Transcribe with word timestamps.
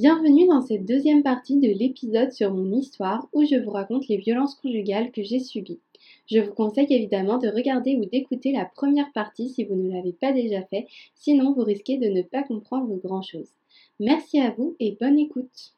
Bienvenue 0.00 0.46
dans 0.46 0.62
cette 0.62 0.86
deuxième 0.86 1.22
partie 1.22 1.58
de 1.58 1.68
l'épisode 1.78 2.32
sur 2.32 2.54
mon 2.54 2.72
histoire 2.72 3.28
où 3.34 3.44
je 3.44 3.62
vous 3.62 3.68
raconte 3.68 4.08
les 4.08 4.16
violences 4.16 4.54
conjugales 4.54 5.12
que 5.12 5.22
j'ai 5.22 5.40
subies. 5.40 5.78
Je 6.26 6.38
vous 6.38 6.54
conseille 6.54 6.86
évidemment 6.88 7.36
de 7.36 7.48
regarder 7.48 7.96
ou 7.96 8.06
d'écouter 8.06 8.50
la 8.52 8.64
première 8.64 9.12
partie 9.12 9.50
si 9.50 9.62
vous 9.64 9.74
ne 9.74 9.92
l'avez 9.92 10.14
pas 10.14 10.32
déjà 10.32 10.62
fait, 10.62 10.86
sinon 11.14 11.52
vous 11.52 11.64
risquez 11.64 11.98
de 11.98 12.06
ne 12.06 12.22
pas 12.22 12.42
comprendre 12.42 12.96
grand-chose. 13.04 13.50
Merci 13.98 14.40
à 14.40 14.54
vous 14.56 14.74
et 14.80 14.96
bonne 14.98 15.18
écoute. 15.18 15.74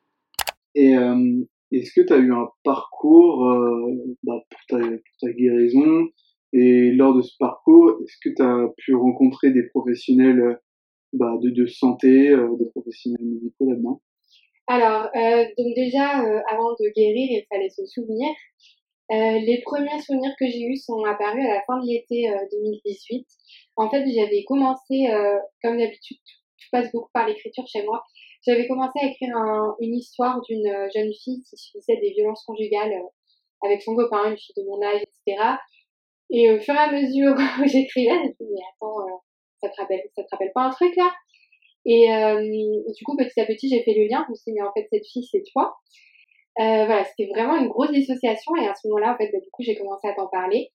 Et 0.77 0.97
euh, 0.97 1.43
est-ce 1.73 1.93
que 1.93 2.07
tu 2.07 2.13
as 2.13 2.19
eu 2.19 2.33
un 2.33 2.49
parcours 2.63 3.51
euh, 3.51 4.17
bah, 4.23 4.41
pour, 4.49 4.79
ta, 4.79 5.33
guérison? 5.33 6.07
Et 6.53 6.93
lors 6.93 7.17
de 7.17 7.23
ce 7.23 7.37
parcours, 7.41 7.99
est-ce 8.05 8.19
que 8.23 8.33
tu 8.37 8.41
as 8.41 8.69
pu 8.77 8.95
rencontrer 8.95 9.51
des 9.51 9.65
professionnels 9.65 10.61
bah, 11.13 11.37
de, 11.43 11.67
santé, 11.67 12.31
euh, 12.31 12.55
des 12.57 12.67
professionnels 12.67 13.27
médicaux 13.27 13.69
là-dedans? 13.69 14.01
Alors, 14.73 15.11
euh, 15.15 15.45
donc 15.59 15.75
déjà, 15.77 16.25
euh, 16.25 16.41
avant 16.49 16.71
de 16.73 16.89
guérir, 16.97 17.29
il 17.29 17.47
fallait 17.53 17.69
se 17.69 17.85
souvenir. 17.85 18.31
Euh, 19.11 19.39
les 19.41 19.61
premiers 19.61 20.01
souvenirs 20.01 20.33
que 20.41 20.47
j'ai 20.47 20.63
eus 20.63 20.79
sont 20.79 21.05
apparus 21.05 21.45
à 21.45 21.57
la 21.57 21.63
fin 21.67 21.79
de 21.79 21.87
l'été 21.87 22.27
2018. 22.51 23.27
En 23.77 23.91
fait, 23.91 24.03
j'avais 24.09 24.45
commencé, 24.45 25.09
comme 25.63 25.77
d'habitude, 25.77 26.17
je 26.57 26.69
passe 26.73 26.91
beaucoup 26.91 27.11
par 27.13 27.29
l'écriture 27.29 27.67
chez 27.67 27.85
moi. 27.85 28.03
J'avais 28.47 28.67
commencé 28.67 28.99
à 29.03 29.09
écrire 29.09 29.37
un, 29.37 29.77
une 29.81 29.95
histoire 29.95 30.41
d'une 30.49 30.89
jeune 30.95 31.13
fille 31.23 31.43
qui 31.43 31.57
subissait 31.59 31.99
des 31.99 32.13
violences 32.13 32.43
conjugales 32.47 32.95
avec 33.63 33.83
son 33.83 33.95
copain, 33.95 34.31
une 34.31 34.39
fille 34.39 34.55
de 34.57 34.65
mon 34.65 34.81
âge, 34.83 35.03
etc. 35.03 35.49
Et 36.31 36.51
au 36.51 36.59
fur 36.61 36.75
et 36.75 36.79
à 36.79 36.91
mesure 36.91 37.35
où 37.61 37.67
j'écrivais, 37.67 38.33
je 38.41 38.45
me 38.45 38.55
mais 38.55 38.63
attends, 38.73 39.21
ça 39.61 39.69
te 39.69 39.79
rappelle, 39.79 40.03
ça 40.17 40.23
te 40.23 40.29
rappelle 40.31 40.53
pas 40.55 40.63
un 40.63 40.71
truc 40.71 40.97
là? 40.97 41.13
Et 41.85 42.13
euh, 42.13 42.41
du 42.97 43.05
coup, 43.05 43.17
petit 43.17 43.41
à 43.41 43.47
petit, 43.47 43.69
j'ai 43.69 43.83
fait 43.83 43.95
le 43.95 44.07
lien. 44.07 44.25
Je 44.27 44.31
me 44.31 44.37
suis 44.37 44.53
dit, 44.53 44.59
mais 44.59 44.67
en 44.67 44.73
fait, 44.73 44.87
cette 44.93 45.07
fille, 45.07 45.27
c'est 45.31 45.43
toi. 45.53 45.75
Euh, 46.61 46.85
voilà, 46.87 47.05
c'était 47.05 47.31
vraiment 47.33 47.57
une 47.57 47.69
grosse 47.69 47.91
dissociation. 47.91 48.55
Et 48.57 48.67
à 48.67 48.75
ce 48.75 48.87
moment-là, 48.89 49.15
en 49.15 49.17
fait, 49.17 49.31
bah, 49.33 49.41
du 49.41 49.51
coup, 49.51 49.63
j'ai 49.63 49.77
commencé 49.77 50.07
à 50.07 50.15
t'en 50.15 50.29
parler. 50.29 50.71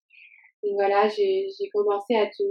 Donc 0.63 0.73
voilà, 0.73 1.07
j'ai 1.07 1.47
commencé 1.71 2.15
à 2.15 2.25
te, 2.25 2.43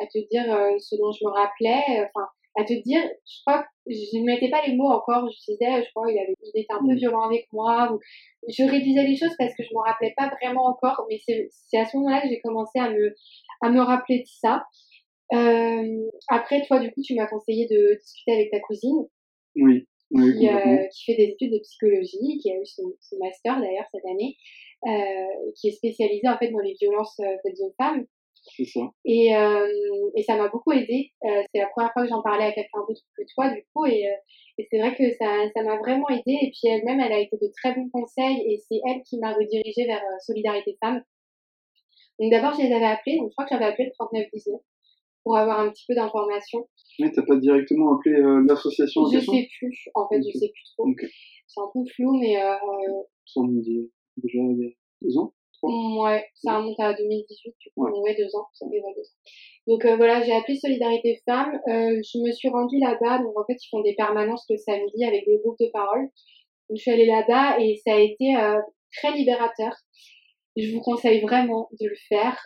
à 0.00 0.06
te 0.06 0.18
dire 0.30 0.52
euh, 0.52 0.76
ce 0.78 0.96
dont 0.96 1.12
je 1.12 1.24
me 1.24 1.30
rappelais. 1.30 1.82
Enfin, 1.88 2.26
à 2.58 2.64
te 2.64 2.72
dire, 2.72 3.02
je 3.02 3.40
crois 3.46 3.62
que 3.62 3.68
je 3.86 4.18
ne 4.18 4.24
mettais 4.24 4.50
pas 4.50 4.66
les 4.66 4.74
mots 4.74 4.90
encore. 4.90 5.30
Je 5.30 5.52
disais, 5.52 5.82
je 5.82 5.90
crois 5.94 6.08
qu'il 6.08 6.18
avait, 6.18 6.34
il 6.42 6.60
était 6.60 6.72
un 6.72 6.80
peu 6.80 6.92
mm. 6.92 6.96
violent 6.96 7.22
avec 7.22 7.46
moi. 7.52 7.92
Ou 7.92 8.00
je 8.48 8.62
réduisais 8.64 9.04
les 9.04 9.16
choses 9.16 9.34
parce 9.38 9.54
que 9.54 9.62
je 9.62 9.72
me 9.72 9.80
rappelais 9.80 10.12
pas 10.16 10.30
vraiment 10.40 10.66
encore. 10.66 11.06
Mais 11.08 11.18
c'est 11.24 11.78
à 11.78 11.86
ce 11.86 11.96
moment-là 11.96 12.20
que 12.20 12.28
j'ai 12.28 12.40
commencé 12.40 12.78
à 12.78 12.90
me, 12.90 13.14
à 13.62 13.70
me 13.70 13.80
rappeler 13.80 14.18
de 14.18 14.26
ça. 14.26 14.64
Euh, 15.32 16.10
après, 16.28 16.64
toi, 16.66 16.78
du 16.78 16.90
coup, 16.92 17.02
tu 17.02 17.14
m'as 17.14 17.26
conseillé 17.26 17.66
de 17.66 17.98
discuter 18.00 18.32
avec 18.32 18.50
ta 18.50 18.60
cousine. 18.60 19.06
Oui. 19.56 19.86
oui 20.10 20.38
qui, 20.38 20.48
euh, 20.48 20.86
qui, 20.92 21.04
fait 21.04 21.16
des 21.16 21.32
études 21.32 21.52
de 21.52 21.58
psychologie, 21.58 22.38
qui 22.40 22.52
a 22.52 22.56
eu 22.56 22.66
son, 22.66 22.94
son 23.00 23.16
master 23.18 23.60
d'ailleurs 23.60 23.86
cette 23.92 24.04
année, 24.04 24.36
euh, 24.86 25.50
qui 25.56 25.68
est 25.68 25.72
spécialisée 25.72 26.28
en 26.28 26.38
fait 26.38 26.50
dans 26.50 26.60
les 26.60 26.74
violences 26.74 27.18
euh, 27.20 27.36
faites 27.42 27.60
aux 27.60 27.74
femmes. 27.80 28.04
C'est 28.56 28.64
ça. 28.64 28.92
Et, 29.04 29.34
euh, 29.34 29.66
et 30.14 30.22
ça 30.22 30.36
m'a 30.36 30.48
beaucoup 30.48 30.70
aidé. 30.70 31.10
Euh, 31.24 31.42
c'est 31.52 31.60
la 31.60 31.66
première 31.66 31.92
fois 31.92 32.02
que 32.02 32.08
j'en 32.08 32.22
parlais 32.22 32.44
à 32.44 32.52
quelqu'un 32.52 32.78
d'autre 32.86 33.00
que 33.16 33.24
toi, 33.34 33.48
du 33.50 33.66
coup, 33.74 33.86
et, 33.86 34.04
et 34.58 34.68
c'est 34.70 34.78
vrai 34.78 34.94
que 34.94 35.10
ça, 35.16 35.26
ça 35.52 35.62
m'a 35.64 35.78
vraiment 35.78 36.08
aidé. 36.10 36.38
Et 36.42 36.52
puis 36.52 36.70
elle-même, 36.70 37.00
elle 37.00 37.12
a 37.12 37.18
été 37.18 37.36
de 37.36 37.50
très 37.60 37.74
bons 37.74 37.88
conseils, 37.90 38.44
et 38.46 38.58
c'est 38.68 38.80
elle 38.88 39.02
qui 39.02 39.18
m'a 39.18 39.32
redirigée 39.32 39.86
vers 39.86 40.02
Solidarité 40.20 40.76
Femmes. 40.80 41.02
Donc 42.20 42.30
d'abord, 42.30 42.54
je 42.54 42.64
les 42.64 42.72
avais 42.72 42.84
appelés. 42.86 43.16
Donc 43.16 43.30
je 43.30 43.34
crois 43.34 43.46
que 43.46 43.50
j'avais 43.50 43.64
appelé 43.64 43.86
le 43.86 43.92
3919 43.92 44.60
pour 45.26 45.36
avoir 45.36 45.58
un 45.58 45.70
petit 45.70 45.84
peu 45.88 45.94
d'informations. 45.96 46.68
Mais 47.00 47.10
t'as 47.10 47.22
pas 47.22 47.36
directement 47.36 47.96
appelé 47.96 48.14
euh, 48.14 48.44
l'association 48.48 49.02
Je 49.12 49.18
sais 49.18 49.48
plus, 49.58 49.88
en 49.96 50.06
fait, 50.08 50.22
je 50.22 50.38
sais 50.38 50.52
plus 50.54 50.64
trop. 50.76 50.86
C'est 51.48 51.60
un 51.60 51.70
peu 51.74 51.80
flou, 51.96 52.16
mais... 52.20 52.40
Euh, 52.40 52.54
ça 53.26 53.40
remonte 53.40 53.64
déjà 53.64 54.38
il 54.38 54.60
y 54.60 54.66
a 54.66 54.70
deux 55.02 55.18
ans 55.18 55.32
Ouais, 55.62 56.24
ça 56.34 56.58
remonte 56.58 56.78
à 56.78 56.94
2018, 56.94 57.54
du 57.58 57.70
coup, 57.74 57.88
ouais, 58.02 58.14
deux 58.16 58.36
ans, 58.36 58.46
ça 58.52 58.66
fait 58.70 58.78
deux 58.78 59.02
ans. 59.02 59.16
Donc 59.66 59.84
euh, 59.84 59.96
voilà, 59.96 60.22
j'ai 60.22 60.32
appelé 60.32 60.56
Solidarité 60.56 61.20
Femmes, 61.24 61.58
euh, 61.66 62.00
je 62.00 62.18
me 62.20 62.30
suis 62.30 62.48
rendue 62.48 62.78
là-bas, 62.78 63.18
donc 63.18 63.36
en 63.36 63.44
fait 63.46 63.56
ils 63.60 63.68
font 63.68 63.80
des 63.80 63.94
permanences 63.96 64.44
le 64.48 64.56
samedi 64.58 65.04
avec 65.04 65.26
des 65.26 65.38
groupes 65.42 65.58
de 65.58 65.68
parole. 65.72 66.02
Donc 66.68 66.76
je 66.76 66.82
suis 66.82 66.90
allée 66.92 67.06
là-bas 67.06 67.58
et 67.58 67.80
ça 67.84 67.94
a 67.94 67.98
été 67.98 68.36
euh, 68.36 68.60
très 68.92 69.12
libérateur. 69.12 69.72
Je 70.56 70.72
vous 70.72 70.80
conseille 70.80 71.20
vraiment 71.20 71.68
de 71.80 71.86
le 71.86 71.96
faire. 72.08 72.38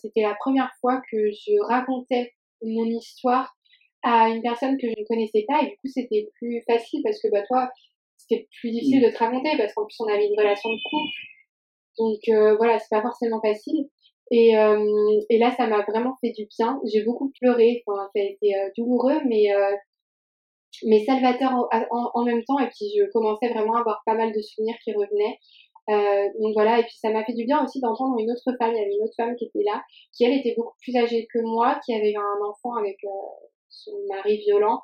C'était 0.00 0.22
la 0.22 0.34
première 0.40 0.70
fois 0.80 1.02
que 1.10 1.30
je 1.30 1.52
racontais 1.66 2.32
mon 2.62 2.84
histoire 2.86 3.54
à 4.02 4.28
une 4.28 4.42
personne 4.42 4.76
que 4.78 4.88
je 4.88 4.94
ne 4.98 5.06
connaissais 5.06 5.44
pas. 5.46 5.62
Et 5.62 5.70
du 5.70 5.76
coup 5.76 5.88
c'était 5.88 6.30
plus 6.36 6.62
facile 6.66 7.02
parce 7.02 7.20
que 7.20 7.28
bah 7.30 7.42
toi 7.46 7.70
c'était 8.16 8.48
plus 8.60 8.70
difficile 8.70 9.02
de 9.02 9.10
te 9.10 9.18
raconter 9.18 9.56
parce 9.56 9.72
qu'en 9.74 9.84
plus 9.84 10.00
on 10.00 10.08
avait 10.08 10.26
une 10.26 10.38
relation 10.38 10.70
de 10.70 10.78
couple. 10.90 11.12
Donc 11.98 12.20
euh, 12.28 12.56
voilà 12.56 12.78
c'est 12.78 12.90
pas 12.90 13.02
forcément 13.02 13.40
facile. 13.40 13.88
Et, 14.30 14.58
euh, 14.58 15.20
et 15.30 15.38
là 15.38 15.54
ça 15.56 15.66
m'a 15.66 15.82
vraiment 15.82 16.14
fait 16.20 16.30
du 16.30 16.46
bien. 16.58 16.80
J'ai 16.92 17.02
beaucoup 17.02 17.32
pleuré. 17.40 17.82
Enfin 17.86 18.08
ça 18.14 18.20
a 18.20 18.24
été 18.24 18.54
euh, 18.54 18.70
douloureux 18.76 19.20
mais 19.26 19.52
euh, 19.54 19.74
mais 20.84 21.04
salvateur 21.04 21.52
en, 21.52 21.68
en, 21.90 22.10
en, 22.14 22.24
même 22.24 22.44
temps. 22.44 22.58
Et 22.60 22.68
puis 22.68 22.86
je 22.96 23.10
commençais 23.10 23.48
vraiment 23.48 23.76
à 23.76 23.80
avoir 23.80 24.02
pas 24.06 24.14
mal 24.14 24.32
de 24.32 24.40
souvenirs 24.40 24.76
qui 24.84 24.92
revenaient 24.92 25.38
euh, 25.88 26.28
donc 26.38 26.52
voilà, 26.54 26.80
et 26.80 26.82
puis 26.82 26.96
ça 27.00 27.10
m'a 27.10 27.24
fait 27.24 27.32
du 27.32 27.44
bien 27.44 27.64
aussi 27.64 27.80
d'entendre 27.80 28.18
une 28.18 28.30
autre 28.30 28.56
femme, 28.58 28.72
il 28.72 28.78
y 28.78 28.80
avait 28.80 28.94
une 28.94 29.04
autre 29.04 29.14
femme 29.16 29.34
qui 29.36 29.46
était 29.46 29.62
là, 29.64 29.82
qui 30.12 30.24
elle 30.24 30.38
était 30.38 30.54
beaucoup 30.54 30.76
plus 30.82 30.94
âgée 30.96 31.26
que 31.32 31.38
moi, 31.40 31.80
qui 31.84 31.94
avait 31.94 32.14
un 32.14 32.46
enfant 32.46 32.76
avec 32.76 32.96
euh, 33.04 33.08
son 33.70 33.92
mari 34.08 34.38
violent. 34.38 34.80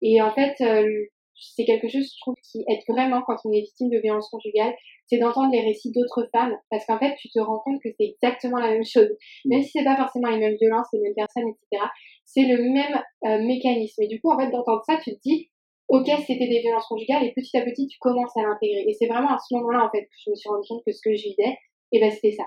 Et 0.00 0.22
en 0.22 0.32
fait, 0.32 0.54
euh, 0.62 0.88
c'est 1.34 1.66
quelque 1.66 1.88
chose, 1.88 2.04
je 2.04 2.20
trouve, 2.20 2.34
qui 2.42 2.64
aide 2.68 2.80
vraiment 2.88 3.22
quand 3.26 3.36
on 3.44 3.52
est 3.52 3.60
victime 3.60 3.90
de 3.90 3.98
violence 3.98 4.30
conjugale, 4.30 4.74
c'est 5.08 5.18
d'entendre 5.18 5.52
les 5.52 5.60
récits 5.60 5.92
d'autres 5.92 6.26
femmes, 6.32 6.56
parce 6.70 6.86
qu'en 6.86 6.98
fait, 6.98 7.14
tu 7.16 7.28
te 7.28 7.38
rends 7.38 7.58
compte 7.58 7.80
que 7.82 7.90
c'est 7.98 8.06
exactement 8.06 8.58
la 8.58 8.70
même 8.70 8.84
chose. 8.84 9.10
Même 9.44 9.62
si 9.62 9.70
c'est 9.70 9.84
pas 9.84 9.96
forcément 9.96 10.30
les 10.30 10.38
mêmes 10.38 10.56
violences, 10.58 10.86
les 10.94 11.00
mêmes 11.00 11.14
personnes, 11.14 11.48
etc., 11.48 11.84
c'est 12.24 12.44
le 12.44 12.70
même 12.72 13.46
mécanisme. 13.46 14.02
Et 14.02 14.08
du 14.08 14.20
coup, 14.20 14.30
en 14.32 14.38
fait, 14.38 14.50
d'entendre 14.50 14.82
ça, 14.84 14.96
tu 14.96 15.12
te 15.12 15.20
dis, 15.22 15.50
ok, 15.88 16.06
c'était 16.26 16.48
des 16.48 16.60
violences 16.60 16.86
conjugales 16.86 17.24
et 17.24 17.32
petit 17.32 17.56
à 17.56 17.62
petit, 17.62 17.86
tu 17.86 17.98
commences 17.98 18.36
à 18.36 18.42
l'intégrer. 18.42 18.84
Et 18.86 18.92
c'est 18.92 19.06
vraiment 19.06 19.28
à 19.28 19.38
ce 19.38 19.54
moment-là, 19.54 19.84
en 19.84 19.90
fait, 19.90 20.02
que 20.02 20.16
je 20.24 20.30
me 20.30 20.36
suis 20.36 20.48
rendu 20.48 20.66
compte 20.68 20.82
que 20.86 20.92
ce 20.92 21.00
que 21.02 21.14
je 21.14 21.22
vivais, 21.22 21.56
et 21.92 21.98
eh 21.98 22.00
ben, 22.00 22.10
c'était 22.10 22.32
ça. 22.32 22.44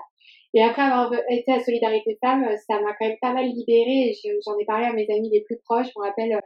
Et 0.52 0.62
après 0.62 0.82
avoir 0.82 1.12
été 1.30 1.52
à 1.52 1.60
Solidarité 1.60 2.18
Femmes, 2.20 2.44
ça 2.66 2.80
m'a 2.80 2.92
quand 2.98 3.06
même 3.06 3.16
pas 3.20 3.32
mal 3.32 3.46
libérée. 3.46 4.12
J'en 4.44 4.58
ai 4.58 4.64
parlé 4.64 4.86
à 4.86 4.92
mes 4.92 5.06
amis 5.08 5.30
les 5.30 5.42
plus 5.42 5.58
proches. 5.64 5.86
Je 5.86 5.98
me 5.98 6.04
rappelle, 6.04 6.38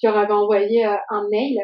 je 0.00 0.06
leur 0.06 0.16
avais 0.16 0.32
envoyé 0.32 0.86
euh, 0.86 0.94
un 1.08 1.26
mail. 1.30 1.58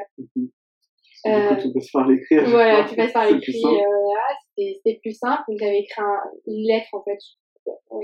Euh, 1.26 1.54
tu 1.56 1.72
passes 1.72 1.90
par 1.92 2.08
l'écrit. 2.08 2.38
Voilà, 2.46 2.84
tu 2.88 2.96
passes 2.96 3.12
par 3.12 3.30
l'écrit. 3.30 3.62
Euh, 3.64 4.64
c'était 4.76 4.98
plus 5.02 5.12
simple. 5.12 5.42
Donc 5.48 5.58
j'avais 5.60 5.80
écrit 5.80 6.00
un, 6.00 6.18
une 6.46 6.66
lettre 6.66 6.88
en 6.92 7.04
fait 7.04 7.18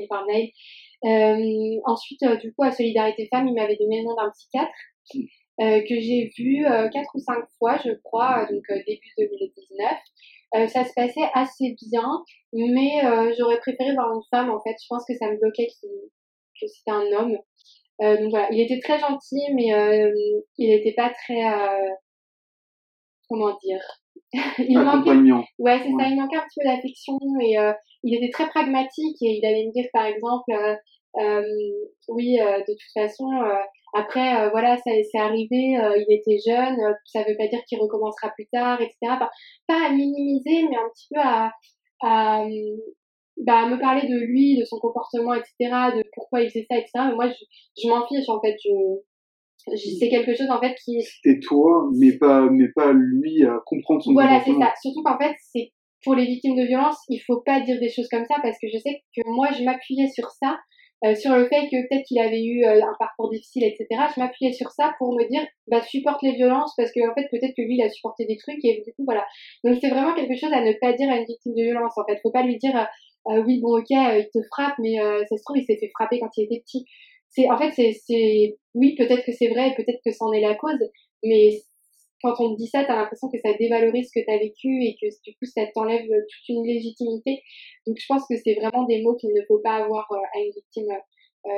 par 0.08 0.24
mail. 0.26 0.50
Euh, 1.04 1.80
ensuite, 1.84 2.22
euh, 2.24 2.36
du 2.36 2.52
coup, 2.52 2.64
à 2.64 2.72
Solidarité 2.72 3.28
Femmes, 3.32 3.48
ils 3.48 3.54
m'avaient 3.54 3.76
donné 3.76 4.00
le 4.00 4.04
nom 4.04 4.14
d'un 4.14 4.30
psychiatre. 4.30 4.70
Euh, 5.60 5.80
que 5.80 5.98
j'ai 5.98 6.30
vu 6.38 6.64
euh, 6.66 6.88
quatre 6.88 7.10
ou 7.16 7.18
cinq 7.18 7.44
fois, 7.58 7.78
je 7.84 7.90
crois, 8.04 8.44
euh, 8.44 8.54
donc 8.54 8.64
début 8.86 9.08
2019. 9.18 10.68
ça 10.68 10.84
se 10.84 10.92
passait 10.94 11.28
assez 11.34 11.74
bien, 11.90 12.22
mais 12.52 13.00
j'aurais 13.36 13.58
préféré 13.58 13.92
voir 13.94 14.14
une 14.14 14.22
femme 14.30 14.50
en 14.50 14.60
fait. 14.60 14.76
Je 14.80 14.86
pense 14.88 15.04
que 15.04 15.14
ça 15.14 15.28
me 15.30 15.36
bloquait 15.36 15.66
que 15.66 16.66
c'était 16.68 16.92
un 16.92 17.06
homme. 17.12 17.38
donc 18.00 18.30
voilà, 18.30 18.48
il 18.52 18.60
était 18.60 18.78
très 18.78 19.00
gentil, 19.00 19.42
mais 19.54 19.66
il 20.58 20.68
n'était 20.70 20.94
pas 20.94 21.10
très 21.10 21.42
comment 23.28 23.56
dire? 23.62 23.82
Il 24.58 24.78
manquait 24.78 25.10
ouais 25.58 25.78
c'est 25.78 25.90
ça 25.90 26.08
il 26.08 26.16
manquait 26.16 26.36
un 26.36 26.42
petit 26.42 26.60
peu 26.60 26.68
d'affection 26.68 27.18
et 27.40 27.56
il 28.02 28.14
était 28.14 28.30
très 28.30 28.46
pragmatique 28.48 29.16
et 29.22 29.38
il 29.38 29.46
allait 29.46 29.66
me 29.66 29.72
dire 29.72 29.86
par 29.92 30.04
exemple 30.04 30.52
euh, 31.16 31.42
oui 32.08 32.36
de 32.36 32.72
toute 32.72 32.92
façon 32.92 33.26
après, 33.94 34.36
euh, 34.36 34.50
voilà, 34.50 34.76
ça 34.76 34.90
c'est 35.10 35.18
arrivé, 35.18 35.78
euh, 35.78 35.96
il 35.96 36.14
était 36.14 36.38
jeune, 36.46 36.78
euh, 36.80 36.92
ça 37.06 37.20
veut 37.20 37.36
pas 37.36 37.48
dire 37.48 37.60
qu'il 37.66 37.78
recommencera 37.80 38.30
plus 38.30 38.46
tard, 38.52 38.80
etc. 38.80 38.96
pas 39.66 39.86
à 39.86 39.92
minimiser, 39.92 40.68
mais 40.68 40.76
un 40.76 40.88
petit 40.94 41.08
peu 41.14 41.20
à, 41.20 41.52
à, 42.02 42.44
bah, 43.38 43.66
me 43.68 43.78
parler 43.80 44.08
de 44.08 44.18
lui, 44.18 44.58
de 44.58 44.64
son 44.64 44.78
comportement, 44.78 45.34
etc., 45.34 45.54
de 45.96 46.04
pourquoi 46.14 46.42
il 46.42 46.50
fait 46.50 46.66
ça, 46.70 46.76
etc. 46.76 46.90
Mais 47.08 47.14
moi, 47.14 47.28
je, 47.28 47.82
je 47.82 47.88
m'en 47.88 48.06
fiche, 48.06 48.28
en 48.28 48.40
fait. 48.40 48.56
Je, 48.64 48.70
c'est 49.98 50.08
quelque 50.08 50.34
chose, 50.34 50.50
en 50.50 50.60
fait, 50.60 50.74
qui... 50.84 51.02
C'était 51.02 51.40
toi, 51.40 51.88
mais 51.98 52.16
pas, 52.16 52.48
mais 52.50 52.68
pas 52.74 52.92
lui 52.92 53.44
à 53.44 53.58
comprendre 53.66 54.02
son 54.02 54.12
voilà, 54.12 54.38
comportement. 54.38 54.58
Voilà, 54.58 54.72
c'est 54.74 54.80
ça. 54.80 54.90
Surtout 54.90 55.02
qu'en 55.02 55.18
fait, 55.18 55.34
c'est 55.40 55.72
pour 56.04 56.14
les 56.14 56.26
victimes 56.26 56.56
de 56.56 56.66
violence, 56.66 56.98
il 57.08 57.18
faut 57.18 57.40
pas 57.40 57.60
dire 57.60 57.78
des 57.80 57.90
choses 57.90 58.08
comme 58.08 58.24
ça 58.24 58.36
parce 58.42 58.56
que 58.60 58.68
je 58.72 58.78
sais 58.78 59.02
que 59.16 59.22
moi, 59.26 59.48
je 59.52 59.64
m'appuyais 59.64 60.08
sur 60.08 60.30
ça 60.30 60.58
euh, 61.04 61.14
sur 61.14 61.32
le 61.36 61.46
fait 61.46 61.68
que 61.68 61.88
peut-être 61.88 62.04
qu'il 62.06 62.18
avait 62.18 62.42
eu 62.42 62.64
euh, 62.64 62.82
un 62.82 62.94
parcours 62.98 63.30
difficile, 63.30 63.64
etc. 63.64 63.86
Je 64.14 64.20
m'appuyais 64.20 64.52
sur 64.52 64.70
ça 64.72 64.94
pour 64.98 65.14
me 65.14 65.28
dire, 65.28 65.46
bah, 65.68 65.80
supporte 65.82 66.22
les 66.22 66.32
violences 66.32 66.72
parce 66.76 66.90
que 66.92 67.00
en 67.08 67.14
fait, 67.14 67.28
peut-être 67.30 67.54
que 67.56 67.62
lui, 67.62 67.76
il 67.76 67.82
a 67.82 67.88
supporté 67.88 68.26
des 68.26 68.36
trucs 68.36 68.64
et 68.64 68.82
du 68.84 68.92
coup, 68.94 69.04
voilà. 69.04 69.24
Donc, 69.64 69.78
c'est 69.80 69.90
vraiment 69.90 70.14
quelque 70.14 70.36
chose 70.36 70.52
à 70.52 70.60
ne 70.60 70.72
pas 70.80 70.92
dire 70.94 71.10
à 71.10 71.18
une 71.18 71.24
victime 71.24 71.54
de 71.54 71.62
violence. 71.62 71.92
En 71.96 72.04
fait, 72.04 72.18
faut 72.22 72.32
pas 72.32 72.42
lui 72.42 72.58
dire, 72.58 72.88
euh, 73.28 73.42
oui, 73.44 73.60
bon, 73.60 73.78
ok, 73.78 73.90
il 73.90 74.28
te 74.32 74.40
frappe, 74.52 74.74
mais 74.78 74.96
ça 75.28 75.36
se 75.36 75.42
trouve, 75.44 75.58
il 75.58 75.64
s'est 75.64 75.76
fait 75.78 75.90
frapper 75.94 76.18
quand 76.18 76.30
il 76.36 76.44
était 76.44 76.60
petit. 76.60 76.84
C'est, 77.28 77.48
en 77.50 77.58
fait, 77.58 77.70
c'est, 77.72 78.56
oui, 78.74 78.94
peut-être 78.96 79.24
que 79.24 79.32
c'est 79.32 79.48
vrai, 79.48 79.74
peut-être 79.76 80.00
que 80.04 80.12
c'en 80.12 80.32
est 80.32 80.40
la 80.40 80.54
cause, 80.54 80.82
mais 81.22 81.60
quand 82.22 82.34
on 82.40 82.54
te 82.54 82.58
dit 82.58 82.66
ça, 82.66 82.84
t'as 82.84 82.96
l'impression 82.96 83.28
que 83.30 83.38
ça 83.38 83.52
dévalorise 83.54 84.10
ce 84.12 84.20
que 84.20 84.24
t'as 84.24 84.38
vécu 84.38 84.84
et 84.84 84.96
que 85.00 85.06
du 85.24 85.34
coup, 85.36 85.46
ça 85.46 85.62
t'enlève 85.74 86.06
toute 86.06 86.48
une 86.48 86.66
légitimité. 86.66 87.42
Donc, 87.86 87.96
je 87.98 88.06
pense 88.08 88.22
que 88.28 88.34
c'est 88.36 88.54
vraiment 88.54 88.84
des 88.84 89.02
mots 89.02 89.16
qu'il 89.16 89.32
ne 89.32 89.42
faut 89.46 89.58
pas 89.58 89.76
avoir 89.76 90.06
à 90.12 90.38
une 90.38 90.52
victime 90.52 90.88
euh, 91.46 91.50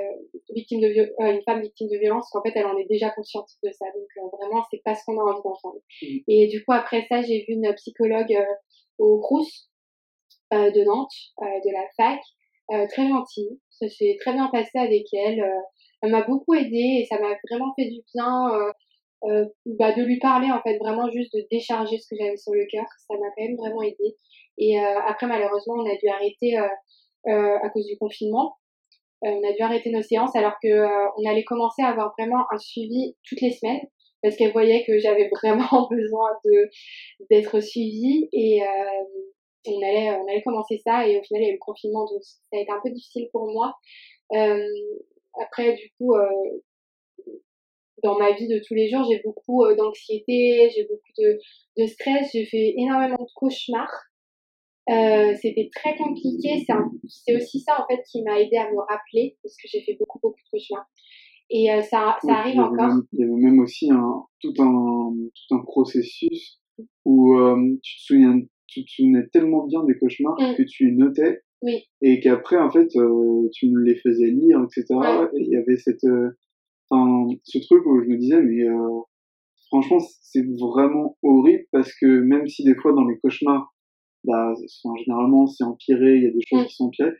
victime 0.54 0.80
de 0.80 0.86
euh, 0.86 1.32
une 1.32 1.42
femme 1.42 1.62
victime 1.62 1.88
de 1.88 1.96
violence, 1.96 2.28
qu'en 2.30 2.42
fait 2.42 2.52
elle 2.54 2.66
en 2.66 2.76
est 2.76 2.86
déjà 2.86 3.10
consciente 3.10 3.48
de 3.64 3.70
ça. 3.72 3.86
Donc 3.86 4.06
euh, 4.18 4.36
vraiment 4.36 4.62
c'est 4.70 4.82
pas 4.84 4.94
ce 4.94 5.04
qu'on 5.04 5.18
a 5.18 5.22
envie 5.22 5.42
d'entendre. 5.42 5.80
Mm. 6.02 6.18
Et 6.28 6.46
du 6.48 6.64
coup 6.64 6.72
après 6.72 7.06
ça 7.08 7.22
j'ai 7.22 7.44
vu 7.48 7.54
une 7.54 7.72
psychologue 7.74 8.36
au 8.98 9.20
Crous 9.20 9.70
de 10.52 10.84
Nantes, 10.84 11.14
de 11.40 11.72
la 11.72 11.86
fac, 11.96 12.20
très 12.90 13.08
gentille. 13.08 13.58
Ça 13.70 13.88
s'est 13.88 14.16
très 14.20 14.32
bien 14.32 14.48
passé 14.48 14.78
avec 14.78 15.06
elle. 15.14 15.42
elle 16.02 16.10
m'a 16.10 16.22
beaucoup 16.22 16.54
aidée 16.54 17.00
et 17.00 17.06
ça 17.08 17.18
m'a 17.18 17.34
vraiment 17.48 17.72
fait 17.76 17.86
du 17.86 18.02
bien. 18.14 18.50
Bah, 19.22 19.92
de 19.92 20.02
lui 20.02 20.18
parler 20.18 20.50
en 20.50 20.60
fait 20.62 20.78
vraiment 20.78 21.10
juste 21.10 21.34
de 21.34 21.46
décharger 21.50 21.98
ce 21.98 22.08
que 22.08 22.16
j'avais 22.20 22.36
sur 22.36 22.52
le 22.52 22.66
cœur. 22.70 22.86
Ça 23.06 23.14
m'a 23.14 23.26
quand 23.36 23.44
même 23.44 23.56
vraiment 23.56 23.82
aidé 23.82 24.16
et 24.58 24.78
après 24.78 25.26
malheureusement 25.26 25.74
on 25.74 25.86
a 25.86 25.96
dû 25.96 26.08
arrêter 26.08 26.56
à 27.26 27.68
cause 27.70 27.86
du 27.86 27.96
confinement. 27.98 28.56
Euh, 29.24 29.28
on 29.28 29.48
a 29.48 29.52
dû 29.52 29.60
arrêter 29.62 29.90
nos 29.90 30.02
séances 30.02 30.34
alors 30.34 30.54
que 30.62 30.68
euh, 30.68 31.08
on 31.18 31.28
allait 31.28 31.44
commencer 31.44 31.82
à 31.82 31.88
avoir 31.88 32.14
vraiment 32.18 32.44
un 32.50 32.58
suivi 32.58 33.14
toutes 33.28 33.42
les 33.42 33.52
semaines 33.52 33.82
parce 34.22 34.36
qu'elle 34.36 34.52
voyait 34.52 34.84
que 34.86 34.98
j'avais 34.98 35.28
vraiment 35.42 35.88
besoin 35.90 36.30
de 36.44 36.70
d'être 37.28 37.60
suivie. 37.60 38.28
Et 38.32 38.62
euh, 38.62 38.66
on 39.66 39.82
allait 39.82 40.10
on 40.10 40.26
allait 40.26 40.42
commencer 40.42 40.80
ça 40.84 41.06
et 41.06 41.18
au 41.18 41.22
final 41.22 41.42
il 41.42 41.46
y 41.46 41.48
a 41.48 41.50
eu 41.50 41.54
le 41.54 41.58
confinement 41.58 42.06
donc 42.06 42.22
ça 42.22 42.56
a 42.56 42.60
été 42.60 42.70
un 42.70 42.80
peu 42.82 42.90
difficile 42.90 43.28
pour 43.32 43.52
moi. 43.52 43.74
Euh, 44.32 44.64
après 45.40 45.74
du 45.74 45.92
coup 45.98 46.14
euh, 46.14 46.26
dans 48.02 48.18
ma 48.18 48.32
vie 48.32 48.48
de 48.48 48.60
tous 48.66 48.74
les 48.74 48.88
jours 48.88 49.06
j'ai 49.10 49.20
beaucoup 49.24 49.64
d'anxiété 49.76 50.70
j'ai 50.74 50.84
beaucoup 50.84 51.12
de, 51.18 51.38
de 51.78 51.86
stress 51.86 52.30
j'ai 52.32 52.46
fait 52.46 52.74
énormément 52.76 53.22
de 53.22 53.30
cauchemars 53.34 54.10
euh, 54.90 55.34
c'était 55.40 55.70
très 55.74 55.94
compliqué. 55.96 56.64
C'est 57.08 57.36
aussi 57.36 57.60
ça 57.60 57.80
en 57.80 57.86
fait 57.86 58.02
qui 58.10 58.22
m'a 58.22 58.40
aidé 58.40 58.56
à 58.56 58.70
me 58.70 58.78
rappeler 58.78 59.36
parce 59.42 59.54
que 59.56 59.68
j'ai 59.68 59.82
fait 59.82 59.96
beaucoup 59.98 60.18
beaucoup 60.22 60.40
de 60.40 60.50
cauchemars. 60.50 60.86
Et 61.50 61.70
euh, 61.70 61.82
ça, 61.82 62.16
ça 62.24 62.34
arrive 62.34 62.60
encore. 62.60 63.02
il 63.12 63.20
y 63.20 63.24
avait 63.24 63.32
même 63.32 63.58
aussi 63.60 63.90
un, 63.90 64.24
tout 64.40 64.54
un 64.58 65.12
tout 65.12 65.54
un 65.54 65.62
processus 65.64 66.60
où 67.04 67.36
euh, 67.36 67.78
tu 67.82 67.96
te 67.98 68.02
souviens 68.02 68.40
tu 68.66 68.84
te 68.84 68.90
souvenais 68.90 69.26
tellement 69.32 69.66
bien 69.66 69.84
des 69.84 69.98
cauchemars 69.98 70.36
mm. 70.40 70.56
que 70.56 70.62
tu 70.62 70.92
notais 70.92 71.40
oui. 71.62 71.84
et 72.02 72.20
qu'après 72.20 72.56
en 72.56 72.70
fait 72.70 72.88
tu 72.88 73.70
me 73.70 73.82
les 73.82 73.96
faisais 73.96 74.30
lire 74.30 74.64
etc. 74.64 74.86
Et 75.36 75.40
il 75.40 75.50
y 75.50 75.56
avait 75.56 75.76
cette 75.76 76.06
enfin 76.90 77.28
ce 77.44 77.58
truc 77.58 77.86
où 77.86 78.02
je 78.02 78.08
me 78.08 78.16
disais 78.16 78.42
mais 78.42 78.64
franchement 79.68 79.98
c'est 80.22 80.44
vraiment 80.58 81.16
horrible 81.22 81.64
parce 81.72 81.92
que 81.94 82.06
même 82.06 82.46
si 82.48 82.64
des 82.64 82.74
fois 82.74 82.92
dans 82.92 83.04
les 83.04 83.18
cauchemars 83.18 83.72
bah, 84.24 84.52
généralement 84.98 85.46
c'est 85.46 85.64
empiré, 85.64 86.16
il 86.16 86.22
y 86.22 86.26
a 86.26 86.30
des 86.30 86.42
choses 86.46 86.62
mm. 86.62 86.66
qui 86.66 86.74
sont 86.74 86.84
empirées. 86.86 87.14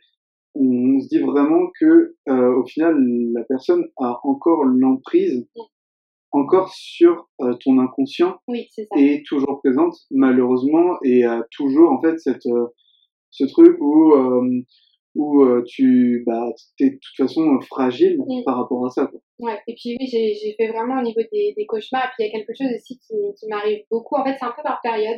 On, 0.53 0.99
se 0.99 1.07
dit 1.07 1.19
vraiment 1.19 1.67
que 1.79 2.15
euh, 2.29 2.55
au 2.55 2.65
final 2.65 2.95
la 3.33 3.43
personne 3.45 3.85
a 3.97 4.19
encore 4.23 4.65
l'emprise 4.65 5.47
mm. 5.55 5.61
encore 6.31 6.69
sur 6.73 7.29
euh, 7.41 7.53
ton 7.63 7.79
inconscient 7.79 8.37
oui, 8.47 8.67
ça. 8.69 8.81
et 8.97 9.23
toujours 9.27 9.61
présente 9.61 9.95
malheureusement 10.11 10.97
et 11.03 11.23
a 11.23 11.45
toujours 11.51 11.91
en 11.91 12.01
fait 12.01 12.19
cette 12.19 12.45
euh, 12.47 12.67
ce 13.31 13.45
truc 13.45 13.77
où 13.79 14.13
où 15.15 15.45
tu 15.67 16.23
bah 16.25 16.49
t'es 16.77 16.91
de 16.91 16.99
toute 17.01 17.17
façon 17.17 17.59
fragile 17.61 18.17
mm. 18.19 18.43
par 18.45 18.57
rapport 18.57 18.85
à 18.85 18.89
ça 18.89 19.07
quoi. 19.07 19.19
Ouais, 19.41 19.59
et 19.67 19.73
puis 19.73 19.97
oui, 19.99 20.05
j'ai, 20.05 20.35
j'ai 20.35 20.53
fait 20.53 20.67
vraiment 20.67 20.99
au 20.99 21.03
niveau 21.03 21.21
des, 21.31 21.53
des 21.57 21.65
cauchemars, 21.65 22.05
et 22.05 22.09
puis 22.13 22.15
il 22.19 22.25
y 22.27 22.29
a 22.29 22.31
quelque 22.31 22.53
chose 22.55 22.71
aussi 22.75 22.99
qui, 22.99 23.15
qui 23.39 23.47
m'arrive 23.47 23.83
beaucoup. 23.89 24.15
En 24.15 24.23
fait, 24.23 24.35
c'est 24.37 24.45
un 24.45 24.53
peu 24.55 24.61
par 24.61 24.79
période. 24.83 25.17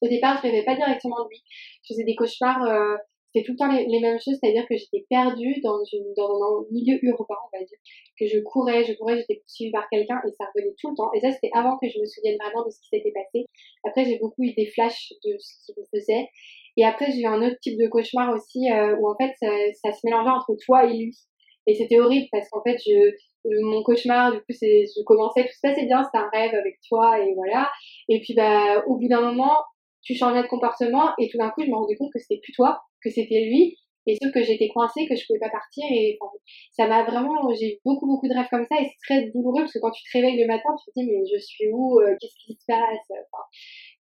Au 0.00 0.06
départ, 0.06 0.36
je 0.36 0.42
rêvais 0.42 0.64
pas 0.64 0.76
directement 0.76 1.24
de 1.24 1.28
lui. 1.28 1.42
Je 1.82 1.92
faisais 1.92 2.04
des 2.04 2.14
cauchemars, 2.14 2.62
euh, 2.62 2.94
c'était 3.34 3.44
tout 3.44 3.52
le 3.52 3.58
temps 3.58 3.72
les, 3.72 4.00
mêmes 4.00 4.20
choses, 4.20 4.38
c'est-à-dire 4.40 4.66
que 4.68 4.76
j'étais 4.76 5.04
perdue 5.10 5.60
dans, 5.60 5.82
une, 5.92 6.14
dans 6.16 6.38
un 6.38 6.66
milieu 6.70 6.98
urbain, 7.02 7.34
on 7.52 7.58
va 7.58 7.64
dire. 7.64 7.78
Que 8.18 8.26
je 8.28 8.38
courais, 8.40 8.84
je 8.84 8.92
courais, 8.92 9.18
j'étais 9.18 9.40
poursuivie 9.40 9.72
par 9.72 9.88
quelqu'un 9.90 10.20
et 10.26 10.30
ça 10.38 10.44
revenait 10.54 10.74
tout 10.78 10.90
le 10.90 10.96
temps. 10.96 11.10
Et 11.14 11.20
ça, 11.20 11.32
c'était 11.32 11.50
avant 11.52 11.78
que 11.78 11.88
je 11.88 11.98
me 11.98 12.04
souvienne 12.04 12.36
vraiment 12.38 12.64
de 12.64 12.70
ce 12.70 12.78
qui 12.80 12.88
s'était 12.92 13.12
passé. 13.12 13.46
Après, 13.84 14.04
j'ai 14.04 14.18
beaucoup 14.18 14.44
eu 14.44 14.52
des 14.54 14.66
flashs 14.66 15.12
de 15.24 15.34
ce 15.38 15.66
qu'il 15.66 15.74
me 15.78 15.98
faisait. 15.98 16.28
Et 16.76 16.84
après, 16.84 17.10
j'ai 17.12 17.20
eu 17.20 17.26
un 17.26 17.42
autre 17.42 17.56
type 17.60 17.78
de 17.78 17.88
cauchemar 17.88 18.32
aussi 18.34 18.70
euh, 18.70 18.96
où 18.96 19.08
en 19.08 19.16
fait, 19.16 19.32
ça, 19.40 19.48
ça, 19.82 19.92
se 19.92 20.00
mélangeait 20.04 20.30
entre 20.30 20.54
toi 20.64 20.84
et 20.84 20.96
lui. 20.96 21.16
Et 21.66 21.74
c'était 21.74 22.00
horrible 22.00 22.26
parce 22.32 22.48
qu'en 22.48 22.62
fait, 22.62 22.78
je, 22.84 23.12
mon 23.62 23.82
cauchemar, 23.82 24.32
du 24.32 24.38
coup, 24.38 24.52
c'est, 24.52 24.84
je 24.86 25.02
commençais, 25.04 25.42
tout 25.42 25.54
se 25.54 25.60
passait 25.62 25.86
bien, 25.86 26.02
c'était 26.04 26.18
un 26.18 26.30
rêve 26.32 26.54
avec 26.54 26.78
toi 26.88 27.20
et 27.20 27.34
voilà. 27.34 27.70
Et 28.08 28.20
puis, 28.20 28.34
bah, 28.34 28.82
au 28.86 28.96
bout 28.96 29.08
d'un 29.08 29.20
moment, 29.20 29.58
tu 30.02 30.14
changeais 30.14 30.42
de 30.42 30.48
comportement 30.48 31.12
et 31.18 31.28
tout 31.28 31.38
d'un 31.38 31.50
coup 31.50 31.62
je 31.62 31.70
me 31.70 31.76
rendais 31.76 31.96
compte 31.96 32.12
que 32.12 32.18
c'était 32.18 32.40
plus 32.42 32.52
toi, 32.52 32.82
que 33.02 33.10
c'était 33.10 33.44
lui 33.44 33.78
et 34.06 34.16
sauf 34.20 34.32
que 34.32 34.42
j'étais 34.42 34.68
coincée, 34.68 35.06
que 35.06 35.14
je 35.14 35.24
pouvais 35.26 35.38
pas 35.38 35.48
partir 35.48 35.84
et 35.88 36.18
enfin, 36.20 36.32
ça 36.72 36.88
m'a 36.88 37.04
vraiment, 37.04 37.54
j'ai 37.54 37.80
beaucoup 37.84 38.06
beaucoup 38.06 38.26
de 38.28 38.34
rêves 38.34 38.48
comme 38.50 38.66
ça 38.68 38.80
et 38.80 38.86
c'est 38.86 39.06
très 39.06 39.30
douloureux 39.30 39.60
parce 39.60 39.72
que 39.72 39.78
quand 39.78 39.92
tu 39.92 40.02
te 40.02 40.18
réveilles 40.18 40.40
le 40.40 40.48
matin 40.48 40.70
tu 40.84 40.90
te 40.90 41.00
dis 41.00 41.06
mais 41.06 41.22
je 41.32 41.38
suis 41.38 41.68
où, 41.72 42.00
euh, 42.00 42.16
qu'est-ce 42.20 42.34
qui 42.44 42.54
se 42.54 42.64
passe, 42.66 43.06
enfin, 43.10 43.44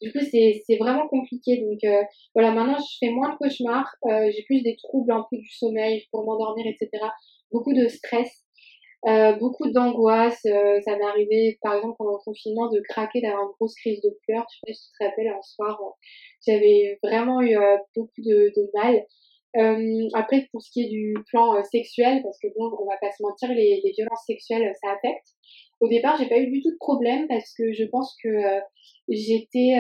du 0.00 0.12
coup 0.12 0.20
c'est 0.31 0.76
vraiment 0.79 1.06
compliqué 1.08 1.58
donc 1.58 1.79
euh, 1.85 2.02
voilà 2.35 2.52
maintenant 2.52 2.79
je 2.79 2.97
fais 2.99 3.12
moins 3.12 3.32
de 3.32 3.37
cauchemars, 3.37 3.94
euh, 4.06 4.31
j'ai 4.35 4.43
plus 4.44 4.62
des 4.62 4.76
troubles 4.76 5.12
un 5.12 5.26
peu 5.31 5.37
du 5.37 5.49
sommeil 5.49 6.05
pour 6.11 6.25
m'endormir 6.25 6.67
etc, 6.67 7.05
beaucoup 7.52 7.73
de 7.73 7.88
stress 7.88 8.44
euh, 9.06 9.32
beaucoup 9.37 9.70
d'angoisse. 9.70 10.44
Euh, 10.47 10.81
ça 10.85 10.97
m'est 10.97 11.05
arrivé, 11.05 11.58
par 11.62 11.75
exemple, 11.75 11.97
pendant 11.99 12.12
le 12.12 12.25
confinement, 12.25 12.69
de 12.70 12.81
craquer, 12.88 13.23
d'avoir 13.23 13.44
une 13.44 13.52
grosse 13.58 13.75
crise 13.76 14.00
de 14.02 14.11
pleurs. 14.26 14.47
Je 14.50 14.73
sais 14.73 14.79
si 14.79 14.93
te 14.99 15.05
rappelles, 15.05 15.29
un 15.29 15.43
soir, 15.43 15.81
euh, 15.81 15.91
j'avais 16.47 16.99
vraiment 17.02 17.41
eu 17.41 17.56
beaucoup 17.97 18.20
de, 18.20 18.52
de 18.55 18.70
mal. 18.75 19.06
après, 20.14 20.49
pour 20.52 20.62
ce 20.62 20.70
qui 20.70 20.82
est 20.85 20.88
du 20.88 21.14
plan 21.31 21.62
sexuel, 21.64 22.23
parce 22.23 22.38
que 22.38 22.49
bon, 22.56 22.70
on 22.79 22.87
va 22.87 22.99
pas 23.00 23.11
se 23.11 23.23
mentir, 23.23 23.49
les, 23.49 23.81
les 23.82 23.93
violences 23.93 24.25
sexuelles, 24.26 24.70
ça 24.82 24.93
affecte. 24.93 25.29
Au 25.81 25.88
départ, 25.88 26.17
j'ai 26.19 26.29
pas 26.29 26.38
eu 26.38 26.50
du 26.50 26.61
tout 26.62 26.71
de 26.71 26.79
problème 26.79 27.27
parce 27.27 27.55
que 27.56 27.73
je 27.73 27.85
pense 27.85 28.15
que 28.23 28.29
j'étais, 29.09 29.79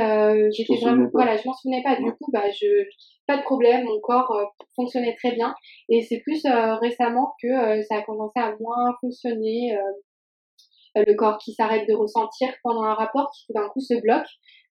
j'étais 0.50 0.76
vraiment, 0.80 1.08
voilà, 1.12 1.36
je 1.36 1.46
m'en 1.46 1.52
souvenais 1.52 1.82
pas. 1.82 1.96
Du 1.96 2.10
coup, 2.12 2.30
bah, 2.32 2.50
je, 2.50 2.86
pas 3.30 3.36
de 3.36 3.42
problème, 3.42 3.84
mon 3.84 4.00
corps 4.00 4.32
euh, 4.32 4.44
fonctionnait 4.74 5.14
très 5.14 5.32
bien. 5.32 5.54
Et 5.88 6.02
c'est 6.02 6.18
plus 6.18 6.44
euh, 6.46 6.74
récemment 6.76 7.32
que 7.40 7.46
euh, 7.46 7.82
ça 7.82 7.98
a 7.98 8.02
commencé 8.02 8.40
à 8.40 8.56
moins 8.58 8.92
fonctionner. 9.00 9.78
le 10.96 11.14
corps 11.14 11.38
qui 11.38 11.52
s'arrête 11.52 11.88
de 11.88 11.94
ressentir 11.94 12.48
pendant 12.64 12.82
un 12.82 12.94
rapport, 12.94 13.30
qui 13.30 13.46
tout 13.46 13.52
d'un 13.52 13.68
coup 13.68 13.80
se 13.80 13.94
bloque. 14.00 14.26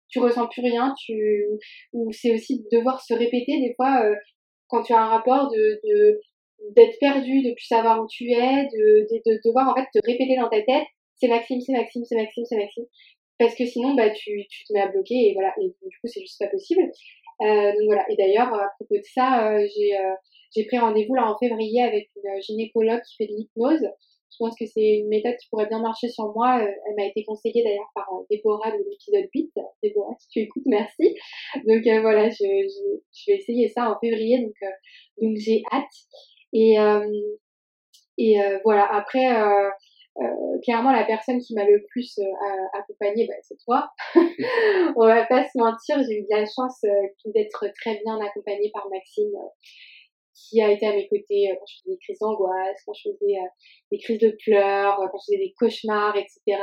Tu 0.08 0.18
ressens 0.18 0.48
plus 0.48 0.62
rien, 0.62 0.92
tu 0.98 1.44
ou 1.92 2.10
c'est 2.12 2.32
aussi 2.34 2.60
de 2.60 2.78
devoir 2.78 3.00
se 3.00 3.14
répéter 3.14 3.60
des 3.60 3.74
fois 3.76 4.02
quand 4.66 4.82
tu 4.82 4.92
as 4.92 5.00
un 5.00 5.08
rapport 5.08 5.48
de, 5.50 6.20
d'être 6.74 6.98
perdu, 6.98 7.42
de 7.42 7.52
plus 7.54 7.66
savoir 7.66 8.02
où 8.02 8.06
tu 8.08 8.24
es, 8.32 8.64
de, 8.64 9.06
de, 9.12 9.40
devoir 9.44 9.68
en 9.68 9.74
fait 9.74 9.86
te 9.92 10.04
répéter 10.04 10.36
dans 10.36 10.48
ta 10.48 10.62
tête, 10.62 10.88
c'est 11.20 11.28
Maxime, 11.28 11.60
c'est 11.60 11.72
Maxime, 11.72 12.04
c'est 12.04 12.16
Maxime, 12.16 12.44
c'est 12.44 12.56
Maxime. 12.56 12.84
Parce 13.38 13.54
que 13.54 13.66
sinon, 13.66 13.94
bah, 13.94 14.10
tu, 14.10 14.46
tu 14.50 14.64
te 14.64 14.72
mets 14.72 14.80
à 14.80 14.88
bloquer 14.88 15.28
et 15.28 15.34
voilà. 15.34 15.54
Et 15.60 15.68
du 15.68 15.98
coup, 16.00 16.06
c'est 16.06 16.20
juste 16.20 16.38
pas 16.38 16.48
possible. 16.48 16.90
Euh, 17.42 17.72
donc 17.72 17.84
voilà. 17.86 18.04
Et 18.10 18.16
d'ailleurs, 18.16 18.52
à 18.52 18.68
propos 18.78 18.96
de 18.96 19.04
ça, 19.14 19.48
euh, 19.48 19.66
j'ai 19.76 19.96
euh, 19.96 20.14
j'ai 20.54 20.64
pris 20.64 20.78
rendez-vous 20.78 21.14
là 21.14 21.30
en 21.30 21.38
février 21.38 21.82
avec 21.82 22.10
une 22.16 22.42
gynécologue 22.42 23.02
qui 23.02 23.16
fait 23.16 23.32
de 23.32 23.36
l'hypnose. 23.36 23.86
Je 24.30 24.36
pense 24.38 24.56
que 24.58 24.66
c'est 24.66 24.98
une 24.98 25.08
méthode 25.08 25.36
qui 25.36 25.48
pourrait 25.48 25.68
bien 25.68 25.80
marcher 25.80 26.08
sur 26.08 26.32
moi. 26.34 26.60
Elle 26.60 26.94
m'a 26.96 27.06
été 27.06 27.24
conseillée 27.24 27.62
d'ailleurs 27.62 27.90
par 27.94 28.08
Déborah 28.30 28.70
de 28.70 28.78
l'épisode 28.78 29.28
8. 29.34 29.52
Déborah, 29.82 30.14
si 30.18 30.28
tu 30.28 30.40
écoutes, 30.40 30.64
merci. 30.66 31.16
Donc 31.66 31.82
voilà, 32.02 32.28
je, 32.28 32.36
je, 32.44 32.98
je, 33.12 33.30
vais 33.30 33.38
essayer 33.38 33.68
ça 33.68 33.90
en 33.90 33.98
février. 34.00 34.38
Donc, 34.38 34.54
donc 35.20 35.36
j'ai 35.36 35.62
hâte. 35.72 35.84
Et, 36.52 36.76
et 38.18 38.36
voilà, 38.64 38.86
après, 38.94 39.28
euh, 40.20 40.58
clairement 40.64 40.90
la 40.90 41.04
personne 41.04 41.38
qui 41.38 41.54
m'a 41.54 41.64
le 41.64 41.84
plus 41.90 42.18
euh, 42.18 42.24
accompagnée 42.72 43.26
bah, 43.28 43.34
c'est 43.42 43.58
toi. 43.64 43.88
On 44.96 45.06
va 45.06 45.24
pas 45.26 45.44
se 45.44 45.56
mentir 45.56 46.02
j'ai 46.02 46.18
eu 46.18 46.22
de 46.22 46.36
la 46.36 46.44
chance 46.44 46.82
euh, 46.84 47.30
d'être 47.34 47.66
très 47.80 48.00
bien 48.02 48.18
accompagnée 48.20 48.70
par 48.72 48.88
Maxime 48.90 49.30
qui 50.34 50.60
a 50.60 50.72
été 50.72 50.86
à 50.86 50.92
mes 50.92 51.06
côtés 51.08 51.54
quand 51.56 51.66
je 51.66 51.78
faisais 51.78 51.94
des 51.94 51.98
crises 51.98 52.18
d'angoisse 52.20 52.82
quand 52.84 52.94
je 52.94 53.10
faisais 53.10 53.34
des 53.92 53.98
crises 53.98 54.18
de 54.18 54.36
pleurs 54.44 54.96
quand 54.96 55.18
je 55.18 55.34
faisais 55.34 55.38
des 55.38 55.54
cauchemars 55.56 56.16
etc 56.16 56.58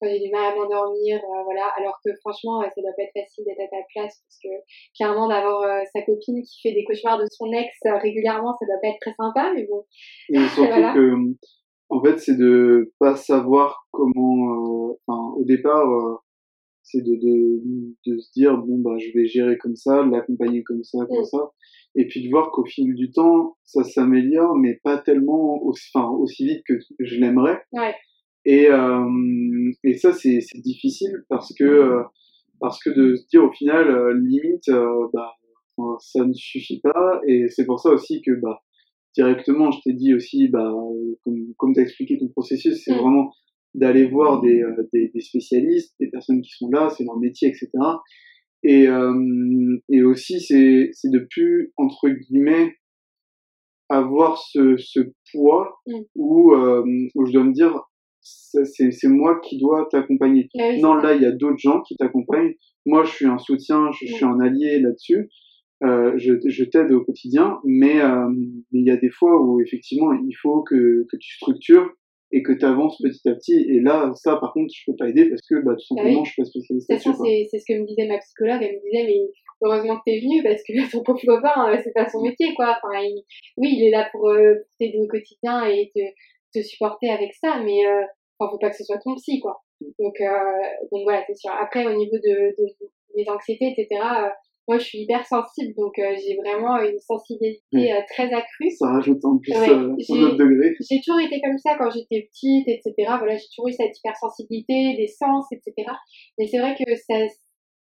quand 0.00 0.08
j'ai 0.08 0.20
du 0.20 0.30
mal 0.30 0.52
à 0.52 0.54
m'endormir 0.54 1.20
voilà. 1.44 1.66
Alors 1.78 1.98
que 2.04 2.10
franchement 2.20 2.62
ça 2.62 2.80
doit 2.80 2.92
pas 2.96 3.02
être 3.02 3.12
facile 3.14 3.44
d'être 3.44 3.60
à 3.60 3.76
ta 3.76 3.82
place 3.92 4.22
parce 4.22 4.38
que 4.42 4.48
clairement 4.96 5.26
d'avoir 5.26 5.82
sa 5.92 6.02
copine 6.02 6.42
qui 6.42 6.60
fait 6.60 6.74
des 6.74 6.84
cauchemars 6.84 7.18
de 7.18 7.26
son 7.28 7.50
ex 7.52 7.70
régulièrement 7.84 8.54
ça 8.58 8.66
doit 8.66 8.80
pas 8.80 8.88
être 8.88 9.00
très 9.00 9.14
sympa 9.14 9.52
mais 9.54 9.66
bon. 9.66 9.84
Et 10.28 10.46
surtout 10.54 10.94
que 10.94 11.34
en 11.92 12.02
fait, 12.02 12.18
c'est 12.18 12.36
de 12.36 12.92
pas 12.98 13.16
savoir 13.16 13.86
comment. 13.90 14.90
Euh, 14.90 14.98
enfin, 15.06 15.34
au 15.36 15.44
départ, 15.44 15.88
euh, 15.90 16.16
c'est 16.82 17.02
de, 17.02 17.14
de, 17.14 17.62
de, 18.06 18.18
se 18.18 18.32
dire 18.32 18.56
bon 18.56 18.78
bah 18.78 18.96
je 18.98 19.12
vais 19.14 19.26
gérer 19.26 19.58
comme 19.58 19.76
ça, 19.76 20.04
l'accompagner 20.04 20.62
comme 20.62 20.82
ça, 20.82 20.98
comme 21.06 21.20
mm. 21.20 21.24
ça, 21.24 21.50
et 21.94 22.06
puis 22.06 22.24
de 22.24 22.30
voir 22.30 22.50
qu'au 22.50 22.64
fil 22.64 22.94
du 22.94 23.10
temps, 23.12 23.56
ça 23.64 23.84
s'améliore, 23.84 24.56
mais 24.56 24.80
pas 24.82 24.98
tellement 24.98 25.62
aussi, 25.62 25.90
enfin, 25.94 26.08
aussi 26.08 26.46
vite 26.46 26.62
que 26.66 26.78
je 26.98 27.20
l'aimerais. 27.20 27.60
Ouais. 27.72 27.94
Et, 28.44 28.68
et 29.84 29.96
ça, 29.98 30.12
c'est 30.12 30.40
difficile 30.56 31.22
parce 31.28 31.54
que, 31.56 32.02
parce 32.58 32.82
que 32.82 32.90
de 32.90 33.14
se 33.14 33.28
dire 33.28 33.44
au 33.44 33.52
final, 33.52 34.18
limite, 34.18 34.68
bah, 35.12 35.36
ça 36.00 36.24
ne 36.24 36.32
suffit 36.32 36.80
pas. 36.80 37.20
Et 37.28 37.46
c'est 37.48 37.66
pour 37.66 37.78
ça 37.78 37.90
aussi 37.90 38.20
que 38.22 38.32
bah, 38.40 38.60
directement, 39.14 39.70
je 39.70 39.80
t'ai 39.84 39.92
dit 39.92 40.14
aussi, 40.14 40.48
bah, 40.48 40.72
comme, 41.24 41.54
comme 41.56 41.74
tu 41.74 41.80
as 41.80 41.82
expliqué 41.82 42.18
ton 42.18 42.28
processus, 42.28 42.82
c'est 42.84 42.94
mm. 42.94 42.98
vraiment 42.98 43.32
d'aller 43.74 44.06
voir 44.06 44.42
des, 44.42 44.62
euh, 44.62 44.88
des, 44.92 45.10
des, 45.14 45.20
spécialistes, 45.20 45.94
des 45.98 46.08
personnes 46.08 46.42
qui 46.42 46.50
sont 46.50 46.68
là, 46.70 46.90
c'est 46.90 47.04
leur 47.04 47.18
métier, 47.18 47.48
etc. 47.48 47.70
Et, 48.62 48.86
euh, 48.86 49.76
et 49.88 50.02
aussi, 50.02 50.40
c'est, 50.40 50.90
de 51.04 51.26
plus, 51.30 51.72
entre 51.76 52.08
guillemets, 52.08 52.74
avoir 53.88 54.38
ce, 54.38 54.76
ce 54.76 55.00
poids 55.32 55.80
mm. 55.86 56.00
où, 56.14 56.52
euh, 56.52 56.84
où 57.14 57.26
je 57.26 57.32
dois 57.32 57.44
me 57.44 57.52
dire, 57.52 57.80
c'est, 58.20 59.08
moi 59.08 59.40
qui 59.40 59.58
dois 59.58 59.88
t'accompagner. 59.90 60.48
Ah 60.58 60.76
non, 60.78 60.94
là, 60.94 61.14
il 61.14 61.22
y 61.22 61.26
a 61.26 61.32
d'autres 61.32 61.58
gens 61.58 61.80
qui 61.80 61.96
t'accompagnent. 61.96 62.54
Moi, 62.86 63.04
je 63.04 63.10
suis 63.10 63.26
un 63.26 63.38
soutien, 63.38 63.90
je, 63.92 64.06
je 64.06 64.14
suis 64.14 64.24
un 64.24 64.38
allié 64.40 64.78
là-dessus. 64.80 65.28
Euh, 65.84 66.12
je, 66.16 66.34
je 66.44 66.64
t'aide 66.64 66.92
au 66.92 67.02
quotidien, 67.04 67.58
mais 67.64 68.00
euh, 68.00 68.30
il 68.70 68.86
y 68.86 68.90
a 68.90 68.96
des 68.96 69.10
fois 69.10 69.42
où 69.42 69.60
effectivement 69.60 70.12
il 70.12 70.34
faut 70.40 70.62
que, 70.62 71.06
que 71.10 71.16
tu 71.16 71.34
structures 71.34 71.90
et 72.30 72.42
que 72.42 72.52
tu 72.52 72.64
avances 72.64 72.98
petit 73.02 73.28
à 73.28 73.34
petit. 73.34 73.66
Et 73.68 73.80
là, 73.80 74.12
ça, 74.14 74.36
par 74.36 74.52
contre, 74.52 74.72
je 74.72 74.84
peux 74.86 74.96
pas 74.96 75.08
aider 75.08 75.28
parce 75.28 75.42
que 75.42 75.56
bah, 75.62 75.74
tout 75.74 75.84
simplement, 75.94 76.24
je 76.24 76.32
suis 76.32 76.42
pas 76.42 76.46
spécialiste 76.46 76.86
C'est 76.88 77.58
ce 77.58 77.64
que 77.66 77.80
me 77.80 77.86
disait 77.86 78.06
ma 78.06 78.18
psychologue. 78.18 78.62
Elle 78.62 78.76
me 78.76 78.82
disait, 78.82 79.06
mais 79.06 79.20
heureusement 79.62 79.96
que 79.96 80.02
tu 80.06 80.16
es 80.16 80.20
venu 80.20 80.42
parce 80.42 80.62
que 80.62 80.90
ton 80.92 81.02
pauvre 81.02 81.20
copain, 81.20 81.68
euh, 81.68 81.78
c'est 81.82 81.92
pas 81.92 82.08
son 82.08 82.22
métier, 82.22 82.54
quoi. 82.54 82.78
Enfin, 82.82 83.02
oui, 83.56 83.74
il 83.76 83.84
est 83.84 83.90
là 83.90 84.08
pour, 84.12 84.32
t'aider 84.78 84.98
au 84.98 85.08
quotidien 85.08 85.66
et 85.66 85.90
te, 85.94 86.00
te 86.54 86.62
supporter 86.62 87.10
avec 87.10 87.34
ça, 87.34 87.60
mais 87.64 87.84
euh, 87.84 88.02
enfin, 88.38 88.52
faut 88.52 88.58
pas 88.58 88.70
que 88.70 88.76
ce 88.76 88.84
soit 88.84 88.98
ton 88.98 89.16
psy, 89.16 89.40
quoi. 89.40 89.62
Donc, 89.98 90.14
donc 90.92 91.02
voilà, 91.02 91.24
c'est 91.26 91.34
sûr. 91.34 91.50
Après, 91.50 91.84
au 91.84 91.98
niveau 91.98 92.16
de, 92.16 92.54
de, 92.56 92.66
des 93.16 93.28
anxiétés, 93.28 93.74
etc., 93.76 94.00
moi, 94.68 94.78
je 94.78 94.84
suis 94.84 95.00
hyper 95.00 95.26
sensible, 95.26 95.74
donc 95.76 95.98
euh, 95.98 96.14
j'ai 96.16 96.36
vraiment 96.36 96.78
une 96.78 96.98
sensibilité 97.00 97.92
euh, 97.92 98.00
très 98.08 98.32
accrue. 98.32 98.70
Ça 98.70 98.92
rajoute 98.92 99.24
en 99.24 99.38
plus 99.38 99.52
euh, 99.52 99.92
autre 99.92 100.36
degré. 100.36 100.74
J'ai 100.88 101.00
toujours 101.04 101.20
été 101.20 101.40
comme 101.40 101.58
ça 101.58 101.76
quand 101.76 101.90
j'étais 101.90 102.28
petite, 102.30 102.68
etc. 102.68 102.92
Voilà, 103.18 103.36
j'ai 103.36 103.46
toujours 103.54 103.68
eu 103.68 103.72
cette 103.72 103.96
hypersensibilité, 103.98 104.94
des 104.96 105.08
sens, 105.08 105.46
etc. 105.50 105.90
Mais 106.38 106.46
c'est 106.46 106.58
vrai 106.58 106.76
que 106.76 106.94
ça, 106.94 107.14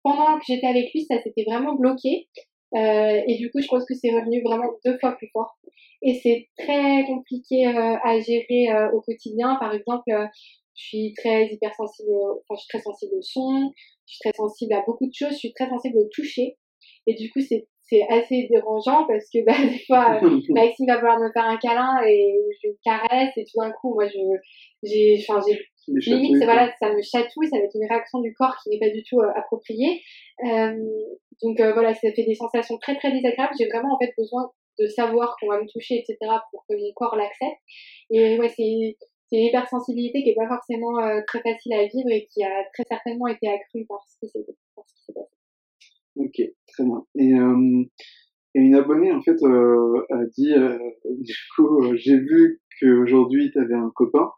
pendant 0.03 0.39
que 0.39 0.45
j'étais 0.47 0.67
avec 0.67 0.91
lui, 0.93 1.05
ça 1.05 1.21
s'était 1.21 1.43
vraiment 1.47 1.75
bloqué. 1.75 2.27
Euh, 2.73 3.21
et 3.27 3.37
du 3.37 3.51
coup, 3.51 3.61
je 3.61 3.67
pense 3.67 3.85
que 3.85 3.93
c'est 3.93 4.11
revenu 4.11 4.41
vraiment 4.43 4.71
deux 4.83 4.97
fois 4.97 5.11
plus 5.11 5.29
fort. 5.33 5.57
Et 6.01 6.19
c'est 6.23 6.49
très 6.57 7.05
compliqué 7.05 7.67
à 7.67 8.19
gérer 8.19 8.69
au 8.91 9.01
quotidien. 9.01 9.55
Par 9.59 9.71
exemple, 9.75 10.11
je 10.73 10.83
suis 10.83 11.13
très 11.13 11.45
hypersensible, 11.45 12.09
enfin, 12.11 12.55
je 12.55 12.61
suis 12.61 12.69
très 12.69 12.81
sensible 12.81 13.13
au 13.15 13.21
son, 13.21 13.71
je 14.07 14.13
suis 14.13 14.19
très 14.19 14.35
sensible 14.35 14.73
à 14.73 14.83
beaucoup 14.85 15.05
de 15.05 15.13
choses, 15.13 15.33
je 15.33 15.37
suis 15.37 15.53
très 15.53 15.69
sensible 15.69 15.97
au 15.99 16.07
toucher. 16.11 16.57
Et 17.07 17.13
du 17.15 17.29
coup, 17.31 17.41
c'est 17.41 17.67
c'est 17.91 18.07
assez 18.07 18.47
dérangeant 18.49 19.05
parce 19.05 19.25
que 19.29 19.43
bah, 19.43 19.53
des 19.69 19.83
fois 19.85 20.19
Maxime 20.49 20.87
va 20.87 20.97
vouloir 20.97 21.19
me 21.19 21.31
faire 21.31 21.45
un 21.45 21.57
câlin 21.57 22.01
et 22.07 22.33
je 22.63 22.69
le 22.69 22.77
caresse 22.83 23.33
et 23.35 23.43
tout 23.43 23.59
d'un 23.59 23.71
coup 23.71 23.93
moi 23.93 24.07
je 24.07 24.19
j'ai 24.83 25.17
enfin 25.19 25.41
j'ai 25.97 26.11
limite 26.11 26.37
c'est 26.37 26.45
voilà 26.45 26.71
ça 26.79 26.93
me 26.93 27.01
chatouille 27.01 27.49
ça 27.49 27.57
va 27.57 27.65
être 27.65 27.75
une 27.75 27.87
réaction 27.89 28.21
du 28.21 28.33
corps 28.33 28.55
qui 28.63 28.69
n'est 28.69 28.79
pas 28.79 28.89
du 28.89 29.03
tout 29.03 29.19
euh, 29.19 29.29
appropriée. 29.35 30.01
Euh, 30.45 30.73
donc 31.43 31.59
euh, 31.59 31.73
voilà 31.73 31.93
ça 31.93 32.11
fait 32.13 32.23
des 32.23 32.35
sensations 32.35 32.77
très 32.77 32.95
très 32.97 33.11
désagréables. 33.11 33.53
J'ai 33.59 33.67
vraiment 33.67 33.95
en 33.95 33.99
fait 33.99 34.13
besoin 34.17 34.49
de 34.79 34.87
savoir 34.87 35.35
qu'on 35.39 35.47
va 35.47 35.59
me 35.59 35.67
toucher 35.67 35.95
etc 35.95 36.17
pour 36.51 36.63
que 36.69 36.75
mon 36.75 36.91
corps 36.95 37.17
l'accepte. 37.17 37.59
Et 38.09 38.39
ouais 38.39 38.49
c'est 38.49 38.95
c'est 39.27 39.37
une 39.37 39.45
hypersensibilité 39.45 40.23
qui 40.23 40.29
est 40.29 40.35
pas 40.35 40.47
forcément 40.47 40.99
euh, 40.99 41.21
très 41.25 41.41
facile 41.41 41.73
à 41.73 41.85
vivre 41.85 42.09
et 42.09 42.27
qui 42.33 42.43
a 42.43 42.63
très 42.73 42.83
certainement 42.87 43.27
été 43.27 43.47
accrue 43.47 43.85
par 43.85 44.03
ce 44.05 44.19
qui 44.19 44.29
s'est 44.29 44.45
passé 44.75 45.13
Ok, 46.21 46.41
très 46.67 46.83
bien. 46.83 47.03
Et, 47.15 47.33
euh, 47.33 47.83
une 48.53 48.75
abonnée, 48.75 49.11
en 49.11 49.21
fait, 49.21 49.41
euh, 49.43 50.05
a 50.11 50.25
dit, 50.37 50.53
euh, 50.53 50.77
du 51.19 51.35
coup, 51.55 51.83
euh, 51.83 51.95
j'ai 51.95 52.17
vu 52.17 52.61
qu'aujourd'hui, 52.79 53.51
tu 53.51 53.59
avais 53.59 53.75
un 53.75 53.91
copain. 53.95 54.29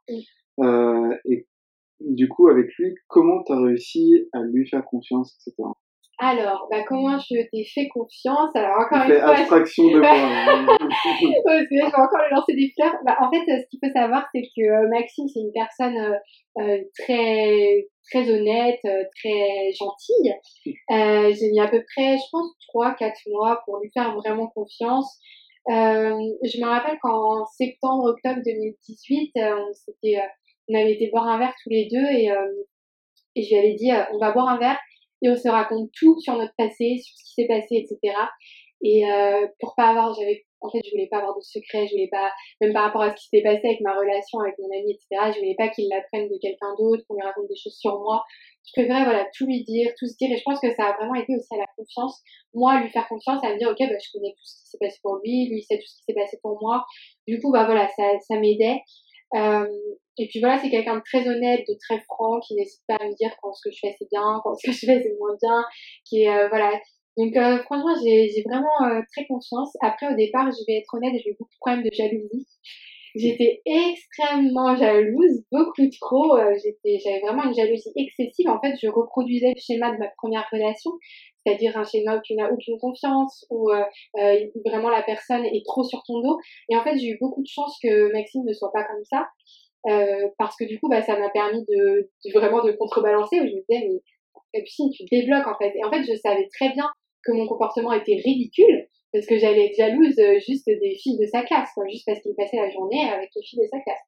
Euh, 0.60 1.16
et 1.26 1.48
du 2.00 2.28
coup, 2.28 2.48
avec 2.48 2.68
lui, 2.78 2.96
comment 3.08 3.44
tu 3.44 3.52
as 3.54 3.60
réussi 3.60 4.28
à 4.34 4.42
lui 4.44 4.68
faire 4.68 4.86
confiance, 4.86 5.36
etc. 5.36 5.64
Alors, 6.26 6.68
bah, 6.72 6.84
comment 6.88 7.20
je 7.20 7.36
t'ai 7.52 7.66
fait 7.66 7.90
confiance? 7.90 8.56
Alors, 8.56 8.80
encore 8.80 9.04
une 9.10 9.20
fois. 9.20 9.36
abstraction 9.36 9.84
de 9.92 10.00
moi. 10.00 10.10
je 11.20 11.76
vais 11.76 11.84
encore 11.84 12.22
lui 12.24 12.34
lancer 12.34 12.56
des 12.56 12.72
fleurs. 12.74 12.96
Bah, 13.06 13.18
en 13.20 13.30
fait, 13.30 13.44
ce 13.46 13.68
qu'il 13.70 13.80
faut 13.84 13.92
savoir, 13.92 14.26
c'est 14.34 14.44
que 14.56 14.62
euh, 14.62 14.88
Maxime, 14.90 15.28
c'est 15.28 15.42
une 15.42 15.52
personne 15.52 15.98
euh, 15.98 16.16
euh, 16.62 16.78
très, 16.98 17.90
très 18.10 18.32
honnête, 18.32 18.80
très 18.84 19.74
gentille. 19.78 20.34
J'ai 21.38 21.52
mis 21.52 21.60
à 21.60 21.68
peu 21.68 21.84
près, 21.94 22.16
je 22.16 22.24
pense, 22.32 22.48
3-4 22.74 23.12
mois 23.30 23.62
pour 23.66 23.80
lui 23.82 23.92
faire 23.94 24.16
vraiment 24.16 24.48
confiance. 24.48 25.20
je 25.68 26.62
me 26.62 26.66
rappelle 26.66 27.00
qu'en 27.02 27.46
septembre, 27.58 28.12
octobre 28.12 28.40
2018, 28.46 29.34
on, 29.36 29.72
on 30.70 30.74
avait 30.74 30.94
été 30.94 31.10
boire 31.12 31.28
un 31.28 31.38
verre 31.38 31.54
tous 31.64 31.70
les 31.70 31.90
deux 31.92 32.06
et, 32.06 32.30
et 33.36 33.44
je 33.44 33.50
lui 33.50 33.58
avais 33.58 33.74
dit, 33.74 33.92
on 34.14 34.20
va 34.20 34.32
boire 34.32 34.48
un 34.48 34.58
verre 34.58 34.80
et 35.24 35.30
on 35.30 35.36
se 35.36 35.48
raconte 35.48 35.90
tout 35.98 36.20
sur 36.20 36.36
notre 36.38 36.54
passé, 36.58 36.98
sur 37.02 37.18
ce 37.18 37.24
qui 37.24 37.34
s'est 37.42 37.48
passé, 37.48 37.76
etc. 37.76 38.14
Et 38.84 39.10
euh, 39.10 39.48
pour 39.60 39.74
pas 39.76 39.90
avoir, 39.90 40.14
j'avais, 40.14 40.44
en 40.60 40.70
fait, 40.70 40.82
je 40.84 40.92
voulais 40.92 41.08
pas 41.10 41.20
avoir 41.20 41.38
de 41.38 41.42
secret, 41.42 41.88
je 41.88 41.94
voulais 41.94 42.10
pas, 42.12 42.30
même 42.60 42.74
par 42.74 42.84
rapport 42.84 43.02
à 43.02 43.12
ce 43.12 43.16
qui 43.16 43.30
s'était 43.30 43.44
passé 43.44 43.62
avec 43.64 43.80
ma 43.80 43.96
relation 43.96 44.40
avec 44.40 44.56
mon 44.60 44.68
ami, 44.68 44.92
etc. 44.92 45.32
Je 45.34 45.40
voulais 45.40 45.56
pas 45.58 45.70
qu'il 45.70 45.88
l'apprenne 45.88 46.28
de 46.28 46.38
quelqu'un 46.42 46.76
d'autre, 46.78 47.04
qu'on 47.08 47.16
lui 47.16 47.24
raconte 47.24 47.48
des 47.48 47.56
choses 47.56 47.78
sur 47.80 47.98
moi. 48.00 48.22
Je 48.68 48.72
préférais, 48.74 49.06
voilà, 49.06 49.26
tout 49.36 49.46
lui 49.46 49.64
dire, 49.64 49.92
tout 49.98 50.06
se 50.06 50.18
dire. 50.20 50.32
Et 50.32 50.38
je 50.38 50.44
pense 50.44 50.60
que 50.60 50.74
ça 50.76 50.92
a 50.92 50.98
vraiment 50.98 51.16
aidé 51.16 51.34
aussi 51.36 51.54
à 51.56 51.60
la 51.60 51.68
confiance. 51.78 52.22
Moi, 52.54 52.82
lui 52.82 52.90
faire 52.90 53.08
confiance, 53.08 53.42
à 53.44 53.54
me 53.54 53.58
dire, 53.58 53.70
ok, 53.70 53.80
bah, 53.80 53.96
je 53.96 54.12
connais 54.12 54.32
tout 54.36 54.44
ce 54.44 54.64
qui 54.64 54.68
s'est 54.68 54.78
passé 54.80 55.00
pour 55.02 55.20
lui, 55.24 55.48
lui, 55.48 55.64
sait 55.64 55.78
tout 55.78 55.88
ce 55.88 55.96
qui 56.00 56.04
s'est 56.04 56.14
passé 56.14 56.38
pour 56.44 56.60
moi. 56.62 56.84
Du 57.26 57.40
coup, 57.40 57.54
bah 57.54 57.64
voilà, 57.64 57.88
ça, 57.96 58.04
ça 58.28 58.36
m'aidait. 58.36 58.82
Euh, 59.36 59.66
et 60.18 60.28
puis 60.28 60.40
voilà, 60.40 60.60
c'est 60.60 60.70
quelqu'un 60.70 60.98
de 60.98 61.02
très 61.02 61.28
honnête, 61.28 61.62
de 61.68 61.76
très 61.80 62.00
franc, 62.02 62.40
qui 62.40 62.56
n'hésite 62.56 62.82
pas 62.88 62.96
à 63.00 63.06
me 63.08 63.16
dire 63.16 63.32
quand 63.42 63.54
ce 63.54 63.62
que 63.68 63.74
je 63.74 63.80
fais 63.82 63.96
c'est 63.98 64.08
bien, 64.12 64.40
quand 64.44 64.56
ce 64.56 64.68
que 64.68 64.74
je 64.74 64.86
fais 64.86 65.02
c'est 65.02 65.16
moins 65.20 65.36
bien, 65.42 65.64
qui 66.06 66.24
est 66.24 66.30
euh, 66.30 66.48
voilà. 66.50 66.72
Donc 67.18 67.36
euh, 67.36 67.60
franchement, 67.64 67.96
j'ai 68.04 68.44
vraiment 68.48 68.82
euh, 68.84 69.02
très 69.12 69.26
confiance. 69.28 69.76
Après, 69.82 70.12
au 70.12 70.16
départ, 70.16 70.50
je 70.52 70.64
vais 70.68 70.80
être 70.80 70.94
honnête, 70.94 71.14
j'ai 71.24 71.30
eu 71.30 71.36
beaucoup 71.38 71.54
de 71.54 71.60
problèmes 71.60 71.84
de 71.84 71.94
jalousie. 71.94 72.48
J'étais 73.16 73.62
extrêmement 73.68 74.76
jalouse, 74.76 75.44
beaucoup 75.52 75.88
trop. 76.02 76.36
j'étais, 76.64 76.98
j'avais 76.98 77.20
vraiment 77.20 77.44
une 77.44 77.54
jalousie 77.54 77.92
excessive. 77.96 78.50
En 78.50 78.60
fait, 78.60 78.76
je 78.82 78.88
reproduisais 78.88 79.54
le 79.56 79.62
schéma 79.62 79.92
de 79.92 80.00
ma 80.00 80.08
première 80.18 80.48
relation, 80.52 80.90
c'est-à-dire 81.46 81.78
un 81.78 81.84
schéma 81.84 82.18
où 82.18 82.22
tu 82.24 82.36
n'as 82.36 82.50
aucune 82.50 82.78
confiance, 82.80 83.46
où 83.50 83.70
euh, 83.72 83.84
vraiment 84.66 84.90
la 84.90 85.04
personne 85.04 85.46
est 85.46 85.66
trop 85.66 85.84
sur 85.84 86.02
ton 86.04 86.22
dos. 86.22 86.40
Et 86.70 86.76
en 86.76 86.84
fait, 86.84 86.98
j'ai 86.98 87.10
eu 87.10 87.18
beaucoup 87.20 87.42
de 87.42 87.48
chance 87.48 87.78
que 87.82 88.12
Maxime 88.12 88.44
ne 88.46 88.54
soit 88.54 88.72
pas 88.72 88.84
comme 88.84 89.04
ça. 89.04 89.28
Euh, 89.88 90.30
parce 90.38 90.56
que 90.56 90.64
du 90.64 90.80
coup, 90.80 90.88
bah, 90.90 91.02
ça 91.02 91.18
m'a 91.20 91.30
permis 91.30 91.66
de, 91.68 92.10
vraiment 92.34 92.64
de 92.64 92.72
contrebalancer, 92.72 93.40
où 93.42 93.48
je 93.48 93.54
me 93.54 93.62
disais, 93.68 93.88
mais 94.54 94.62
puis 94.62 94.92
tu 94.96 95.04
débloques 95.12 95.48
en 95.48 95.58
fait. 95.58 95.74
Et 95.76 95.84
en 95.84 95.92
fait, 95.92 96.04
je 96.04 96.16
savais 96.18 96.48
très 96.54 96.70
bien 96.70 96.90
que 97.24 97.32
mon 97.32 97.48
comportement 97.48 97.92
était 97.94 98.16
ridicule, 98.24 98.88
parce 99.12 99.26
que 99.26 99.38
j'allais 99.38 99.68
être 99.68 99.76
jalouse 99.76 100.18
euh, 100.20 100.40
juste 100.40 100.66
des 100.68 100.96
filles 101.02 101.18
de 101.18 101.26
sa 101.26 101.44
classe, 101.44 101.70
quoi, 101.74 101.86
juste 101.88 102.06
parce 102.06 102.20
qu'il 102.22 102.36
passait 102.36 102.58
la 102.58 102.70
journée 102.70 103.10
avec 103.10 103.30
les 103.36 103.44
filles 103.44 103.60
de 103.60 103.68
sa 103.68 103.80
classe. 103.80 104.02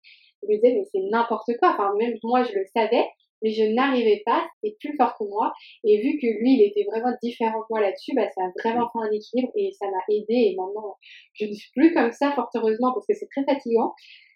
Je 0.44 0.48
me 0.48 0.56
disais, 0.56 0.74
mais 0.74 0.86
c'est 0.92 1.02
n'importe 1.10 1.50
quoi. 1.60 1.72
Enfin, 1.74 1.94
même 1.98 2.16
moi, 2.24 2.44
je 2.44 2.54
le 2.54 2.66
savais, 2.76 3.06
mais 3.42 3.52
je 3.52 3.64
n'arrivais 3.64 4.22
pas, 4.26 4.48
c'était 4.62 4.76
plus 4.80 4.96
fort 4.98 5.16
que 5.18 5.24
moi. 5.26 5.54
Et 5.84 6.02
vu 6.02 6.20
que 6.20 6.28
lui, 6.28 6.56
il 6.56 6.64
était 6.64 6.84
vraiment 6.90 7.16
différent 7.22 7.60
de 7.60 7.66
moi 7.70 7.82
là-dessus, 7.82 8.14
bah, 8.16 8.28
ça 8.36 8.44
a 8.44 8.52
vraiment 8.64 8.90
fait 8.92 9.00
un 9.08 9.12
équilibre 9.12 9.52
et 9.56 9.72
ça 9.74 9.86
m'a 9.88 10.04
aidé. 10.10 10.52
Et 10.52 10.56
maintenant, 10.58 10.96
je 11.34 11.46
ne 11.46 11.54
suis 11.54 11.72
plus 11.72 11.94
comme 11.94 12.12
ça, 12.12 12.32
fort 12.34 12.50
heureusement, 12.56 12.94
parce 12.94 13.06
que 13.08 13.14
c'est 13.14 13.28
très 13.28 13.44
fatigant 13.46 13.94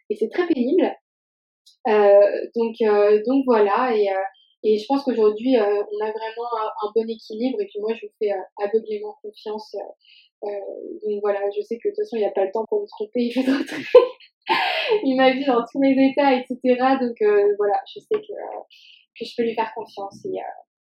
et 0.10 0.16
c'est 0.16 0.30
très 0.30 0.48
pénible. 0.48 0.96
Euh, 1.88 2.46
donc, 2.56 2.76
euh, 2.82 3.22
donc 3.26 3.46
voilà, 3.46 3.96
et, 3.96 4.10
euh, 4.10 4.24
et 4.64 4.78
je 4.78 4.86
pense 4.88 5.04
qu'aujourd'hui, 5.04 5.56
on 5.58 6.06
a 6.06 6.12
vraiment 6.12 6.50
un, 6.84 6.92
bon 6.94 7.08
équilibre, 7.08 7.62
et 7.62 7.66
puis 7.66 7.80
moi, 7.80 7.94
je 7.94 8.06
vous 8.06 8.12
fais 8.20 8.32
aveuglément 8.62 9.16
confiance. 9.22 9.76
donc 10.42 11.22
voilà, 11.22 11.40
je 11.56 11.62
sais 11.62 11.78
que 11.78 11.88
de 11.88 11.94
toute 11.94 12.04
façon, 12.04 12.18
il 12.18 12.20
n'y 12.20 12.26
a 12.26 12.32
pas 12.32 12.46
le 12.46 12.52
temps 12.52 12.66
pour 12.68 12.82
me 12.82 12.88
tromper, 12.88 13.22
il 13.22 13.34
faudra 13.34 13.58
il 15.04 15.16
m'a 15.16 15.32
vu 15.32 15.46
dans 15.46 15.64
tous 15.72 15.80
mes 15.80 15.96
états, 16.10 16.34
etc. 16.34 16.58
Donc 17.00 17.18
voilà, 17.58 17.80
je 17.94 18.00
sais 18.00 18.20
que, 18.20 18.34
que 19.18 19.26
je 19.26 19.36
peux 19.38 19.44
lui 19.44 19.56
faire 19.56 19.72
confiance 19.74 20.26
et 20.26 20.40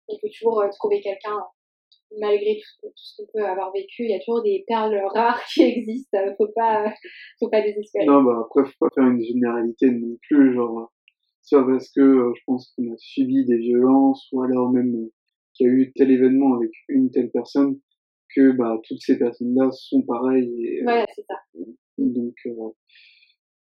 on 0.09 0.17
peut 0.17 0.29
toujours 0.29 0.61
trouver 0.77 0.99
quelqu'un 0.99 1.39
malgré 2.19 2.59
tout, 2.81 2.87
ce 2.95 3.21
qu'on 3.21 3.27
peut 3.33 3.45
avoir 3.45 3.71
vécu, 3.73 4.03
il 4.03 4.11
y 4.11 4.13
a 4.13 4.19
toujours 4.19 4.43
des 4.43 4.63
perles 4.67 5.01
rares 5.13 5.41
qui 5.53 5.63
existent. 5.63 6.17
Faut 6.37 6.49
pas, 6.55 6.93
faut 7.39 7.49
pas 7.49 7.61
désespérer. 7.61 8.05
Non, 8.05 8.23
bah 8.23 8.43
après, 8.45 8.65
faut 8.65 8.87
pas 8.87 8.89
faire 8.93 9.09
une 9.09 9.23
généralité 9.23 9.89
non 9.89 10.17
plus, 10.27 10.53
genre, 10.53 10.91
soit 11.41 11.65
parce 11.65 11.89
que 11.89 12.01
euh, 12.01 12.33
je 12.35 12.41
pense 12.45 12.73
qu'on 12.75 12.91
a 12.91 12.97
subi 12.97 13.45
des 13.45 13.57
violences, 13.57 14.27
ou 14.31 14.41
alors 14.41 14.71
même 14.71 14.95
euh, 14.95 15.11
qu'il 15.53 15.67
y 15.67 15.69
a 15.69 15.73
eu 15.73 15.91
tel 15.93 16.11
événement 16.11 16.55
avec 16.55 16.71
une 16.87 17.11
telle 17.11 17.31
personne, 17.31 17.79
que 18.35 18.51
bah 18.51 18.79
toutes 18.87 19.01
ces 19.01 19.17
personnes-là 19.17 19.69
sont 19.71 20.03
pareilles. 20.03 20.53
Et, 20.63 20.79
euh, 20.79 20.83
voilà, 20.83 21.05
c'est 21.15 21.25
ça. 21.27 21.35
Donc, 21.97 22.35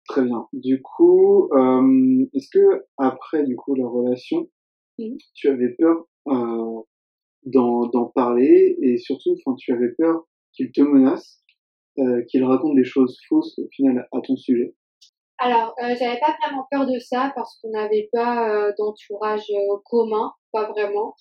Très 0.09 0.23
bien. 0.23 0.47
Du 0.53 0.81
coup, 0.81 1.49
euh, 1.53 2.25
est-ce 2.33 2.49
que 2.51 2.83
après 2.97 3.43
du 3.43 3.55
coup 3.55 3.75
la 3.75 3.87
relation, 3.87 4.49
tu 5.35 5.47
avais 5.47 5.69
peur 5.77 5.97
euh, 5.97 6.03
d'en 7.45 8.11
parler 8.13 8.77
et 8.81 8.97
surtout, 8.97 9.35
enfin, 9.45 9.55
tu 9.57 9.73
avais 9.73 9.89
peur 9.97 10.25
qu'il 10.53 10.71
te 10.71 10.81
menace, 10.81 11.41
euh, 11.97 12.23
qu'il 12.29 12.43
raconte 12.43 12.75
des 12.75 12.83
choses 12.83 13.17
fausses 13.27 13.57
au 13.59 13.67
final 13.71 14.07
à 14.11 14.21
ton 14.21 14.35
sujet 14.35 14.73
Alors, 15.37 15.73
euh, 15.81 15.95
j'avais 15.99 16.19
pas 16.19 16.35
vraiment 16.41 16.65
peur 16.69 16.85
de 16.85 16.99
ça 16.99 17.31
parce 17.35 17.59
qu'on 17.59 17.71
n'avait 17.71 18.09
pas 18.11 18.49
euh, 18.49 18.73
d'entourage 18.77 19.49
euh, 19.51 19.77
commun, 19.85 20.31
pas 20.51 20.69
vraiment. 20.69 21.15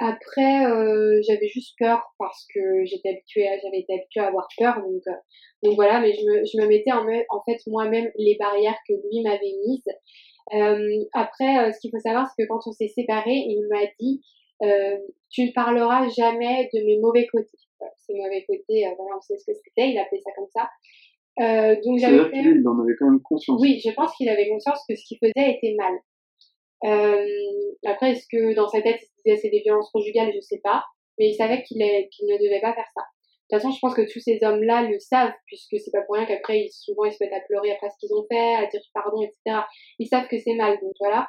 Après, 0.00 0.66
euh, 0.66 1.20
j'avais 1.26 1.46
juste 1.46 1.76
peur 1.78 2.02
parce 2.18 2.46
que 2.52 2.84
j'étais 2.84 3.10
habituée, 3.10 3.46
j'avais 3.62 3.78
été 3.78 3.94
habituée 3.94 4.20
à 4.20 4.26
avoir 4.26 4.48
peur, 4.58 4.76
donc 4.80 5.02
donc 5.62 5.76
voilà. 5.76 6.00
Mais 6.00 6.12
je 6.14 6.24
me 6.24 6.44
je 6.44 6.60
me 6.60 6.66
mettais 6.66 6.90
en, 6.90 7.04
fait 7.44 7.58
moi-même 7.68 8.10
les 8.18 8.36
barrières 8.36 8.76
que 8.88 8.94
lui 8.94 9.22
m'avait 9.22 9.54
mises. 9.66 9.86
après, 11.12 11.72
ce 11.72 11.78
qu'il 11.78 11.92
faut 11.92 12.00
savoir, 12.00 12.26
c'est 12.26 12.42
que 12.42 12.48
quand 12.48 12.66
on 12.66 12.72
s'est 12.72 12.88
séparés, 12.88 13.44
il 13.46 13.68
m'a 13.70 13.86
dit 14.00 14.20
euh, 14.62 14.98
tu 15.30 15.46
ne 15.46 15.52
parleras 15.52 16.08
jamais 16.08 16.68
de 16.72 16.84
mes 16.84 16.98
mauvais 16.98 17.26
côtés. 17.26 17.58
ces 17.96 18.14
mauvais 18.14 18.44
côtés, 18.48 18.86
euh, 18.86 18.90
voilà, 18.96 19.16
on 19.16 19.20
sait 19.20 19.36
ce 19.36 19.46
que 19.46 19.52
c'était, 19.54 19.90
il 19.90 19.98
appelait 19.98 20.20
ça 20.20 20.30
comme 20.36 20.48
ça. 20.54 20.68
Euh, 21.40 21.74
donc 21.84 21.98
j'avais 21.98 22.30
fait... 22.30 22.42
il 22.42 22.66
en 22.66 22.80
avait 22.80 22.94
quand 22.98 23.10
même 23.10 23.20
conscience. 23.22 23.60
Oui, 23.60 23.80
je 23.84 23.90
pense 23.90 24.14
qu'il 24.16 24.28
avait 24.28 24.48
conscience 24.48 24.80
que 24.88 24.94
ce 24.94 25.04
qu'il 25.04 25.18
faisait 25.18 25.56
était 25.56 25.74
mal. 25.76 25.94
Euh, 26.84 27.26
après, 27.84 28.12
est-ce 28.12 28.26
que 28.30 28.54
dans 28.54 28.68
sa 28.68 28.82
tête, 28.82 29.00
il 29.00 29.06
se 29.06 29.12
disait 29.24 29.36
c'est 29.42 29.50
des 29.50 29.60
violences 29.60 29.90
conjugales, 29.90 30.32
je 30.34 30.40
sais 30.40 30.60
pas, 30.62 30.84
mais 31.18 31.30
il 31.30 31.34
savait 31.34 31.62
qu'il 31.62 31.78
qu'il 32.10 32.26
ne 32.28 32.38
devait 32.38 32.60
pas 32.60 32.74
faire 32.74 32.88
ça. 32.94 33.02
De 33.50 33.56
toute 33.56 33.62
façon, 33.62 33.74
je 33.74 33.80
pense 33.80 33.94
que 33.94 34.10
tous 34.10 34.20
ces 34.20 34.38
hommes-là 34.42 34.88
le 34.88 34.98
savent, 34.98 35.34
puisque 35.46 35.78
c'est 35.78 35.90
pas 35.90 36.02
pour 36.02 36.14
rien 36.14 36.24
qu'après, 36.24 36.66
souvent, 36.70 37.04
ils 37.04 37.12
se 37.12 37.22
mettent 37.22 37.34
à 37.34 37.40
pleurer 37.40 37.72
après 37.72 37.90
ce 37.90 37.96
qu'ils 37.98 38.14
ont 38.14 38.24
fait, 38.30 38.54
à 38.54 38.66
dire 38.66 38.80
pardon, 38.94 39.20
etc. 39.20 39.60
Ils 39.98 40.08
savent 40.08 40.28
que 40.28 40.38
c'est 40.38 40.54
mal, 40.54 40.78
donc 40.80 40.92
voilà. 40.98 41.28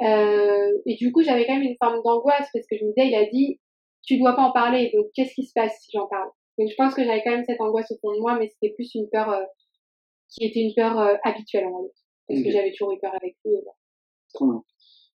Euh, 0.00 0.72
et 0.86 0.96
du 0.96 1.12
coup, 1.12 1.22
j'avais 1.22 1.46
quand 1.46 1.54
même 1.54 1.62
une 1.62 1.76
forme 1.82 2.02
d'angoisse 2.02 2.48
parce 2.52 2.66
que 2.66 2.76
je 2.76 2.84
me 2.84 2.92
disais, 2.94 3.08
il 3.08 3.14
a 3.14 3.26
dit, 3.26 3.60
tu 4.04 4.18
dois 4.18 4.34
pas 4.34 4.42
en 4.42 4.52
parler, 4.52 4.90
donc 4.94 5.06
qu'est-ce 5.14 5.34
qui 5.34 5.44
se 5.44 5.52
passe 5.54 5.78
si 5.80 5.90
j'en 5.94 6.08
parle? 6.08 6.30
Donc 6.58 6.68
je 6.68 6.74
pense 6.76 6.94
que 6.94 7.04
j'avais 7.04 7.22
quand 7.22 7.30
même 7.30 7.44
cette 7.44 7.60
angoisse 7.60 7.90
au 7.92 7.96
fond 8.00 8.14
de 8.14 8.20
moi, 8.20 8.38
mais 8.38 8.48
c'était 8.48 8.74
plus 8.74 8.94
une 8.94 9.08
peur 9.10 9.30
euh, 9.30 9.44
qui 10.32 10.44
était 10.44 10.60
une 10.60 10.74
peur 10.74 10.98
euh, 10.98 11.14
habituelle, 11.24 11.66
en 11.66 11.82
fait, 11.82 11.92
parce 12.28 12.42
que 12.42 12.50
j'avais 12.50 12.72
toujours 12.72 12.92
eu 12.92 12.98
peur 13.00 13.14
avec 13.14 13.36
lui. 13.44 13.54
Et, 13.54 13.64
Trop 14.34 14.46
bien. 14.46 14.62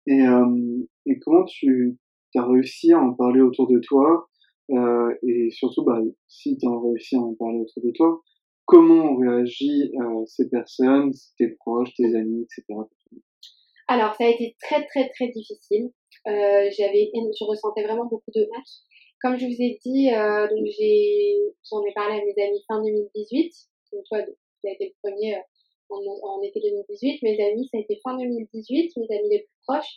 Et, 0.08 0.28
euh, 0.28 0.88
et 1.06 1.20
comment 1.20 1.46
tu 1.46 1.98
as 2.36 2.46
réussi 2.46 2.92
à 2.94 3.00
en 3.00 3.14
parler 3.14 3.42
autour 3.42 3.68
de 3.68 3.80
toi 3.80 4.28
euh, 4.72 5.14
et 5.22 5.52
surtout, 5.52 5.84
bah, 5.84 6.00
si 6.28 6.58
tu 6.58 6.66
as 6.66 6.80
réussi 6.80 7.16
à 7.16 7.20
en 7.20 7.36
parler 7.36 7.60
autour 7.60 7.84
de 7.84 7.92
toi, 7.92 8.22
comment 8.66 9.12
ont 9.12 9.18
réagi 9.18 9.92
ces 10.26 10.50
personnes, 10.50 11.12
tes 11.38 11.50
proches, 11.50 11.94
tes 11.96 12.16
amis, 12.16 12.44
etc. 12.44 12.80
Alors, 13.94 14.16
ça 14.16 14.26
a 14.26 14.30
été 14.30 14.56
très, 14.60 14.84
très, 14.88 15.08
très 15.10 15.28
difficile. 15.28 15.92
Euh, 16.26 16.68
j'avais, 16.76 17.12
je 17.14 17.46
ressentais 17.46 17.84
vraiment 17.84 18.06
beaucoup 18.06 18.32
de 18.34 18.42
honte. 18.42 18.72
Comme 19.22 19.38
je 19.38 19.46
vous 19.46 19.62
ai 19.62 19.78
dit, 19.86 20.12
euh, 20.12 20.48
donc 20.48 20.66
j'ai, 20.66 21.38
j'en 21.70 21.84
ai 21.86 21.94
parlé 21.94 22.20
à 22.20 22.26
mes 22.26 22.44
amis 22.44 22.64
fin 22.68 22.82
2018. 22.82 23.54
Donc, 23.92 24.04
toi, 24.10 24.24
tu 24.24 24.68
as 24.68 24.72
été 24.72 24.86
le 24.86 24.94
premier 25.04 25.36
euh, 25.36 25.96
en, 26.24 26.42
été 26.42 26.60
2018. 26.60 27.22
Mes 27.22 27.40
amis, 27.46 27.70
ça 27.72 27.78
a 27.78 27.82
été 27.82 28.00
fin 28.04 28.18
2018, 28.18 28.98
mes 28.98 29.16
amis 29.16 29.30
les 29.30 29.40
plus 29.42 29.58
proches. 29.68 29.94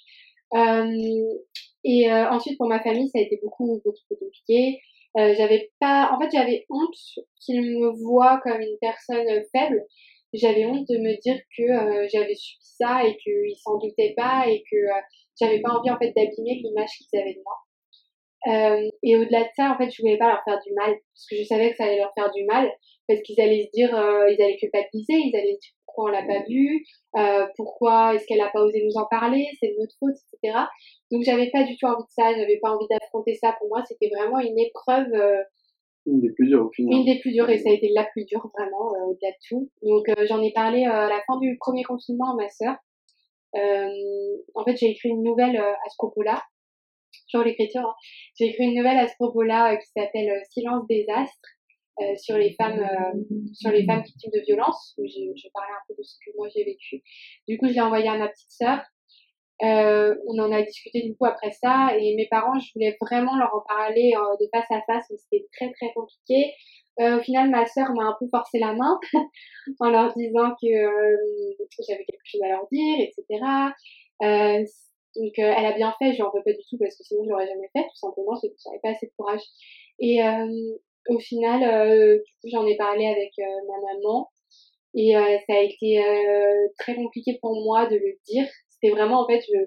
Et 1.84 2.12
ensuite, 2.12 2.58
pour 2.58 2.68
ma 2.68 2.82
famille, 2.82 3.08
ça 3.08 3.18
a 3.18 3.22
été 3.22 3.40
beaucoup, 3.42 3.80
beaucoup 3.82 3.96
plus 4.08 4.18
compliqué. 4.18 4.78
J'avais 5.16 5.70
pas, 5.80 6.10
en 6.12 6.20
fait, 6.20 6.28
j'avais 6.36 6.66
honte 6.68 6.96
qu'ils 7.40 7.62
me 7.62 7.88
voient 8.04 8.40
comme 8.44 8.60
une 8.60 8.76
personne 8.78 9.26
faible 9.54 9.86
j'avais 10.36 10.66
honte 10.66 10.86
de 10.88 10.98
me 10.98 11.20
dire 11.20 11.38
que 11.56 11.62
euh, 11.62 12.08
j'avais 12.12 12.34
subi 12.34 12.64
ça 12.78 13.04
et 13.04 13.16
qu'ils 13.16 13.56
s'en 13.56 13.78
doutaient 13.78 14.14
pas 14.16 14.44
et 14.48 14.62
que 14.70 14.76
euh, 14.76 15.00
j'avais 15.40 15.60
pas 15.60 15.70
envie 15.70 15.90
en 15.90 15.98
fait 15.98 16.12
d'abîmer 16.16 16.60
l'image 16.62 16.90
qu'ils 16.98 17.20
avaient 17.20 17.34
de 17.34 17.42
moi. 17.44 17.56
Euh, 18.48 18.88
et 19.02 19.16
au-delà 19.16 19.42
de 19.42 19.48
ça, 19.56 19.72
en 19.72 19.78
fait, 19.78 19.90
je 19.90 20.00
voulais 20.02 20.18
pas 20.18 20.28
leur 20.28 20.42
faire 20.44 20.60
du 20.64 20.72
mal 20.74 20.92
parce 20.92 21.26
que 21.28 21.36
je 21.36 21.42
savais 21.42 21.70
que 21.70 21.76
ça 21.76 21.84
allait 21.84 21.98
leur 21.98 22.12
faire 22.14 22.30
du 22.30 22.44
mal 22.44 22.70
parce 23.08 23.20
qu'ils 23.22 23.40
allaient 23.40 23.64
se 23.64 23.70
dire, 23.72 23.90
ils 23.90 24.40
allaient 24.40 24.56
culpabiliser, 24.56 25.14
ils 25.14 25.34
allaient 25.34 25.54
se 25.54 25.60
dire 25.60 25.72
pourquoi 25.86 26.04
on 26.04 26.12
l'a 26.12 26.22
pas 26.22 26.44
vu, 26.48 26.84
pourquoi 27.56 28.14
est-ce 28.14 28.26
qu'elle 28.26 28.40
a 28.40 28.50
pas 28.50 28.62
osé 28.62 28.84
nous 28.84 29.00
en 29.00 29.06
parler, 29.06 29.48
c'est 29.58 29.68
de 29.68 29.76
notre 29.80 29.94
faute, 29.98 30.14
etc. 30.32 30.58
Donc 31.10 31.22
j'avais 31.22 31.50
pas 31.50 31.64
du 31.64 31.76
tout 31.76 31.86
envie 31.86 32.04
de 32.04 32.10
ça, 32.10 32.34
j'avais 32.36 32.58
pas 32.58 32.70
envie 32.70 32.86
d'affronter 32.88 33.34
ça. 33.34 33.56
Pour 33.58 33.68
moi, 33.68 33.82
c'était 33.88 34.10
vraiment 34.14 34.38
une 34.38 34.58
épreuve 34.58 35.10
une 36.06 36.20
des 36.20 36.30
plus 36.30 36.46
dures 36.46 36.66
au 36.66 36.70
final. 36.70 36.98
Une 36.98 37.04
des 37.04 37.18
plus 37.20 37.32
dures 37.32 37.48
et 37.50 37.58
ça 37.58 37.70
a 37.70 37.72
été 37.72 37.90
la 37.94 38.04
plus 38.04 38.24
dure 38.24 38.50
vraiment 38.56 38.94
euh, 38.94 39.10
au-delà 39.10 39.30
de 39.30 39.36
tout. 39.48 39.70
Donc 39.82 40.08
euh, 40.08 40.26
j'en 40.28 40.42
ai 40.42 40.52
parlé 40.52 40.86
euh, 40.86 40.90
à 40.90 41.08
la 41.08 41.20
fin 41.26 41.38
du 41.38 41.56
premier 41.58 41.82
confinement 41.82 42.32
à 42.32 42.36
ma 42.36 42.48
sœur. 42.48 42.76
en 44.54 44.64
fait 44.64 44.76
j'ai 44.76 44.90
écrit 44.90 45.08
une 45.08 45.22
nouvelle 45.22 45.56
à 45.56 45.88
ce 45.90 45.96
propos-là. 45.98 46.42
Sur 47.28 47.42
l'écriture, 47.42 47.80
hein. 47.80 47.94
j'ai 48.38 48.46
écrit 48.46 48.64
une 48.64 48.76
nouvelle 48.76 48.98
à 48.98 49.08
ce 49.08 49.14
propos-là 49.18 49.76
qui 49.76 49.86
s'appelle 49.96 50.30
Silence 50.50 50.86
des 50.88 51.06
astres 51.08 52.18
sur 52.18 52.36
les 52.36 52.54
femmes 52.54 52.86
sur 53.54 53.70
les 53.70 53.86
femmes 53.86 54.02
victimes 54.02 54.30
de 54.34 54.40
violences. 54.40 54.94
Où 54.98 55.06
je 55.06 55.48
parlais 55.52 55.72
un 55.72 55.84
peu 55.88 55.94
de 55.96 56.02
ce 56.02 56.16
que 56.24 56.36
moi 56.36 56.48
j'ai 56.54 56.64
vécu. 56.64 57.02
Du 57.48 57.58
coup 57.58 57.68
je 57.68 57.72
l'ai 57.72 57.80
envoyé 57.80 58.08
à 58.08 58.18
ma 58.18 58.28
petite 58.28 58.50
sœur 58.50 58.80
euh, 59.62 60.14
on 60.26 60.38
en 60.38 60.52
a 60.52 60.62
discuté 60.62 61.00
du 61.02 61.16
coup 61.16 61.24
après 61.24 61.50
ça 61.50 61.96
et 61.98 62.14
mes 62.14 62.28
parents, 62.28 62.58
je 62.58 62.72
voulais 62.74 62.96
vraiment 63.00 63.38
leur 63.38 63.54
en 63.54 63.62
parler 63.66 64.12
euh, 64.14 64.36
de 64.38 64.48
face 64.52 64.70
à 64.70 64.82
face, 64.82 65.06
mais 65.10 65.16
c'était 65.16 65.46
très 65.52 65.72
très 65.72 65.92
compliqué. 65.94 66.52
Euh, 67.00 67.18
au 67.18 67.22
final, 67.22 67.50
ma 67.50 67.66
sœur 67.66 67.92
m'a 67.94 68.04
un 68.04 68.16
peu 68.18 68.26
forcé 68.30 68.58
la 68.58 68.74
main 68.74 68.98
en 69.80 69.90
leur 69.90 70.14
disant 70.14 70.50
que 70.60 70.68
j'avais 71.86 72.04
quelque 72.04 72.24
chose 72.24 72.42
à 72.42 72.48
leur 72.48 72.66
dire, 72.70 73.00
etc. 73.00 73.44
donc 75.16 75.32
elle 75.38 75.66
a 75.66 75.72
bien 75.72 75.94
fait, 75.98 76.12
je 76.12 76.22
n'en 76.22 76.30
veux 76.30 76.42
pas 76.42 76.52
du 76.52 76.62
tout 76.68 76.76
parce 76.78 76.96
que 76.96 77.04
sinon 77.04 77.24
je 77.24 77.30
l'aurais 77.30 77.46
jamais 77.46 77.68
fait, 77.74 77.82
tout 77.84 77.96
simplement, 77.96 78.34
j'avais 78.34 78.80
pas 78.82 78.90
assez 78.90 79.06
de 79.06 79.12
courage. 79.16 79.42
Et 79.98 80.20
au 81.08 81.18
final, 81.18 82.18
du 82.18 82.32
coup, 82.40 82.48
j'en 82.50 82.66
ai 82.66 82.76
parlé 82.76 83.06
avec 83.06 83.32
ma 83.38 83.94
maman 83.94 84.30
et 84.94 85.12
ça 85.46 85.54
a 85.54 85.60
été 85.60 86.02
très 86.78 86.94
compliqué 86.94 87.38
pour 87.40 87.62
moi 87.62 87.86
de 87.86 87.96
le 87.96 88.18
dire 88.26 88.46
c'était 88.86 88.94
vraiment, 88.94 89.22
en 89.22 89.26
fait, 89.26 89.40
je, 89.40 89.58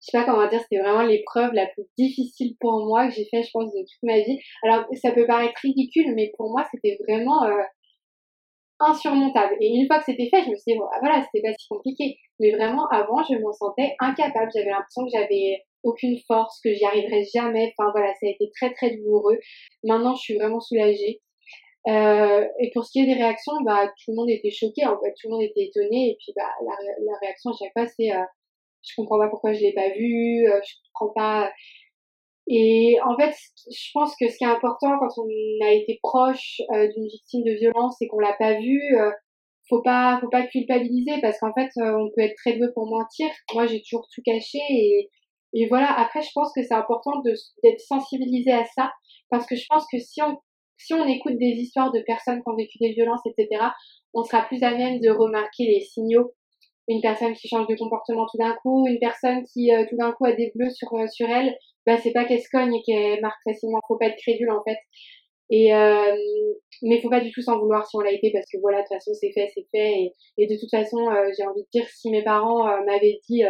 sais 0.00 0.18
pas 0.18 0.24
comment 0.24 0.48
dire, 0.48 0.60
c'était 0.60 0.82
vraiment 0.82 1.02
l'épreuve 1.02 1.52
la 1.52 1.66
plus 1.66 1.84
difficile 1.98 2.56
pour 2.60 2.86
moi 2.86 3.08
que 3.08 3.14
j'ai 3.14 3.26
fait, 3.26 3.42
je 3.42 3.50
pense, 3.52 3.72
de 3.72 3.80
toute 3.80 4.02
ma 4.02 4.20
vie. 4.20 4.38
Alors, 4.62 4.84
ça 4.94 5.12
peut 5.12 5.26
paraître 5.26 5.60
ridicule, 5.62 6.14
mais 6.14 6.32
pour 6.36 6.50
moi, 6.50 6.64
c'était 6.70 6.98
vraiment 7.06 7.44
euh, 7.44 7.62
insurmontable. 8.80 9.56
Et 9.60 9.68
une 9.68 9.86
fois 9.86 9.98
que 9.98 10.04
c'était 10.06 10.28
fait, 10.30 10.44
je 10.44 10.50
me 10.50 10.56
suis 10.56 10.72
dit, 10.72 10.78
voilà, 11.00 11.22
c'était 11.22 11.46
pas 11.46 11.54
si 11.58 11.68
compliqué. 11.68 12.16
Mais 12.38 12.52
vraiment, 12.52 12.86
avant, 12.88 13.22
je 13.24 13.36
m'en 13.36 13.52
sentais 13.52 13.94
incapable. 13.98 14.50
J'avais 14.54 14.70
l'impression 14.70 15.04
que 15.04 15.10
j'avais 15.12 15.62
aucune 15.82 16.18
force, 16.26 16.60
que 16.62 16.72
j'y 16.72 16.84
arriverais 16.84 17.24
jamais. 17.34 17.72
Enfin, 17.76 17.90
voilà, 17.92 18.12
ça 18.14 18.26
a 18.26 18.30
été 18.30 18.50
très, 18.56 18.72
très 18.72 18.96
douloureux. 18.96 19.38
Maintenant, 19.84 20.14
je 20.14 20.22
suis 20.22 20.34
vraiment 20.34 20.60
soulagée. 20.60 21.20
Euh, 21.88 22.46
et 22.58 22.70
pour 22.74 22.84
ce 22.84 22.92
qui 22.92 23.00
est 23.00 23.06
des 23.06 23.14
réactions, 23.14 23.52
bah, 23.64 23.86
tout 23.86 24.10
le 24.10 24.16
monde 24.16 24.30
était 24.30 24.50
choqué, 24.50 24.84
en 24.84 24.98
fait, 25.00 25.14
tout 25.20 25.28
le 25.28 25.34
monde 25.34 25.42
était 25.42 25.64
étonné, 25.64 26.10
et 26.10 26.16
puis 26.18 26.32
bah, 26.36 26.50
la, 26.62 27.18
réaction 27.22 27.50
à 27.50 27.54
chaque 27.58 27.72
fois, 27.72 27.86
c'est 27.86 28.12
euh, 28.12 28.22
je 28.86 28.94
comprends 28.96 29.18
pas 29.18 29.28
pourquoi 29.28 29.52
je 29.52 29.60
l'ai 29.60 29.72
pas 29.72 29.88
vu, 29.90 30.46
euh, 30.46 30.60
je 30.66 30.74
comprends 30.92 31.14
pas. 31.14 31.52
Et 32.48 32.96
en 33.04 33.16
fait, 33.16 33.34
je 33.70 33.90
pense 33.94 34.14
que 34.16 34.28
ce 34.28 34.36
qui 34.36 34.44
est 34.44 34.48
important 34.48 34.98
quand 34.98 35.22
on 35.22 35.64
a 35.64 35.72
été 35.72 36.00
proche 36.02 36.60
euh, 36.74 36.88
d'une 36.92 37.06
victime 37.06 37.44
de 37.44 37.52
violence 37.52 37.96
et 38.02 38.08
qu'on 38.08 38.18
l'a 38.18 38.34
pas 38.38 38.58
vu, 38.58 38.80
faut 39.68 39.82
pas, 39.82 40.18
faut 40.20 40.28
pas 40.28 40.46
culpabiliser 40.46 41.20
parce 41.22 41.38
qu'en 41.38 41.52
fait, 41.54 41.70
on 41.76 42.10
peut 42.14 42.22
être 42.22 42.34
très 42.36 42.54
doué 42.54 42.68
pour 42.74 42.86
mentir. 42.86 43.28
Moi, 43.54 43.66
j'ai 43.66 43.80
toujours 43.82 44.06
tout 44.12 44.22
caché 44.24 44.58
et, 44.68 45.10
et 45.54 45.68
voilà. 45.68 45.92
Après, 45.98 46.22
je 46.22 46.30
pense 46.34 46.52
que 46.52 46.62
c'est 46.62 46.74
important 46.74 47.22
d'être 47.62 47.80
sensibilisé 47.80 48.52
à 48.52 48.64
ça 48.64 48.90
parce 49.30 49.46
que 49.46 49.54
je 49.54 49.64
pense 49.68 49.86
que 49.90 49.98
si 49.98 50.20
on 50.22 50.36
si 50.80 50.94
on 50.94 51.06
écoute 51.06 51.36
des 51.36 51.52
histoires 51.58 51.92
de 51.92 52.00
personnes 52.00 52.42
qui 52.42 52.48
ont 52.48 52.56
vécu 52.56 52.78
des 52.78 52.92
violences, 52.92 53.20
etc., 53.26 53.62
on 54.14 54.24
sera 54.24 54.42
plus 54.42 54.62
à 54.62 54.74
même 54.74 54.98
de 55.00 55.10
remarquer 55.10 55.64
les 55.64 55.80
signaux. 55.80 56.32
Une 56.88 57.02
personne 57.02 57.34
qui 57.34 57.48
change 57.48 57.66
de 57.68 57.76
comportement 57.76 58.26
tout 58.30 58.38
d'un 58.38 58.54
coup, 58.62 58.86
une 58.88 58.98
personne 58.98 59.44
qui 59.44 59.72
euh, 59.72 59.84
tout 59.88 59.96
d'un 59.96 60.12
coup 60.12 60.24
a 60.24 60.32
des 60.32 60.50
bleus 60.54 60.70
sur 60.70 60.92
euh, 60.94 61.06
sur 61.06 61.28
elle, 61.28 61.54
bah 61.86 61.98
c'est 61.98 62.12
pas 62.12 62.24
qu'elle 62.24 62.40
se 62.40 62.48
cogne 62.50 62.74
et 62.74 62.82
qu'elle 62.84 63.20
marque 63.20 63.38
facilement. 63.44 63.78
Faut 63.86 63.98
pas 63.98 64.06
être 64.06 64.16
crédule 64.16 64.50
en 64.50 64.62
fait. 64.64 64.78
Et 65.50 65.74
euh, 65.74 66.16
mais 66.82 67.00
faut 67.00 67.10
pas 67.10 67.20
du 67.20 67.30
tout 67.30 67.42
s'en 67.42 67.58
vouloir 67.58 67.86
si 67.86 67.96
on 67.96 68.00
l'a 68.00 68.12
été 68.12 68.30
parce 68.32 68.46
que 68.50 68.58
voilà 68.60 68.78
de 68.78 68.82
toute 68.84 68.94
façon 68.94 69.12
c'est 69.14 69.32
fait 69.32 69.50
c'est 69.54 69.66
fait 69.72 70.12
et, 70.38 70.46
de 70.46 70.58
toute 70.58 70.70
façon 70.70 71.10
euh, 71.10 71.30
j'ai 71.36 71.44
envie 71.44 71.62
de 71.62 71.68
dire 71.72 71.86
si 71.88 72.10
mes 72.10 72.22
parents 72.22 72.64
m'avaient 72.86 73.20
dit 73.28 73.42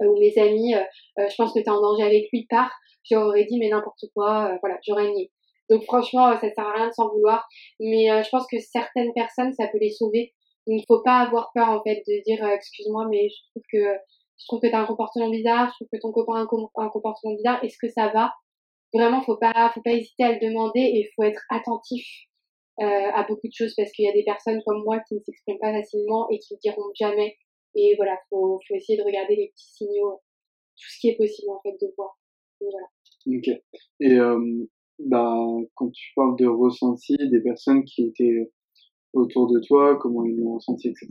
ou 0.00 0.18
mes 0.18 0.36
amis 0.36 0.74
je 1.16 1.34
pense 1.36 1.54
que 1.54 1.60
tu 1.60 1.64
es 1.64 1.68
en 1.68 1.80
danger 1.80 2.02
avec 2.02 2.24
lui 2.32 2.46
part 2.50 2.72
j'aurais 3.08 3.44
dit 3.44 3.56
mais 3.58 3.68
n'importe 3.68 4.04
quoi 4.14 4.58
voilà 4.60 4.78
j'aurais 4.84 5.12
nié 5.12 5.30
donc 5.68 5.84
franchement, 5.84 6.32
ça 6.40 6.48
sert 6.52 6.64
à 6.64 6.72
rien 6.72 6.88
de 6.88 6.92
s'en 6.92 7.08
vouloir. 7.10 7.46
Mais 7.80 8.10
euh, 8.10 8.22
je 8.22 8.28
pense 8.30 8.46
que 8.50 8.58
certaines 8.58 9.12
personnes, 9.14 9.52
ça 9.54 9.66
peut 9.68 9.78
les 9.80 9.90
sauver. 9.90 10.32
Il 10.66 10.84
faut 10.88 11.02
pas 11.02 11.20
avoir 11.20 11.50
peur 11.54 11.68
en 11.68 11.82
fait 11.82 12.02
de 12.06 12.22
dire 12.24 12.44
euh, 12.44 12.54
excuse-moi, 12.54 13.06
mais 13.10 13.28
je 13.28 13.36
trouve 13.50 13.62
que 13.72 13.98
je 14.38 14.44
trouve 14.46 14.60
que 14.60 14.66
t'as 14.70 14.80
un 14.80 14.86
comportement 14.86 15.30
bizarre, 15.30 15.70
je 15.70 15.76
trouve 15.76 15.88
que 15.92 16.00
ton 16.00 16.12
copain 16.12 16.34
a 16.34 16.82
un, 16.82 16.88
comportement 16.88 17.34
bizarre. 17.34 17.62
Est-ce 17.64 17.78
que 17.80 17.88
ça 17.88 18.08
va? 18.08 18.32
Vraiment, 18.92 19.22
faut 19.22 19.36
pas 19.36 19.70
faut 19.74 19.82
pas 19.82 19.92
hésiter 19.92 20.24
à 20.24 20.32
le 20.32 20.40
demander 20.40 20.80
et 20.80 21.10
faut 21.16 21.22
être 21.22 21.42
attentif. 21.50 22.06
à 22.78 23.24
beaucoup 23.28 23.48
de 23.48 23.52
choses 23.54 23.74
parce 23.76 23.90
qu'il 23.92 24.04
y 24.04 24.08
a 24.08 24.12
des 24.12 24.24
personnes 24.24 24.60
comme 24.66 24.82
moi 24.84 25.00
qui 25.08 25.14
ne 25.14 25.20
s'expriment 25.20 25.58
pas 25.58 25.72
facilement 25.72 26.28
et 26.30 26.38
qui 26.38 26.54
ne 26.54 26.58
diront 26.60 26.90
jamais. 26.98 27.36
Et 27.74 27.94
voilà, 27.96 28.18
faut, 28.30 28.60
faut 28.68 28.74
essayer 28.74 28.98
de 28.98 29.04
regarder 29.04 29.36
les 29.36 29.48
petits 29.48 29.72
signaux, 29.76 30.20
tout 30.76 30.88
ce 30.90 31.00
qui 31.00 31.08
est 31.08 31.16
possible 31.16 31.50
en 31.50 31.60
fait 31.62 31.76
de 31.80 31.92
voir. 31.96 32.18
voilà. 32.60 32.86
Ok. 33.26 33.48
Et 34.00 34.18
bah, 34.98 35.36
quand 35.74 35.90
tu 35.90 36.12
parles 36.14 36.36
de 36.38 36.46
ressenti 36.46 37.16
des 37.18 37.40
personnes 37.40 37.84
qui 37.84 38.04
étaient 38.04 38.50
autour 39.12 39.46
de 39.50 39.60
toi, 39.66 39.96
comment 39.96 40.24
ils 40.24 40.36
l'ont 40.36 40.54
ressenti, 40.54 40.88
etc. 40.88 41.08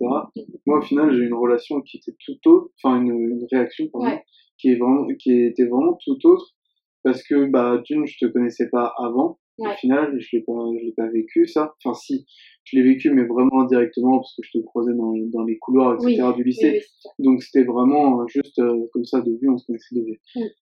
Moi, 0.66 0.80
au 0.80 0.82
final, 0.82 1.12
j'ai 1.14 1.24
une 1.24 1.34
relation 1.34 1.82
qui 1.82 1.98
était 1.98 2.16
tout 2.24 2.50
autre, 2.50 2.70
enfin 2.84 3.02
une, 3.02 3.10
une 3.10 3.48
réaction 3.52 3.88
pardon, 3.92 4.20
qui 4.58 4.70
est 4.70 4.76
vraiment, 4.76 5.08
qui 5.20 5.32
était 5.32 5.66
vraiment 5.66 5.98
tout 6.04 6.18
autre, 6.26 6.56
parce 7.04 7.24
que 7.24 7.46
bah 7.50 7.82
d'une, 7.86 8.06
je 8.06 8.18
te 8.20 8.32
connaissais 8.32 8.70
pas 8.70 8.94
avant. 8.98 9.40
Au 9.58 9.70
final, 9.80 10.20
je 10.20 10.36
l'ai 10.36 10.44
pas, 10.44 10.54
je 10.80 10.86
l'ai 10.86 10.92
pas 10.92 11.08
vécu 11.08 11.48
ça. 11.48 11.76
Enfin 11.84 11.94
si, 11.94 12.26
je 12.66 12.78
l'ai 12.78 12.84
vécu, 12.84 13.12
mais 13.12 13.24
vraiment 13.24 13.62
indirectement 13.62 14.18
parce 14.18 14.36
que 14.36 14.42
je 14.44 14.58
te 14.58 14.64
croisais 14.66 14.94
dans, 14.94 15.14
dans 15.32 15.44
les 15.44 15.58
couloirs, 15.58 15.96
etc. 15.96 16.24
du 16.36 16.44
lycée. 16.44 16.82
Donc 17.20 17.44
c'était 17.44 17.64
vraiment 17.64 18.28
juste 18.28 18.60
euh, 18.60 18.88
comme 18.92 19.06
ça 19.06 19.22
de 19.22 19.32
vue, 19.32 19.50
on 19.50 19.58
se 19.58 19.66
connaissait 19.66 19.96
de 19.96 20.02
vue. 20.02 20.20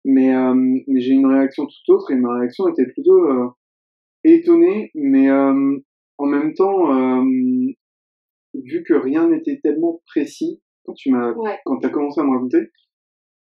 Mais, 0.05 0.35
euh, 0.35 0.55
mais 0.55 1.01
j'ai 1.01 1.13
une 1.13 1.27
réaction 1.27 1.67
tout 1.67 1.93
autre 1.93 2.11
et 2.13 2.17
ma 2.17 2.39
réaction 2.39 2.69
était 2.69 2.87
plutôt 2.87 3.19
euh, 3.19 3.49
étonnée, 4.25 4.91
mais 4.95 5.31
en 5.31 6.27
même 6.27 6.55
temps, 6.55 7.23
vu 8.55 8.83
que 8.85 8.95
rien 8.95 9.29
n'était 9.29 9.61
tellement 9.63 10.01
précis 10.07 10.61
quand 10.85 10.95
tu 10.95 11.11
m'as, 11.11 11.35
quand 11.65 11.79
t'as 11.79 11.91
commencé 11.91 12.21
à 12.21 12.25
me 12.25 12.31
raconter, 12.31 12.71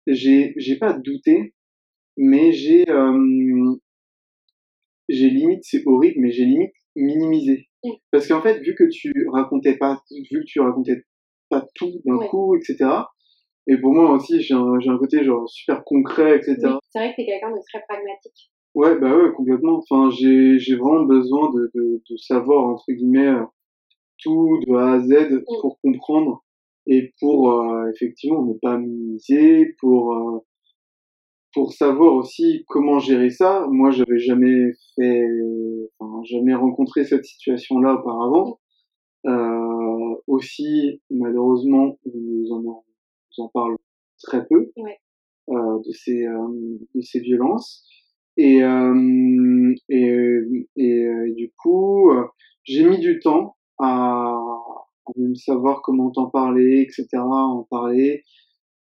j'ai, 0.07 0.55
j'ai 0.57 0.77
pas 0.77 0.95
douté, 0.95 1.55
mais 2.17 2.53
j'ai, 2.53 2.87
j'ai 5.09 5.31
limite, 5.31 5.65
c'est 5.65 5.83
horrible, 5.87 6.21
mais 6.21 6.31
j'ai 6.31 6.45
limite 6.45 6.73
minimisé. 6.97 7.69
Parce 8.11 8.27
qu'en 8.27 8.43
fait, 8.43 8.59
vu 8.61 8.75
que 8.75 8.85
tu 8.85 9.13
racontais 9.31 9.77
pas, 9.77 10.03
vu 10.11 10.41
que 10.41 10.45
tu 10.47 10.61
racontais 10.61 11.05
pas 11.49 11.67
tout 11.75 12.01
d'un 12.05 12.19
coup, 12.19 12.57
etc. 12.57 12.91
Et 13.67 13.77
pour 13.77 13.93
moi 13.93 14.13
aussi, 14.13 14.41
j'ai 14.41 14.55
un, 14.55 14.81
j'ai 14.81 14.91
un 14.91 14.99
côté 14.99 15.25
genre 15.25 15.49
super 15.49 15.85
concret, 15.85 16.37
etc. 16.37 16.57
c'est 16.91 16.99
vrai 16.99 17.11
que 17.13 17.17
t'es 17.17 17.27
quelqu'un 17.27 17.51
de 17.51 17.61
très 17.71 17.83
pragmatique. 17.87 18.51
Ouais, 18.75 18.99
bah 18.99 19.17
ouais, 19.17 19.33
complètement. 19.35 19.79
Enfin, 19.79 20.11
j'ai, 20.11 20.59
j'ai 20.59 20.77
vraiment 20.77 21.05
besoin 21.05 21.51
de, 21.53 21.71
de, 21.75 22.03
de 22.09 22.17
savoir, 22.17 22.65
entre 22.67 22.93
guillemets, 22.93 23.35
tout 24.23 24.59
de 24.67 24.75
A 24.75 24.95
à 24.95 25.01
Z 25.01 25.45
pour 25.61 25.79
comprendre 25.81 26.45
et 26.87 27.13
pour, 27.21 27.53
euh, 27.53 27.91
effectivement, 27.95 28.43
ne 28.45 28.55
pas 28.55 28.79
minimiser, 28.79 29.75
pour, 29.79 30.15
euh, 30.15 30.39
pour 31.59 31.73
savoir 31.73 32.15
aussi 32.15 32.65
comment 32.69 33.01
gérer 33.01 33.31
ça, 33.31 33.67
moi 33.69 33.91
j'avais 33.91 34.21
jamais 34.21 34.75
fait, 34.95 35.27
enfin, 35.99 36.23
jamais 36.23 36.55
rencontré 36.55 37.05
cette 37.05 37.25
situation-là 37.25 37.95
auparavant. 37.95 38.61
Euh, 39.27 40.15
aussi, 40.29 41.03
malheureusement, 41.11 41.99
nous 42.15 42.47
en, 42.53 42.63
nous 42.63 43.45
en 43.45 43.49
parle 43.49 43.77
très 44.23 44.47
peu 44.47 44.71
ouais. 44.77 44.99
euh, 45.49 45.79
de 45.85 45.91
ces 45.91 46.25
euh, 46.27 46.79
de 46.95 47.01
ces 47.01 47.19
violences. 47.19 47.85
Et 48.37 48.63
euh, 48.63 49.75
et, 49.89 50.39
et, 50.77 51.09
du 51.35 51.53
coup, 51.61 52.13
j'ai 52.63 52.89
mis 52.89 53.01
du 53.01 53.19
temps 53.19 53.57
à, 53.81 54.39
à 55.07 55.11
même 55.17 55.35
savoir 55.35 55.83
comment 55.83 56.13
t'en 56.13 56.31
parler, 56.31 56.83
etc., 56.83 57.09
en 57.17 57.67
parler 57.69 58.23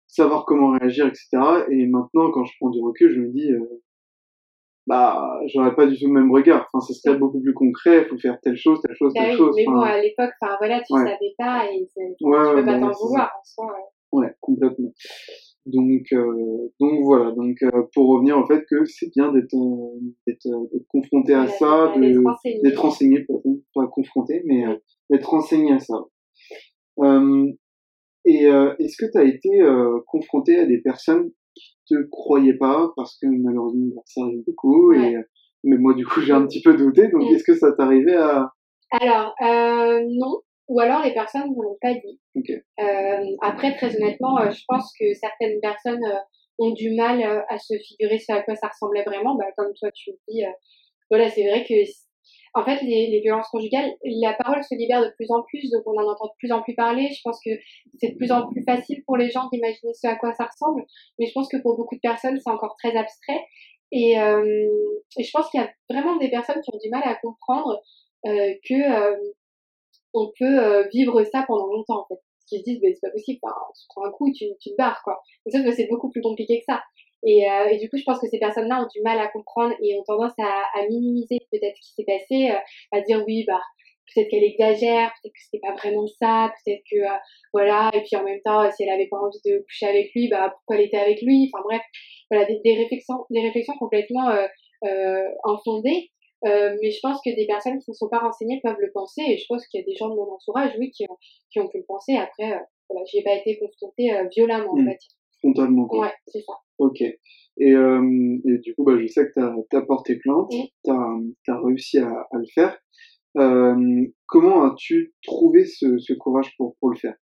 savoir 0.09 0.44
comment 0.44 0.71
réagir, 0.71 1.07
etc. 1.07 1.29
Et 1.71 1.87
maintenant, 1.87 2.31
quand 2.33 2.44
je 2.44 2.53
prends 2.59 2.71
du 2.71 2.81
recul, 2.83 3.14
je 3.14 3.21
me 3.21 3.29
dis, 3.29 3.53
euh, 3.53 3.83
bah, 4.88 5.38
j'aurais 5.47 5.75
pas 5.75 5.87
du 5.87 5.99
tout 5.99 6.07
le 6.07 6.14
même 6.14 6.33
regard. 6.33 6.68
Enfin, 6.73 6.85
ça 6.85 6.94
serait 6.94 7.18
beaucoup 7.18 7.40
plus 7.40 7.55
concret. 7.55 8.03
Il 8.03 8.09
faut 8.09 8.18
faire 8.18 8.38
telle 8.42 8.57
chose, 8.57 8.81
telle 8.81 8.97
chose, 8.97 9.12
telle 9.14 9.33
bah 9.33 9.37
chose. 9.37 9.55
Mais 9.57 9.66
bon, 9.66 9.81
à 9.81 10.01
l'époque, 10.01 10.31
enfin 10.40 10.57
voilà, 10.59 10.81
tu 10.81 10.94
savais 10.94 11.35
pas 11.37 11.66
et 11.71 11.81
ouais, 11.81 12.14
tu 12.18 12.25
peux 12.25 12.64
pas 12.64 12.81
t'en 12.81 12.90
vouloir 12.90 13.31
en 13.38 13.44
soi. 13.44 13.77
Ouais, 14.12 14.35
complètement. 14.40 14.92
Donc, 15.66 16.07
euh, 16.12 16.73
donc 16.81 17.05
voilà. 17.05 17.33
Donc, 17.33 17.62
euh, 17.62 17.83
pour 17.94 18.09
revenir 18.09 18.38
au 18.38 18.47
fait 18.47 18.64
que 18.71 18.87
c'est 18.87 19.11
bien 19.14 19.31
d'être, 19.31 19.55
euh, 19.55 20.01
d'être, 20.27 20.47
euh, 20.47 20.79
confronté 20.88 21.35
à 21.35 21.47
ça, 21.47 21.92
d'être 21.99 22.23
renseigné, 22.25 22.61
d'être 22.62 22.81
renseigné, 22.81 23.27
pas 23.75 23.87
confronté, 23.88 24.42
mais 24.47 24.64
d'être 25.11 25.29
renseigné 25.29 25.75
à 25.75 25.79
ça. 25.79 26.07
Et 28.29 28.47
euh, 28.47 28.75
est-ce 28.79 28.97
que 28.99 29.11
tu 29.11 29.17
as 29.17 29.25
été 29.25 29.62
euh, 29.62 30.01
confronté 30.07 30.59
à 30.59 30.67
des 30.67 30.83
personnes 30.83 31.31
qui 31.55 31.75
te 31.88 31.95
croyaient 32.11 32.59
pas 32.59 32.93
parce 32.95 33.17
que 33.19 33.27
malheureusement 33.27 34.03
ça 34.05 34.21
arrive 34.21 34.45
beaucoup 34.47 34.93
et 34.93 35.17
mais 35.64 35.79
moi 35.79 35.95
du 35.95 36.07
coup 36.07 36.21
j'ai 36.21 36.35
un 36.35 36.47
petit 36.47 36.61
peu 36.61 36.77
douté 36.77 37.09
donc 37.09 37.23
est-ce 37.33 37.43
que 37.43 37.55
ça 37.55 37.73
t'arrivait 37.73 38.17
à 38.17 38.53
Alors 39.01 39.35
euh, 39.43 40.05
non 40.07 40.41
ou 40.69 40.79
alors 40.79 41.03
les 41.03 41.14
personnes 41.14 41.49
ne 41.51 41.62
l'ont 41.62 41.79
pas 41.81 41.95
dit. 41.95 42.21
Okay. 42.37 42.62
Euh, 42.81 43.25
après 43.41 43.75
très 43.77 43.97
honnêtement 43.97 44.37
je 44.51 44.62
pense 44.69 44.93
que 45.01 45.07
certaines 45.14 45.59
personnes 45.62 46.05
ont 46.59 46.73
du 46.73 46.95
mal 46.95 47.23
à 47.49 47.59
se 47.59 47.75
figurer 47.79 48.19
ce 48.19 48.31
à 48.31 48.43
quoi 48.43 48.57
ça 48.57 48.69
ressemblait 48.69 49.05
vraiment 49.05 49.37
bah, 49.37 49.47
comme 49.57 49.73
toi 49.73 49.91
tu 49.93 50.11
le 50.11 50.19
dis 50.29 50.43
voilà 51.11 51.31
c'est 51.31 51.49
vrai 51.49 51.64
que 51.64 51.75
en 52.59 52.64
fait, 52.64 52.83
les, 52.83 53.21
violences 53.21 53.49
conjugales, 53.49 53.94
la 54.05 54.35
parole 54.35 54.62
se 54.64 54.75
libère 54.75 55.03
de 55.03 55.11
plus 55.16 55.31
en 55.31 55.42
plus, 55.42 55.71
donc 55.71 55.83
on 55.87 55.99
en 55.99 56.11
entend 56.11 56.27
de 56.27 56.37
plus 56.38 56.53
en 56.53 56.62
plus 56.62 56.75
parler. 56.75 57.09
Je 57.12 57.21
pense 57.23 57.38
que 57.44 57.51
c'est 58.01 58.11
de 58.11 58.16
plus 58.16 58.33
en 58.33 58.49
plus 58.49 58.62
facile 58.64 59.03
pour 59.05 59.16
les 59.16 59.31
gens 59.31 59.49
d'imaginer 59.53 59.92
ce 59.94 60.07
à 60.09 60.16
quoi 60.16 60.33
ça 60.35 60.47
ressemble, 60.47 60.85
mais 61.18 61.27
je 61.27 61.33
pense 61.33 61.49
que 61.49 61.57
pour 61.59 61.77
beaucoup 61.77 61.94
de 61.94 62.01
personnes, 62.01 62.38
c'est 62.42 62.51
encore 62.51 62.77
très 62.77 62.97
abstrait. 62.97 63.44
Et, 63.92 64.21
euh, 64.21 64.68
je 65.18 65.31
pense 65.33 65.49
qu'il 65.51 65.61
y 65.61 65.62
a 65.62 65.71
vraiment 65.88 66.16
des 66.16 66.31
personnes 66.31 66.61
qui 66.61 66.75
ont 66.75 66.79
du 66.83 66.90
mal 66.90 67.03
à 67.05 67.14
comprendre 67.14 67.81
euh, 68.27 68.55
que 68.68 68.75
euh, 68.75 69.16
on 70.12 70.31
peut 70.38 70.59
euh, 70.59 70.88
vivre 70.92 71.23
ça 71.25 71.44
pendant 71.47 71.66
longtemps, 71.66 72.01
en 72.01 72.07
fait. 72.09 72.21
Se 72.47 72.57
disent, 72.62 72.81
mais 72.83 72.94
c'est 72.94 73.07
pas 73.07 73.12
possible, 73.12 73.38
tu 73.42 73.87
prends 73.90 74.05
un 74.07 74.11
coup, 74.11 74.33
tu, 74.33 74.47
te 74.59 74.77
barres, 74.79 75.03
quoi. 75.05 75.21
Et 75.44 75.51
sauf 75.51 75.62
que 75.62 75.71
c'est 75.71 75.87
beaucoup 75.87 76.09
plus 76.11 76.23
compliqué 76.23 76.61
que 76.61 76.64
ça. 76.66 76.83
Et, 77.26 77.50
euh, 77.50 77.68
et, 77.70 77.78
du 77.78 77.90
coup, 77.90 77.96
je 77.96 78.04
pense 78.04 78.20
que 78.20 78.28
ces 78.28 78.38
personnes-là 78.38 78.83
ont 78.83 78.88
du 78.94 79.02
mal 79.02 79.18
à 79.18 79.28
comprendre 79.28 79.74
et 79.83 79.98
ont 79.98 80.04
tendance 80.04 80.33
à, 80.38 80.78
à 80.78 80.87
minimiser 80.88 81.38
peut-être 81.50 81.76
ce 81.76 81.88
qui 81.88 81.94
s'est 81.94 82.04
passé, 82.04 82.50
euh, 82.50 82.96
à 82.96 83.00
dire 83.00 83.24
oui, 83.26 83.44
bah 83.46 83.61
peut-être 84.14 84.28
qu'elle 84.28 84.44
exagère, 84.44 85.12
peut-être 85.22 85.33
que 85.33 85.42
c'était 85.42 85.66
pas 85.66 85.74
vraiment 85.74 86.07
ça, 86.20 86.52
peut-être 86.64 86.83
que 86.90 86.96
euh, 86.96 87.18
voilà. 87.52 87.90
Et 87.94 88.02
puis 88.02 88.16
en 88.16 88.24
même 88.24 88.40
temps, 88.44 88.70
si 88.70 88.83
elle 88.83 88.90
avait 88.90 89.09
pas 89.09 89.18
envie 89.18 89.40
de 89.44 89.59
coucher 89.59 89.87
avec 89.87 90.12
lui, 90.14 90.28
bah 90.28 90.50
pourquoi 90.50 90.76
elle 90.76 90.87
était 90.87 90.98
avec 90.98 91.22
lui? 91.22 91.50
Enfin 91.52 91.62
bref, 91.64 91.83
voilà 92.31 92.46
des, 92.46 92.61
des 92.64 92.74
réflexions, 92.74 93.24
des 93.31 93.40
réflexions 93.40 93.74
complètement 93.78 94.28
euh, 94.31 94.46
euh, 94.85 95.28
infondées. 95.44 96.11
mais 96.42 96.90
je 96.90 97.00
pense 97.00 97.20
que 97.24 97.35
des 97.35 97.46
personnes 97.46 97.78
qui 97.78 97.90
ne 97.90 97.94
sont 97.94 98.09
pas 98.09 98.20
renseignées 98.20 98.61
peuvent 98.62 98.81
le 98.81 98.92
penser 98.92 99.22
et 99.26 99.37
je 99.37 99.44
pense 99.48 99.66
qu'il 99.66 99.81
y 99.81 99.83
a 99.83 99.87
des 99.87 99.96
gens 99.96 100.09
de 100.09 100.14
mon 100.14 100.33
entourage, 100.33 100.72
oui, 100.78 100.90
qui 100.90 101.04
ont, 101.09 101.16
qui 101.50 101.61
ont 101.61 101.68
pu 101.68 101.78
le 101.78 101.85
penser. 101.85 102.16
Après, 102.16 102.61
voilà, 102.88 103.04
j'y 103.07 103.18
ai 103.18 103.22
pas 103.22 103.35
été 103.35 103.59
confrontée 103.59 104.11
violemment, 104.35 104.72
on 104.72 104.85
va 104.85 104.92
dire. 104.92 105.11
Frontalement. 105.40 105.87
Ouais, 105.92 106.12
c'est 106.26 106.40
ça. 106.42 106.54
Ok. 106.79 107.03
Et, 107.61 107.73
euh, 107.73 108.38
et, 108.45 108.59
du 108.59 108.75
coup, 108.75 108.85
bah, 108.85 108.97
je 109.01 109.07
sais 109.07 109.27
que 109.27 109.33
tu 109.71 109.77
as, 109.77 109.83
porté 109.83 110.17
plainte, 110.17 110.51
tu 110.85 110.91
as, 111.51 111.61
réussi 111.61 111.99
à, 111.99 112.09
à 112.09 112.38
le 112.38 112.47
faire. 112.55 112.79
Euh, 113.37 114.07
comment 114.27 114.64
as-tu 114.64 115.14
trouvé 115.23 115.64
ce, 115.64 115.99
ce, 115.99 116.12
courage 116.14 116.55
pour, 116.57 116.77
pour 116.81 116.91
le 116.91 116.97
faire? 116.97 117.14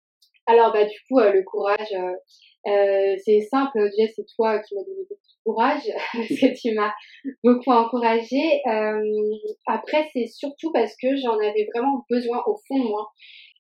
Alors, 0.47 0.73
bah, 0.73 0.85
du 0.85 0.97
coup, 1.09 1.19
euh, 1.19 1.33
le 1.33 1.42
courage, 1.42 1.92
euh, 2.66 3.16
c'est 3.25 3.40
simple. 3.51 3.90
Déjà, 3.97 4.12
c'est 4.14 4.27
toi 4.37 4.59
qui 4.61 4.75
m'as 4.75 4.83
donné 4.83 5.03
beaucoup 5.09 5.14
de 5.14 5.42
courage, 5.45 5.83
parce 6.12 6.29
que 6.29 6.61
tu 6.61 6.75
m'as 6.75 6.92
beaucoup 7.42 7.71
encouragé. 7.71 8.62
après, 9.66 10.09
c'est 10.12 10.27
surtout 10.27 10.71
parce 10.73 10.95
que 11.01 11.16
j'en 11.16 11.38
avais 11.38 11.66
vraiment 11.75 12.05
besoin 12.09 12.42
au 12.47 12.57
fond 12.69 12.79
de 12.79 12.88
moi. 12.88 13.11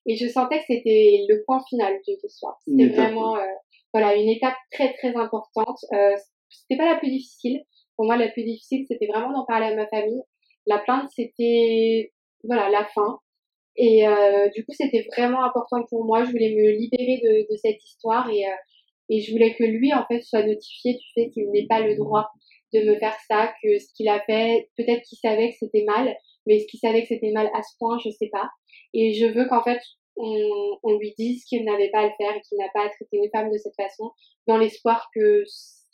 Et 0.08 0.14
je 0.14 0.28
sentais 0.28 0.58
que 0.58 0.66
c'était 0.68 1.24
le 1.28 1.42
point 1.44 1.60
final 1.68 1.94
de 2.06 2.12
l'histoire. 2.22 2.56
C'était 2.64 2.88
vraiment 2.94 3.36
voilà, 3.96 4.14
une 4.14 4.28
étape 4.28 4.56
très 4.72 4.92
très 4.92 5.16
importante. 5.16 5.78
Euh, 5.94 6.14
c'était 6.50 6.76
pas 6.76 6.92
la 6.92 6.98
plus 6.98 7.08
difficile. 7.08 7.62
Pour 7.96 8.04
moi, 8.04 8.18
la 8.18 8.28
plus 8.28 8.44
difficile, 8.44 8.84
c'était 8.86 9.06
vraiment 9.06 9.32
d'en 9.32 9.46
parler 9.46 9.68
à 9.68 9.74
ma 9.74 9.86
famille. 9.86 10.20
La 10.66 10.80
plainte, 10.80 11.08
c'était 11.14 12.12
voilà 12.44 12.68
la 12.68 12.84
fin. 12.84 13.20
Et 13.76 14.06
euh, 14.06 14.50
du 14.54 14.66
coup, 14.66 14.72
c'était 14.72 15.06
vraiment 15.16 15.42
important 15.44 15.82
pour 15.88 16.04
moi. 16.04 16.24
Je 16.24 16.30
voulais 16.30 16.50
me 16.50 16.72
libérer 16.78 17.22
de, 17.24 17.50
de 17.50 17.56
cette 17.56 17.82
histoire 17.82 18.28
et, 18.30 18.44
euh, 18.44 18.56
et 19.08 19.22
je 19.22 19.32
voulais 19.32 19.54
que 19.54 19.64
lui, 19.64 19.94
en 19.94 20.04
fait, 20.04 20.20
soit 20.20 20.42
notifié 20.42 20.92
du 20.92 21.06
fait 21.14 21.30
qu'il 21.30 21.50
n'ait 21.50 21.66
pas 21.66 21.80
le 21.80 21.96
droit 21.96 22.28
de 22.74 22.80
me 22.80 22.98
faire 22.98 23.16
ça, 23.28 23.54
que 23.62 23.78
ce 23.78 23.94
qu'il 23.94 24.10
a 24.10 24.20
fait, 24.26 24.68
peut-être 24.76 25.02
qu'il 25.04 25.16
savait 25.18 25.52
que 25.52 25.56
c'était 25.58 25.84
mal, 25.84 26.14
mais 26.46 26.58
ce 26.58 26.66
qu'il 26.66 26.80
savait 26.80 27.00
que 27.00 27.08
c'était 27.08 27.32
mal 27.32 27.48
à 27.54 27.62
ce 27.62 27.78
point, 27.78 27.98
je 28.04 28.10
sais 28.10 28.28
pas. 28.30 28.50
Et 28.92 29.14
je 29.14 29.24
veux 29.24 29.46
qu'en 29.48 29.62
fait, 29.62 29.80
on, 30.16 30.78
on 30.82 30.98
lui 30.98 31.14
dise 31.18 31.44
qu'il 31.44 31.64
n'avait 31.64 31.90
pas 31.90 32.00
à 32.00 32.06
le 32.06 32.12
faire 32.16 32.34
et 32.36 32.40
qu'il 32.40 32.58
n'a 32.58 32.68
pas 32.72 32.86
à 32.86 32.88
traiter 32.88 33.18
une 33.18 33.30
femme 33.30 33.50
de 33.50 33.58
cette 33.58 33.76
façon, 33.76 34.10
dans 34.46 34.58
l'espoir 34.58 35.08
que 35.14 35.44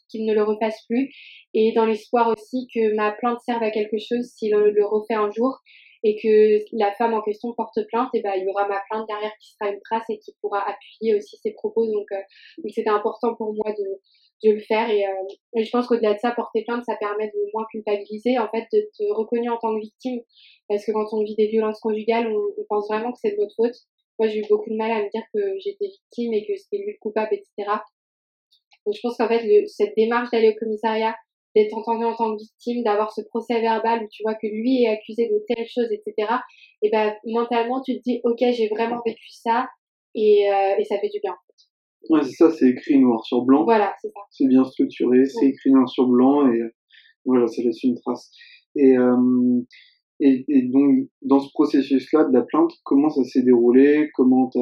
qu'il 0.08 0.26
ne 0.26 0.34
le 0.34 0.42
refasse 0.42 0.84
plus 0.86 1.10
et 1.54 1.72
dans 1.72 1.86
l'espoir 1.86 2.28
aussi 2.28 2.68
que 2.74 2.94
ma 2.94 3.12
plainte 3.12 3.40
serve 3.46 3.62
à 3.62 3.70
quelque 3.70 3.96
chose 3.96 4.26
s'il 4.36 4.52
le 4.52 4.84
refait 4.84 5.14
un 5.14 5.30
jour 5.30 5.58
et 6.04 6.16
que 6.22 6.76
la 6.76 6.92
femme 6.92 7.14
en 7.14 7.22
question 7.22 7.54
porte 7.56 7.78
plainte 7.88 8.10
et 8.12 8.20
ben 8.20 8.32
il 8.36 8.44
y 8.44 8.48
aura 8.48 8.68
ma 8.68 8.82
plainte 8.90 9.08
derrière 9.08 9.32
qui 9.40 9.52
sera 9.52 9.70
une 9.70 9.80
trace 9.80 10.04
et 10.10 10.18
qui 10.18 10.34
pourra 10.42 10.68
appuyer 10.68 11.14
aussi 11.14 11.38
ses 11.38 11.52
propos 11.52 11.86
donc 11.86 12.12
euh, 12.12 12.68
c'était 12.68 12.90
important 12.90 13.34
pour 13.36 13.54
moi 13.54 13.72
de 13.72 14.00
de 14.42 14.50
le 14.50 14.60
faire. 14.60 14.90
Et, 14.90 15.04
et 15.56 15.64
je 15.64 15.70
pense 15.70 15.86
qu'au-delà 15.86 16.14
de 16.14 16.18
ça, 16.18 16.32
porter 16.32 16.64
plainte, 16.64 16.84
ça 16.84 16.96
permet 16.96 17.28
de 17.28 17.50
moins 17.54 17.64
culpabiliser, 17.70 18.38
en 18.38 18.48
fait, 18.48 18.66
de 18.72 18.90
te 18.96 19.12
reconnaître 19.12 19.52
en 19.52 19.58
tant 19.58 19.74
que 19.74 19.80
victime. 19.80 20.20
Parce 20.68 20.84
que 20.84 20.92
quand 20.92 21.06
on 21.12 21.22
vit 21.22 21.36
des 21.36 21.48
violences 21.48 21.80
conjugales, 21.80 22.28
on, 22.28 22.60
on 22.60 22.64
pense 22.68 22.88
vraiment 22.88 23.12
que 23.12 23.18
c'est 23.20 23.32
de 23.32 23.40
notre 23.40 23.54
faute. 23.54 23.76
Moi, 24.22 24.30
j'ai 24.30 24.38
eu 24.38 24.44
beaucoup 24.48 24.70
de 24.70 24.76
mal 24.76 24.92
à 24.92 25.02
me 25.02 25.10
dire 25.10 25.24
que 25.34 25.40
j'étais 25.58 25.86
victime 25.88 26.32
et 26.32 26.46
que 26.46 26.54
c'était 26.54 26.78
lui 26.78 26.92
le 26.92 26.98
coupable, 27.00 27.30
etc. 27.32 27.72
Donc, 28.86 28.94
je 28.94 29.00
pense 29.02 29.16
qu'en 29.16 29.26
fait, 29.26 29.42
le, 29.42 29.66
cette 29.66 29.94
démarche 29.96 30.30
d'aller 30.30 30.50
au 30.50 30.58
commissariat, 30.64 31.16
d'être 31.56 31.76
entendu 31.76 32.04
en 32.04 32.14
tant 32.14 32.36
que 32.36 32.40
victime, 32.40 32.84
d'avoir 32.84 33.12
ce 33.12 33.20
procès 33.22 33.60
verbal 33.60 34.04
où 34.04 34.08
tu 34.12 34.22
vois 34.22 34.34
que 34.34 34.46
lui 34.46 34.84
est 34.84 34.88
accusé 34.90 35.26
de 35.28 35.42
telle 35.48 35.66
chose, 35.66 35.88
etc. 35.90 36.34
Et 36.82 36.90
ben, 36.90 37.14
mentalement, 37.26 37.82
tu 37.82 37.96
te 37.96 38.02
dis, 38.04 38.20
ok, 38.22 38.38
j'ai 38.38 38.68
vraiment 38.68 39.00
vécu 39.04 39.28
ça 39.28 39.66
et, 40.14 40.48
euh, 40.48 40.76
et 40.78 40.84
ça 40.84 41.00
fait 41.00 41.08
du 41.08 41.18
bien. 41.20 41.34
Ouais, 42.08 42.22
c'est 42.22 42.36
ça, 42.36 42.50
c'est 42.52 42.68
écrit 42.68 43.00
noir 43.00 43.24
sur 43.24 43.42
blanc. 43.42 43.64
Voilà, 43.64 43.92
c'est 44.00 44.08
ça. 44.08 44.20
C'est 44.30 44.46
bien 44.46 44.62
structuré, 44.62 45.24
c'est 45.24 45.46
écrit 45.46 45.72
noir 45.72 45.88
sur 45.88 46.06
blanc 46.06 46.46
et 46.46 46.60
euh, 46.60 46.70
voilà, 47.24 47.48
ça 47.48 47.60
laisse 47.60 47.82
une 47.82 47.96
trace. 47.96 48.30
Et, 48.76 48.96
euh, 48.96 49.16
et, 50.24 50.62
donc, 50.68 51.08
dans 51.22 51.40
ce 51.40 51.50
processus-là 51.52 52.24
de 52.24 52.32
la 52.32 52.42
plainte, 52.42 52.70
comment 52.84 53.10
ça 53.10 53.24
s'est 53.24 53.42
déroulé? 53.42 54.08
Comment 54.14 54.48
t'as, 54.48 54.60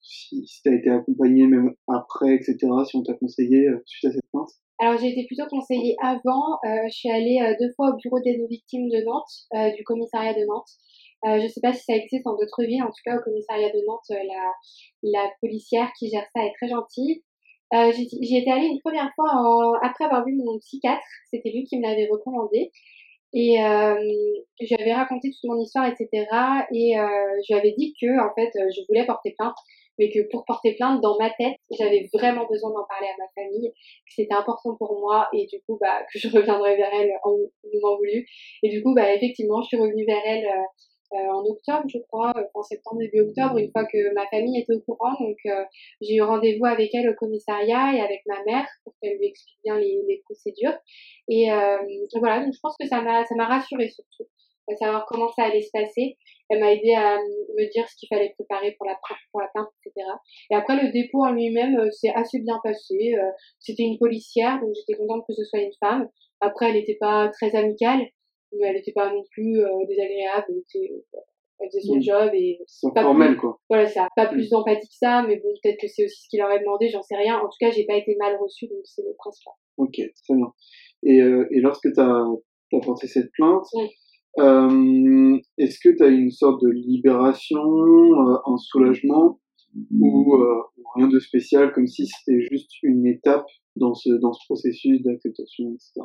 si, 0.00 0.46
si 0.46 0.62
t'as 0.62 0.72
été 0.72 0.88
accompagné 0.88 1.46
même 1.46 1.74
après, 1.86 2.34
etc. 2.34 2.56
Si 2.86 2.96
on 2.96 3.02
t'a 3.02 3.12
conseillé 3.14 3.68
euh, 3.68 3.82
suite 3.84 4.10
à 4.10 4.12
cette 4.12 4.24
plainte? 4.32 4.48
Alors, 4.78 4.98
j'ai 4.98 5.08
été 5.08 5.26
plutôt 5.26 5.44
conseillée 5.50 5.96
avant. 6.02 6.56
Euh, 6.64 6.88
je 6.88 6.94
suis 6.94 7.10
allée 7.10 7.40
euh, 7.42 7.54
deux 7.60 7.70
fois 7.76 7.90
au 7.90 7.96
bureau 7.96 8.16
aux 8.16 8.48
victimes 8.48 8.88
de 8.88 9.04
Nantes, 9.04 9.76
du 9.76 9.84
commissariat 9.84 10.32
de 10.32 10.46
Nantes. 10.46 10.70
je 11.24 11.42
ne 11.42 11.48
sais 11.48 11.60
pas 11.60 11.74
si 11.74 11.84
ça 11.84 11.94
existe 11.94 12.24
dans 12.24 12.36
d'autres 12.36 12.64
villes. 12.64 12.82
En 12.82 12.86
tout 12.86 13.04
cas, 13.04 13.18
au 13.18 13.22
commissariat 13.22 13.68
de 13.68 13.86
Nantes, 13.86 14.10
la, 15.02 15.30
policière 15.42 15.90
qui 15.98 16.08
gère 16.08 16.26
ça 16.34 16.42
est 16.42 16.52
très 16.54 16.70
gentille. 16.70 17.22
J'y 17.72 18.38
étais 18.38 18.50
allée 18.50 18.66
une 18.66 18.80
première 18.80 19.12
fois 19.14 19.28
en, 19.34 19.74
après 19.82 20.06
avoir 20.06 20.24
vu 20.24 20.34
mon 20.36 20.58
psychiatre. 20.60 21.04
C'était 21.30 21.50
lui 21.50 21.64
qui 21.64 21.76
me 21.76 21.82
l'avait 21.82 22.08
recommandé. 22.10 22.70
Et 23.32 23.62
euh, 23.62 23.94
raconté 24.92 25.30
toute 25.30 25.50
mon 25.50 25.60
histoire, 25.60 25.86
etc. 25.86 26.26
Et 26.72 26.98
euh, 26.98 27.72
dit 27.76 27.94
que 28.00 28.20
en 28.20 28.34
fait, 28.34 28.50
je 28.54 28.80
voulais 28.88 29.06
porter 29.06 29.34
plainte, 29.38 29.54
mais 30.00 30.10
que 30.10 30.20
pour 30.30 30.44
porter 30.46 30.74
plainte, 30.74 31.02
dans 31.02 31.18
ma 31.18 31.28
tête, 31.30 31.56
j'avais 31.70 32.08
vraiment 32.12 32.46
besoin 32.46 32.70
d'en 32.70 32.86
parler 32.88 33.06
à 33.06 33.16
ma 33.18 33.42
famille, 33.42 33.70
que 33.70 34.12
c'était 34.16 34.34
important 34.34 34.74
pour 34.76 34.98
moi, 34.98 35.28
et 35.34 35.46
du 35.46 35.60
coup, 35.66 35.76
bah, 35.78 36.02
que 36.12 36.18
je 36.18 36.28
reviendrais 36.28 36.76
vers 36.76 36.90
elle 36.92 37.12
en 37.22 37.30
moment 37.30 37.96
voulu. 37.98 38.26
Et 38.62 38.70
du 38.70 38.82
coup, 38.82 38.94
bah, 38.94 39.14
effectivement, 39.14 39.60
je 39.60 39.68
suis 39.68 39.76
revenue 39.76 40.06
vers 40.06 40.22
elle 40.24 40.46
euh, 40.46 40.50
euh, 40.50 40.64
en 41.12 41.44
octobre, 41.44 41.84
je 41.88 41.98
crois, 41.98 42.32
euh, 42.36 42.44
en 42.54 42.62
septembre, 42.62 43.00
début 43.00 43.20
octobre, 43.20 43.58
une 43.58 43.70
fois 43.70 43.84
que 43.84 44.14
ma 44.14 44.26
famille 44.28 44.60
était 44.60 44.74
au 44.74 44.80
courant. 44.80 45.12
Donc, 45.18 45.36
euh, 45.46 45.64
j'ai 46.00 46.16
eu 46.16 46.22
rendez-vous 46.22 46.66
avec 46.66 46.94
elle 46.94 47.08
au 47.10 47.14
commissariat 47.14 47.94
et 47.94 48.00
avec 48.00 48.22
ma 48.26 48.42
mère 48.44 48.66
pour 48.84 48.94
qu'elle 49.00 49.18
lui 49.18 49.26
explique 49.26 49.58
bien 49.64 49.78
les, 49.78 50.00
les 50.08 50.22
procédures. 50.24 50.76
Et 51.28 51.48
voilà, 52.18 52.44
donc 52.44 52.52
je 52.52 52.60
pense 52.60 52.76
que 52.78 52.86
ça 52.86 53.00
m'a, 53.00 53.24
ça 53.24 53.34
m'a 53.34 53.46
rassurée 53.46 53.88
surtout, 53.88 54.28
à 54.68 54.76
savoir 54.76 55.06
comment 55.06 55.28
ça 55.28 55.44
allait 55.44 55.62
se 55.62 55.70
passer. 55.72 56.16
Elle 56.48 56.58
m'a 56.58 56.72
aidé 56.72 56.94
à 56.94 57.18
me 57.18 57.70
dire 57.70 57.88
ce 57.88 57.94
qu'il 57.96 58.08
fallait 58.08 58.34
préparer 58.36 58.72
pour 58.72 58.86
la, 58.86 58.98
pour 59.30 59.40
la 59.40 59.48
plainte, 59.54 59.68
etc. 59.86 60.06
Et 60.50 60.54
après, 60.56 60.82
le 60.82 60.90
dépôt 60.90 61.24
en 61.24 61.30
lui-même 61.30 61.90
s'est 61.92 62.12
assez 62.14 62.40
bien 62.40 62.58
passé. 62.64 63.14
C'était 63.60 63.84
une 63.84 63.98
policière, 63.98 64.60
donc 64.60 64.70
j'étais 64.74 64.98
contente 64.98 65.24
que 65.28 65.34
ce 65.34 65.44
soit 65.44 65.60
une 65.60 65.72
femme. 65.78 66.08
Après, 66.40 66.68
elle 66.68 66.74
n'était 66.74 66.98
pas 66.98 67.28
très 67.28 67.54
amicale 67.54 68.00
mais 68.58 68.68
elle 68.68 68.76
n'était 68.76 68.92
pas 68.92 69.12
non 69.12 69.24
plus 69.30 69.60
euh, 69.60 69.68
désagréable. 69.88 70.46
Elle, 70.48 70.58
était, 70.58 70.92
elle 71.60 71.68
faisait 71.68 71.86
son 71.86 72.00
job 72.00 72.30
et 72.32 72.58
pas 72.94 73.02
formel 73.02 73.36
quoi. 73.36 73.60
Voilà 73.68 73.86
ça, 73.86 74.08
pas 74.16 74.26
plus 74.26 74.48
d'empathie 74.50 74.88
que 74.88 74.94
ça, 74.94 75.24
mais 75.26 75.36
bon 75.36 75.50
peut-être 75.62 75.80
que 75.80 75.88
c'est 75.88 76.04
aussi 76.04 76.22
ce 76.22 76.28
qu'il 76.28 76.42
aurait 76.42 76.60
demandé, 76.60 76.88
j'en 76.88 77.02
sais 77.02 77.16
rien. 77.16 77.38
En 77.38 77.48
tout 77.48 77.58
cas, 77.60 77.70
j'ai 77.70 77.84
pas 77.84 77.96
été 77.96 78.16
mal 78.18 78.36
reçue, 78.40 78.66
donc 78.66 78.80
c'est 78.84 79.02
le 79.02 79.14
principal. 79.18 79.54
Ok, 79.76 79.94
très 79.94 80.34
bien. 80.34 80.52
Et, 81.02 81.20
euh, 81.20 81.46
et 81.50 81.60
lorsque 81.60 81.92
tu 81.92 82.00
as, 82.00 82.24
as, 82.72 82.80
porté 82.80 83.06
cette 83.06 83.30
plainte, 83.32 83.66
euh, 84.38 85.38
est-ce 85.58 85.78
que 85.80 85.94
tu 85.96 86.02
as 86.02 86.08
une 86.08 86.30
sorte 86.30 86.62
de 86.62 86.70
libération, 86.70 87.58
euh, 87.58 88.36
un 88.46 88.56
soulagement 88.56 89.40
ou 89.98 90.34
euh, 90.34 90.62
rien 90.94 91.08
de 91.08 91.18
spécial, 91.18 91.72
comme 91.72 91.86
si 91.86 92.06
c'était 92.06 92.40
juste 92.50 92.70
une 92.82 93.06
étape 93.06 93.46
dans 93.76 93.94
ce, 93.94 94.10
dans 94.10 94.32
ce 94.32 94.44
processus 94.46 95.02
d'acceptation, 95.02 95.72
etc. 95.74 96.00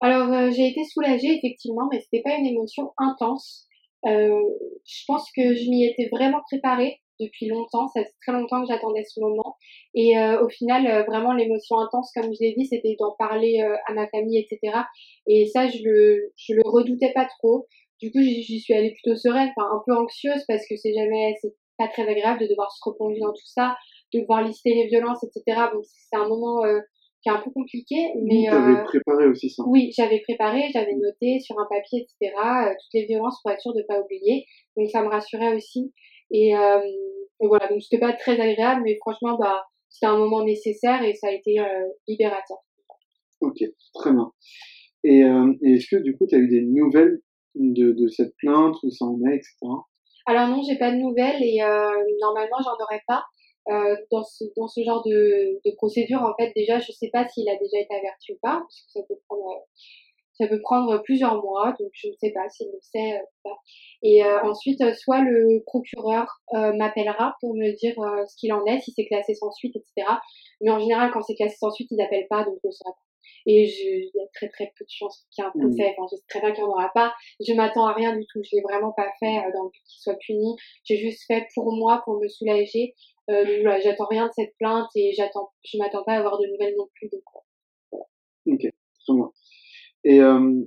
Alors, 0.00 0.32
euh, 0.32 0.50
j'ai 0.50 0.68
été 0.68 0.84
soulagée, 0.84 1.36
effectivement, 1.36 1.88
mais 1.90 2.00
c'était 2.00 2.22
pas 2.22 2.36
une 2.36 2.46
émotion 2.46 2.92
intense. 2.98 3.66
Euh, 4.06 4.40
je 4.84 5.04
pense 5.06 5.30
que 5.36 5.54
je 5.54 5.70
m'y 5.70 5.86
étais 5.86 6.08
vraiment 6.10 6.40
préparée 6.50 7.02
depuis 7.20 7.46
longtemps. 7.46 7.88
Ça 7.88 8.02
fait 8.02 8.10
très 8.26 8.32
longtemps 8.32 8.62
que 8.62 8.68
j'attendais 8.68 9.04
ce 9.04 9.20
moment. 9.20 9.56
Et 9.94 10.18
euh, 10.18 10.44
au 10.44 10.48
final, 10.48 10.86
euh, 10.86 11.02
vraiment, 11.04 11.32
l'émotion 11.32 11.78
intense, 11.78 12.10
comme 12.14 12.32
je 12.32 12.40
l'ai 12.40 12.54
dit, 12.56 12.66
c'était 12.66 12.96
d'en 12.98 13.14
parler 13.18 13.62
euh, 13.62 13.76
à 13.86 13.94
ma 13.94 14.06
famille, 14.08 14.38
etc. 14.38 14.76
Et 15.26 15.46
ça, 15.46 15.68
je 15.68 15.78
le, 15.84 16.32
je 16.36 16.54
le 16.54 16.62
redoutais 16.64 17.12
pas 17.12 17.28
trop. 17.38 17.66
Du 18.00 18.10
coup, 18.10 18.20
j'y 18.20 18.60
suis 18.60 18.74
allée 18.74 18.92
plutôt 18.92 19.16
sereine, 19.16 19.50
enfin 19.56 19.68
un 19.76 19.82
peu 19.86 19.94
anxieuse 19.94 20.44
parce 20.48 20.66
que 20.68 20.76
c'est 20.76 20.92
jamais, 20.92 21.34
c'est 21.40 21.54
pas 21.78 21.86
très 21.86 22.02
agréable 22.08 22.40
de 22.40 22.48
devoir 22.48 22.72
se 22.72 22.80
replonger 22.82 23.20
dans 23.20 23.32
tout 23.32 23.46
ça, 23.46 23.76
de 24.12 24.20
devoir 24.20 24.42
lister 24.42 24.74
les 24.74 24.88
violences, 24.88 25.22
etc. 25.22 25.68
Donc 25.72 25.84
c'est 25.84 26.16
un 26.16 26.26
moment 26.26 26.64
qui 27.22 27.28
est 27.28 27.32
un 27.32 27.40
peu 27.40 27.50
compliqué. 27.50 28.12
Mais 28.22 28.44
tu 28.48 28.54
avais 28.54 28.82
préparé 28.84 29.26
aussi 29.26 29.50
ça. 29.50 29.62
Oui, 29.66 29.90
j'avais 29.96 30.20
préparé, 30.20 30.68
j'avais 30.72 30.94
noté 30.94 31.40
sur 31.40 31.58
un 31.58 31.66
papier, 31.68 32.00
etc. 32.00 32.34
toutes 32.70 32.94
les 32.94 33.06
violences 33.06 33.40
pour 33.42 33.52
être 33.52 33.60
sûre 33.60 33.74
de 33.74 33.82
pas 33.86 34.00
oublier. 34.00 34.46
Donc 34.76 34.90
ça 34.90 35.02
me 35.02 35.08
rassurait 35.08 35.54
aussi. 35.54 35.92
Et, 36.30 36.56
euh, 36.56 36.80
et 37.40 37.46
voilà, 37.46 37.68
donc 37.68 37.82
c'était 37.82 38.00
pas 38.00 38.12
très 38.12 38.40
agréable, 38.40 38.82
mais 38.84 38.96
franchement, 39.00 39.36
bah 39.38 39.64
c'était 39.88 40.06
un 40.06 40.18
moment 40.18 40.44
nécessaire 40.44 41.02
et 41.02 41.14
ça 41.14 41.28
a 41.28 41.32
été 41.32 41.60
euh, 41.60 41.88
libérateur. 42.08 42.58
Ok, 43.40 43.58
très 43.94 44.12
bien. 44.12 44.32
Et, 45.04 45.24
euh, 45.24 45.52
et 45.62 45.74
est-ce 45.74 45.94
que 45.94 46.02
du 46.02 46.16
coup, 46.16 46.26
tu 46.26 46.34
as 46.34 46.38
eu 46.38 46.48
des 46.48 46.62
nouvelles 46.62 47.20
de, 47.54 47.92
de 47.92 48.08
cette 48.08 48.34
plainte, 48.38 48.76
où 48.82 48.90
ça 48.90 49.04
en 49.04 49.18
est, 49.26 49.36
etc. 49.36 49.56
Alors 50.26 50.48
non, 50.48 50.62
j'ai 50.62 50.78
pas 50.78 50.92
de 50.92 50.96
nouvelles 50.96 51.42
et 51.42 51.62
euh, 51.62 51.90
normalement, 52.20 52.58
j'en 52.64 52.82
aurais 52.82 53.02
pas. 53.06 53.24
Euh, 53.68 53.94
dans 54.10 54.24
ce 54.24 54.42
dans 54.56 54.66
ce 54.66 54.82
genre 54.82 55.04
de, 55.06 55.60
de 55.64 55.70
procédure 55.76 56.20
en 56.22 56.34
fait 56.36 56.52
déjà 56.56 56.80
je 56.80 56.90
sais 56.90 57.10
pas 57.12 57.28
s'il 57.28 57.48
a 57.48 57.54
déjà 57.54 57.78
été 57.78 57.94
averti 57.94 58.32
ou 58.32 58.38
pas 58.42 58.58
parce 58.58 58.82
que 58.82 58.90
ça 58.90 59.00
peut 59.08 59.14
prendre 59.28 59.62
ça 60.32 60.48
peut 60.48 60.60
prendre 60.60 61.00
plusieurs 61.04 61.40
mois 61.40 61.72
donc 61.78 61.90
je 61.92 62.08
ne 62.08 62.12
sais 62.14 62.32
pas 62.32 62.48
s'il 62.48 62.66
le 62.66 62.78
sait 62.80 63.12
euh, 63.12 63.24
pas. 63.44 63.56
et 64.02 64.24
euh, 64.24 64.42
ensuite 64.42 64.82
soit 64.96 65.22
le 65.22 65.62
procureur 65.64 66.26
euh, 66.54 66.72
m'appellera 66.72 67.36
pour 67.40 67.54
me 67.54 67.70
dire 67.76 67.94
euh, 68.00 68.26
ce 68.26 68.34
qu'il 68.36 68.52
en 68.52 68.64
est 68.66 68.80
si 68.80 68.92
c'est 68.96 69.06
classé 69.06 69.34
sans 69.34 69.52
suite 69.52 69.76
etc 69.76 70.10
mais 70.60 70.72
en 70.72 70.80
général 70.80 71.12
quand 71.12 71.22
c'est 71.22 71.36
classé 71.36 71.54
sans 71.56 71.70
suite 71.70 71.86
il 71.92 71.98
n'appelle 71.98 72.26
pas 72.28 72.44
donc 72.44 72.56
je 72.64 72.66
le 72.68 72.72
saurai 72.72 72.90
pas 72.90 73.12
et 73.46 73.66
je, 73.66 73.84
il 73.84 74.10
y 74.14 74.20
a 74.20 74.26
très 74.34 74.48
très 74.48 74.72
peu 74.76 74.84
de 74.84 74.90
chances 74.90 75.26
qu'il 75.30 75.42
y 75.42 75.46
ait 75.46 75.48
un 75.48 75.50
procès. 75.50 75.94
Enfin, 75.96 76.06
je 76.10 76.16
sais 76.16 76.24
très 76.28 76.40
bien 76.40 76.52
qu'il 76.52 76.62
n'y 76.62 76.70
en 76.70 76.72
aura 76.72 76.90
pas. 76.94 77.12
Je 77.40 77.52
m'attends 77.54 77.86
à 77.86 77.92
rien 77.92 78.16
du 78.16 78.24
tout. 78.26 78.40
Je 78.42 78.56
l'ai 78.56 78.62
vraiment 78.62 78.92
pas 78.92 79.10
fait 79.18 79.34
dans 79.52 79.64
le 79.64 79.70
but 79.70 79.82
qu'il 79.84 80.00
soit 80.00 80.16
puni. 80.20 80.54
J'ai 80.84 80.96
juste 80.96 81.24
fait 81.26 81.46
pour 81.54 81.72
moi, 81.72 82.02
pour 82.04 82.20
me 82.20 82.28
soulager. 82.28 82.94
Euh, 83.30 83.44
voilà, 83.62 83.80
j'attends 83.80 84.06
rien 84.06 84.26
de 84.26 84.32
cette 84.34 84.54
plainte 84.58 84.88
et 84.96 85.12
j'attends, 85.16 85.50
je 85.64 85.78
m'attends 85.78 86.02
pas 86.04 86.14
à 86.14 86.18
avoir 86.18 86.38
de 86.40 86.46
nouvelles 86.46 86.74
non 86.76 86.88
plus. 86.94 87.08
Donc 87.08 87.22
voilà. 87.92 88.06
Ok, 88.46 88.60
très 88.60 89.14
bien. 89.14 89.30
Et, 90.04 90.20
euh, 90.20 90.64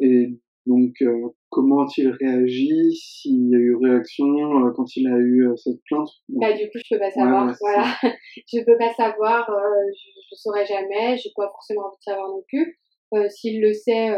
et 0.00 0.28
donc, 0.66 0.94
euh, 1.02 1.28
comment 1.48 1.82
a-t-il 1.82 2.08
réagi? 2.10 2.92
S'il 2.94 3.50
y 3.50 3.54
a 3.54 3.58
eu 3.58 3.76
réaction 3.76 4.26
euh, 4.26 4.72
quand 4.74 4.96
il 4.96 5.06
a 5.06 5.16
eu 5.16 5.48
euh, 5.48 5.56
cette 5.56 5.80
plainte? 5.84 6.08
Bah 6.28 6.52
du 6.52 6.64
coup, 6.70 6.78
je 6.84 6.94
peux 6.94 7.00
pas 7.00 7.10
savoir. 7.10 7.46
Ouais, 7.46 7.54
voilà, 7.60 7.84
je 8.52 8.64
peux 8.64 8.78
pas 8.78 8.92
savoir. 8.94 9.48
je, 9.48 10.20
je 10.30 10.34
saurais 10.36 10.66
jamais. 10.66 11.16
J'ai 11.18 11.30
pas 11.36 11.48
forcément 11.50 11.86
envie 11.86 11.98
de 11.98 12.02
savoir 12.02 12.28
non 12.28 12.42
plus. 12.48 12.78
S'il 13.28 13.60
le 13.60 13.74
sait, 13.74 14.08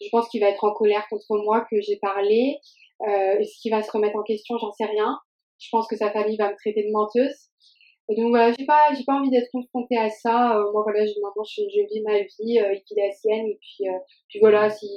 je 0.00 0.08
pense 0.12 0.28
qu'il 0.28 0.40
va 0.40 0.50
être 0.50 0.62
en 0.62 0.72
colère 0.72 1.04
contre 1.10 1.36
moi 1.44 1.66
que 1.68 1.80
j'ai 1.80 1.96
parlé. 1.96 2.58
Est-ce 3.04 3.60
qu'il 3.60 3.72
va 3.72 3.82
se 3.82 3.90
remettre 3.90 4.16
en 4.16 4.22
question? 4.22 4.56
J'en 4.58 4.70
sais 4.70 4.84
rien 4.84 5.18
je 5.60 5.68
pense 5.70 5.86
que 5.86 5.96
sa 5.96 6.10
famille 6.10 6.36
va 6.36 6.50
me 6.50 6.56
traiter 6.56 6.82
de 6.82 6.90
menteuse. 6.90 7.50
Et 8.08 8.16
donc 8.16 8.30
voilà, 8.30 8.52
j'ai 8.58 8.66
pas, 8.66 8.92
j'ai 8.96 9.04
pas 9.04 9.14
envie 9.14 9.30
d'être 9.30 9.50
confrontée 9.52 9.96
à 9.96 10.10
ça. 10.10 10.58
Euh, 10.58 10.72
moi 10.72 10.82
voilà, 10.82 11.06
je, 11.06 11.12
maintenant 11.22 11.44
je, 11.44 11.62
je, 11.62 11.86
vis 11.94 12.02
ma 12.02 12.18
vie, 12.18 12.58
euh, 12.58 12.74
il 12.74 12.96
la 12.96 13.10
sienne, 13.12 13.46
et 13.46 13.58
puis, 13.60 13.88
euh, 13.88 13.98
puis 14.28 14.40
voilà, 14.40 14.68
si 14.68 14.88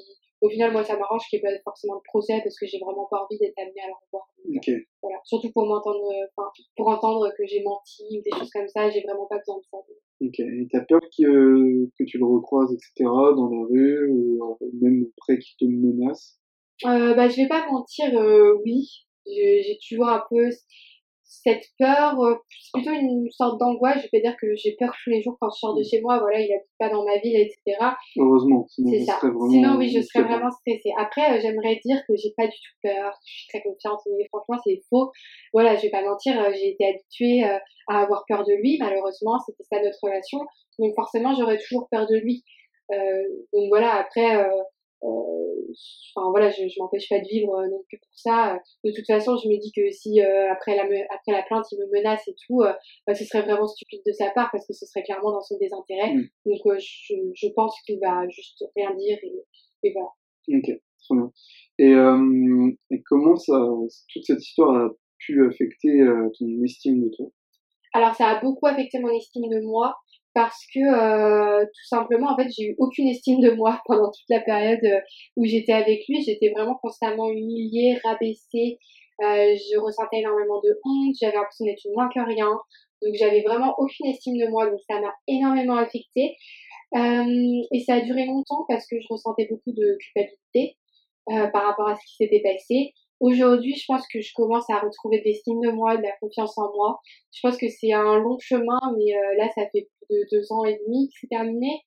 au 0.41 0.49
final 0.49 0.71
moi 0.71 0.84
ça 0.84 0.97
m'arrange 0.97 1.21
qu'il 1.30 1.39
n'y 1.39 1.45
ait 1.45 1.52
pas 1.56 1.62
forcément 1.63 1.97
de 1.97 2.02
procès 2.06 2.41
parce 2.43 2.58
que 2.58 2.65
j'ai 2.65 2.80
vraiment 2.80 3.08
pas 3.12 3.23
envie 3.23 3.38
d'être 3.38 3.58
amenée 3.60 3.82
à 3.84 3.88
le 3.88 3.93
revoir. 4.06 4.28
Okay. 4.58 4.88
Voilà, 5.04 5.19
surtout 5.26 5.52
pour 5.52 5.67
m'entendre, 5.67 6.10
enfin 6.36 6.49
pour 6.76 6.88
entendre 6.88 7.30
que 7.38 7.45
j'ai 7.45 7.62
menti 7.62 8.04
ou 8.17 8.21
des 8.23 8.32
choses 8.32 8.49
comme 8.49 8.67
ça, 8.67 8.89
j'ai 8.89 9.02
vraiment 9.02 9.28
pas 9.28 9.38
besoin 9.38 9.58
de 9.58 9.63
ça. 9.69 9.78
Ok. 10.21 10.39
Et 10.39 10.67
t'as 10.71 10.82
peur 10.82 11.02
que, 11.02 11.86
que 11.97 12.04
tu 12.06 12.17
le 12.17 12.26
recroises, 12.26 12.73
etc. 12.73 12.93
dans 13.04 13.49
la 13.49 13.67
rue 13.69 14.10
ou 14.10 14.58
même 14.82 15.06
après 15.19 15.38
qu'il 15.38 15.56
te 15.60 15.65
menace? 15.65 16.39
Euh, 16.86 17.13
Bah 17.13 17.30
je 17.30 17.36
vais 17.36 17.47
pas 17.47 17.67
mentir, 17.69 18.12
oui 18.65 19.06
j'ai 19.26 19.78
toujours 19.88 20.10
un 20.10 20.24
peu 20.30 20.50
cette 21.26 21.66
peur, 21.80 22.20
euh, 22.22 22.36
c'est 22.50 22.80
plutôt 22.80 22.92
une 22.92 23.30
sorte 23.32 23.60
d'angoisse. 23.60 24.04
Je 24.04 24.10
vais 24.14 24.22
dire 24.22 24.36
que 24.40 24.56
j'ai 24.56 24.76
peur 24.78 24.94
tous 25.04 25.10
les 25.10 25.22
jours 25.24 25.36
quand 25.40 25.50
je 25.50 25.60
sors 25.60 25.74
de 25.74 25.84
chez 25.84 26.00
moi. 26.02 26.20
Voilà, 26.20 26.40
il 26.40 26.52
habite 26.54 26.70
pas 26.78 26.90
dans 26.90 27.04
ma 27.04 27.18
ville, 27.18 27.36
etc. 27.36 27.78
Heureusement, 28.18 28.66
sinon 28.70 29.06
ça. 29.06 29.18
vraiment. 29.18 29.50
Sinon, 29.50 29.78
oui, 29.78 29.90
je 29.90 30.02
serais 30.02 30.24
vraiment 30.24 30.52
stressée. 30.52 30.92
Après, 30.98 31.38
euh, 31.38 31.42
j'aimerais 31.42 31.80
dire 31.84 32.02
que 32.08 32.16
j'ai 32.16 32.34
pas 32.38 32.46
du 32.46 32.54
tout 32.56 32.78
peur, 32.84 33.14
je 33.26 33.34
suis 33.34 33.48
très 33.48 33.62
confiante, 33.64 34.00
mais 34.18 34.28
franchement, 34.32 34.62
c'est 34.64 34.82
faux. 34.90 35.12
Voilà, 35.54 35.76
je 35.76 35.84
vais 35.84 35.90
pas 35.90 36.04
mentir, 36.04 36.40
euh, 36.40 36.52
j'ai 36.54 36.70
été 36.70 36.86
habituée 36.86 37.44
à 37.44 38.00
avoir 38.02 38.24
peur 38.28 38.44
de 38.44 38.54
lui. 38.54 38.78
Malheureusement, 38.80 39.40
c'était 39.46 39.64
ça 39.64 39.82
notre 39.82 40.00
relation. 40.04 40.40
Donc 40.80 40.94
forcément, 40.96 41.34
j'aurais 41.34 41.58
toujours 41.58 41.88
peur 41.90 42.08
de 42.08 42.16
lui. 42.16 42.44
Euh, 42.92 43.24
donc 43.54 43.70
voilà, 43.70 43.96
après, 43.96 44.38
euh, 44.38 44.50
enfin 45.04 46.30
voilà, 46.32 46.50
je, 46.50 46.68
je 46.68 46.80
m'empêche 46.80 47.10
pas 47.10 47.20
de 47.20 47.28
vivre 47.28 47.54
euh, 47.56 47.68
non 47.68 47.82
plus 47.88 48.00
pour 48.00 48.13
ça. 48.13 48.60
De 48.84 48.92
toute 48.92 49.06
façon, 49.06 49.38
je 49.38 49.50
me 49.50 49.58
dis 49.58 49.72
que 49.72 49.92
si 49.92 50.22
euh, 50.22 50.52
après 50.52 50.76
la 50.76 50.86
me- 50.86 51.13
après 51.13 51.32
la 51.32 51.44
plainte, 51.44 51.66
il 51.72 51.80
me 51.80 51.88
menace 51.92 52.28
et 52.28 52.36
tout, 52.48 52.62
euh, 52.62 52.74
bah, 53.08 53.13
ce 53.16 53.26
serait 53.26 53.42
vraiment 53.44 53.68
stupide 53.68 54.02
de 54.06 54.12
sa 54.12 54.30
part 54.32 54.50
parce 54.52 54.66
que 54.68 54.74
ce 54.74 54.86
serait 54.86 55.04
clairement 55.04 55.32
dans 55.32 55.42
son 55.42 55.58
désintérêt. 55.58 56.13
Mm. 56.13 56.28
Donc 56.46 56.60
euh, 56.66 56.78
je, 56.80 57.16
je 57.34 57.48
pense 57.56 57.76
qu'il 57.86 58.00
va 58.00 58.28
juste 58.30 58.63
rien 58.76 58.94
dire 58.96 59.18
et, 59.24 59.34
et 59.84 59.94
voilà. 59.94 60.10
Ok, 60.50 60.66
très 60.66 61.16
bien. 61.16 61.32
Et, 61.80 61.94
euh, 61.94 62.72
et 62.92 63.02
comment 63.04 63.36
ça, 63.36 63.60
toute 64.12 64.24
cette 64.26 64.42
histoire 64.46 64.76
a 64.86 64.89
pu 65.20 65.46
affecter 65.48 66.02
euh, 66.02 66.30
ton 66.38 66.46
estime 66.63 67.02
de 67.04 67.10
toi? 67.16 67.28
Alors 67.94 68.16
ça 68.16 68.28
a 68.28 68.42
beaucoup 68.42 68.66
affecté 68.66 69.00
mon 69.00 69.10
estime 69.10 69.48
de 69.50 69.62
moi 69.62 69.96
parce 70.34 70.65
que 70.74 70.80
euh, 70.80 71.63
tout 71.65 71.88
simplement 71.88 72.32
en 72.32 72.36
fait 72.36 72.50
j'ai 72.50 72.69
eu 72.69 72.76
aucune 72.80 73.08
estime 73.08 73.39
de 73.39 73.52
moi 73.52 73.82
pendant 73.86 74.12
toute 74.12 74.30
la 74.30 74.39
période 74.39 74.84
euh, 74.84 75.00
où 75.38 75.46
j'étais 75.46 75.74
avec 75.74 76.08
lui. 76.08 76.24
J'étais 76.24 76.50
vraiment 76.50 76.76
constamment 76.82 77.30
humiliée, 77.30 78.00
rabaissée. 78.04 78.80
Euh, 79.22 79.56
je 79.56 79.80
ressentais 79.80 80.19
énormément 80.19 80.60
de 80.62 80.80
honte. 80.84 81.15
J'avais 81.22 81.36
l'impression 81.36 81.65
d'être 81.65 81.86
moins 81.93 82.10
que 82.13 82.19
rien. 82.19 82.50
Donc 83.02 83.15
j'avais 83.15 83.41
vraiment 83.41 83.76
aucune 83.78 84.08
estime 84.08 84.38
de 84.38 84.48
moi. 84.48 84.69
Donc 84.69 84.80
ça 84.89 85.00
m'a 85.00 85.13
énormément 85.28 85.76
affectée. 85.76 86.36
Euh, 86.96 87.62
et 87.72 87.80
ça 87.80 87.96
a 87.96 88.02
duré 88.02 88.26
longtemps 88.26 88.65
parce 88.67 88.86
que 88.88 89.00
je 89.00 89.08
ressentais 89.10 89.48
beaucoup 89.50 89.72
de 89.72 89.98
culpabilité 90.00 90.78
euh, 91.30 91.48
par 91.48 91.65
rapport 91.65 91.88
à 91.88 91.96
ce 91.96 92.02
qui 92.06 92.15
s'était 92.17 92.41
passé. 92.41 92.93
Aujourd'hui, 93.24 93.74
je 93.74 93.86
pense 93.88 94.06
que 94.12 94.20
je 94.20 94.34
commence 94.36 94.70
à 94.70 94.80
retrouver 94.80 95.20
de 95.20 95.24
l'estime 95.24 95.62
de 95.62 95.72
moi, 95.72 95.96
de 95.96 96.02
la 96.02 96.12
confiance 96.20 96.58
en 96.58 96.70
moi. 96.76 97.00
Je 97.34 97.40
pense 97.42 97.56
que 97.56 97.70
c'est 97.70 97.94
un 97.94 98.20
long 98.20 98.38
chemin, 98.38 98.82
mais 98.98 99.16
euh, 99.16 99.36
là, 99.38 99.48
ça 99.56 99.62
fait 99.72 99.88
plus 99.88 100.18
de 100.18 100.26
deux 100.30 100.52
ans 100.52 100.66
et 100.66 100.78
demi 100.86 101.08
que 101.08 101.14
c'est 101.22 101.28
terminé. 101.28 101.80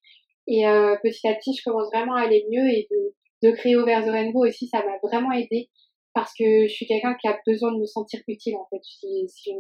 Et 0.47 0.67
euh, 0.67 0.97
petit 1.03 1.29
à 1.29 1.35
petit, 1.35 1.53
je 1.53 1.63
commence 1.63 1.89
vraiment 1.93 2.15
à 2.15 2.23
aller 2.23 2.47
mieux 2.51 2.67
et 2.71 2.89
de, 2.91 3.49
de 3.51 3.55
créer 3.55 3.77
Over 3.77 4.01
the 4.07 4.09
Rainbow 4.09 4.47
aussi, 4.47 4.67
ça 4.69 4.79
m'a 4.79 4.97
vraiment 5.03 5.31
aidé 5.31 5.69
parce 6.15 6.33
que 6.33 6.67
je 6.67 6.73
suis 6.73 6.87
quelqu'un 6.87 7.15
qui 7.21 7.29
a 7.29 7.39
besoin 7.47 7.71
de 7.75 7.81
me 7.81 7.85
sentir 7.85 8.21
utile 8.27 8.57
en 8.57 8.67
fait. 8.71 8.81
Si, 8.83 9.07
je, 9.29 9.53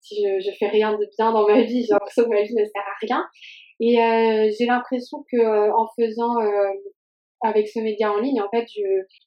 si 0.00 0.22
je, 0.22 0.38
je 0.38 0.56
fais 0.60 0.68
rien 0.68 0.92
de 0.92 1.04
bien 1.18 1.32
dans 1.32 1.44
ma 1.44 1.60
vie, 1.64 1.82
j'ai 1.82 1.92
l'impression 1.92 2.28
ma 2.28 2.42
vie 2.42 2.54
ne 2.54 2.64
sert 2.64 2.82
à 2.86 2.96
rien. 3.02 3.24
Et 3.80 3.98
euh, 3.98 4.50
j'ai 4.56 4.66
l'impression 4.66 5.24
que 5.32 5.38
euh, 5.38 5.74
en 5.74 5.88
faisant 5.98 6.38
euh, 6.38 6.70
avec 7.42 7.68
ce 7.68 7.80
média 7.80 8.12
en 8.12 8.20
ligne, 8.20 8.40
en 8.40 8.48
fait, 8.50 8.66
je, 8.68 8.82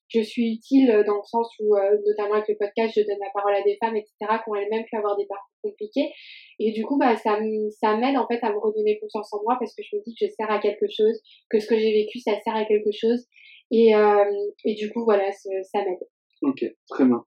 je 0.10 0.21
suis 0.21 0.54
utile 0.54 1.04
dans 1.08 1.17
le 1.17 1.26
sens 1.26 1.49
où, 1.60 1.76
euh, 1.76 1.97
notamment 2.06 2.36
avec 2.36 2.47
le 2.49 2.56
podcast, 2.56 2.93
je 2.95 3.02
donne 3.02 3.19
la 3.19 3.32
parole 3.34 3.56
à 3.56 3.62
des 3.63 3.78
femmes, 3.82 3.95
etc., 3.95 4.13
qui 4.43 4.49
ont 4.49 4.56
elles-mêmes 4.56 4.86
pu 4.86 4.95
avoir 4.95 5.17
des 5.17 5.26
parcours 5.26 5.49
compliqués. 5.63 6.12
Et 6.60 6.71
du 6.71 6.86
coup, 6.86 6.97
bah, 6.97 7.15
ça, 7.15 7.39
ça 7.80 7.97
m'aide 7.97 8.17
en 8.17 8.28
fait 8.28 8.39
à 8.43 8.52
me 8.52 8.60
redonner 8.60 8.99
confiance 8.99 9.34
en 9.34 9.41
moi 9.43 9.58
parce 9.60 9.73
que 9.76 9.84
je 9.84 9.95
me 9.95 10.02
dis 10.04 10.15
que 10.15 10.26
je 10.26 10.32
sers 10.32 10.52
à 10.52 10.60
quelque 10.60 10.86
chose, 10.89 11.19
que 11.49 11.60
ce 11.60 11.67
que 11.67 11.78
j'ai 11.78 11.91
vécu, 11.91 12.19
ça 12.19 12.39
sert 12.43 12.56
à 12.56 12.65
quelque 12.65 12.91
chose. 12.91 13.26
Et, 13.71 13.95
euh, 13.95 14.26
et 14.65 14.76
du 14.76 14.91
coup, 14.91 15.04
voilà, 15.04 15.32
ça 15.32 15.80
m'aide. 15.80 16.08
Ok, 16.41 16.65
très 16.89 17.06
bien. 17.06 17.23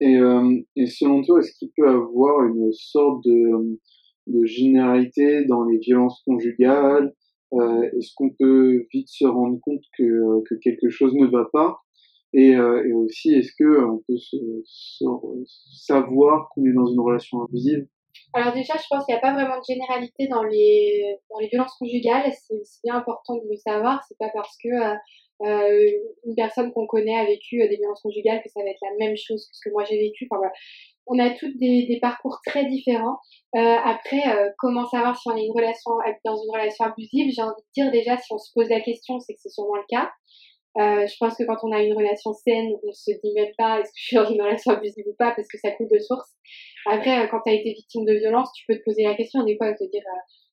Et, 0.00 0.16
euh, 0.16 0.60
et 0.76 0.86
selon 0.86 1.22
toi, 1.22 1.38
est-ce 1.40 1.52
qu'il 1.58 1.70
peut 1.76 1.88
avoir 1.88 2.44
une 2.44 2.70
sorte 2.72 3.24
de, 3.24 3.78
de 4.26 4.44
généralité 4.44 5.44
dans 5.46 5.64
les 5.64 5.78
violences 5.78 6.22
conjugales 6.26 7.14
Est-ce 7.52 8.12
qu'on 8.16 8.30
peut 8.30 8.86
vite 8.92 9.08
se 9.08 9.24
rendre 9.24 9.58
compte 9.60 9.82
que, 9.96 10.42
que 10.48 10.54
quelque 10.56 10.88
chose 10.88 11.14
ne 11.14 11.26
va 11.26 11.48
pas? 11.52 11.80
Et, 12.32 12.54
euh, 12.54 12.86
et 12.86 12.92
aussi, 12.92 13.32
est-ce 13.32 13.52
que 13.58 13.84
on 13.84 14.02
peut 14.06 14.16
savoir 15.86 16.50
qu'on 16.50 16.66
est 16.66 16.72
dans 16.72 16.86
une 16.86 17.00
relation 17.00 17.42
abusive 17.42 17.86
Alors 18.34 18.52
déjà, 18.52 18.74
je 18.76 18.84
pense 18.90 19.06
qu'il 19.06 19.14
n'y 19.14 19.18
a 19.18 19.22
pas 19.22 19.32
vraiment 19.32 19.58
de 19.58 19.64
généralité 19.66 20.26
dans 20.28 20.42
les, 20.42 21.16
dans 21.30 21.38
les 21.38 21.48
violences 21.48 21.74
conjugales. 21.78 22.30
C'est 22.34 22.82
bien 22.84 22.96
important 22.96 23.36
de 23.36 23.48
le 23.48 23.56
savoir. 23.56 24.04
C'est 24.06 24.18
pas 24.18 24.30
parce 24.34 24.54
que 24.62 24.68
euh, 24.68 24.94
euh, 25.42 25.90
une 26.24 26.34
personne 26.34 26.72
qu'on 26.72 26.86
connaît 26.86 27.16
a 27.16 27.24
vécu 27.24 27.62
euh, 27.62 27.68
des 27.68 27.76
violences 27.76 28.02
conjugales 28.02 28.42
que 28.42 28.50
ça 28.50 28.62
va 28.62 28.70
être 28.70 28.80
la 28.82 29.06
même 29.06 29.16
chose 29.16 29.46
que 29.46 29.56
ce 29.56 29.60
que 29.64 29.70
moi 29.70 29.84
j'ai 29.84 29.98
vécu. 29.98 30.28
On 31.06 31.18
a 31.18 31.30
toutes 31.30 31.56
des, 31.58 31.98
parcours 32.00 32.38
très 32.44 32.66
différents. 32.66 33.18
Euh, 33.56 33.76
après, 33.84 34.22
euh, 34.26 34.50
comment 34.58 34.86
savoir 34.86 35.16
si 35.16 35.28
on 35.28 35.36
est 35.36 35.48
dans 36.24 36.36
une 36.36 36.50
relation 36.50 36.84
abusive? 36.84 37.32
J'ai 37.34 37.42
envie 37.42 37.62
de 37.62 37.82
dire 37.82 37.90
déjà, 37.92 38.16
si 38.16 38.32
on 38.32 38.38
se 38.38 38.50
pose 38.54 38.68
la 38.68 38.80
question, 38.80 39.20
c'est 39.20 39.34
que 39.34 39.40
c'est 39.40 39.50
sûrement 39.50 39.76
le 39.76 39.86
cas. 39.88 40.10
Euh, 40.78 41.06
je 41.06 41.14
pense 41.18 41.36
que 41.36 41.44
quand 41.44 41.56
on 41.62 41.72
a 41.72 41.82
une 41.82 41.96
relation 41.96 42.32
saine, 42.32 42.70
on 42.82 42.92
se 42.92 43.10
dit 43.10 43.32
même 43.34 43.52
pas 43.56 43.80
est-ce 43.80 43.88
que 43.88 43.98
je 43.98 44.04
suis 44.04 44.16
dans 44.16 44.28
une 44.28 44.42
relation 44.42 44.72
abusive 44.72 45.06
ou 45.06 45.14
pas 45.18 45.32
parce 45.34 45.48
que 45.48 45.58
ça 45.58 45.70
coule 45.70 45.88
de 45.90 45.98
source. 45.98 46.28
Après, 46.86 47.28
quand 47.30 47.40
tu 47.46 47.50
as 47.50 47.54
été 47.54 47.72
victime 47.72 48.04
de 48.04 48.12
violence, 48.12 48.50
tu 48.54 48.64
peux 48.68 48.78
te 48.78 48.84
poser 48.84 49.04
la 49.04 49.14
question 49.14 49.42
des 49.44 49.56
fois, 49.56 49.72
te 49.72 49.84
dire, 49.90 50.02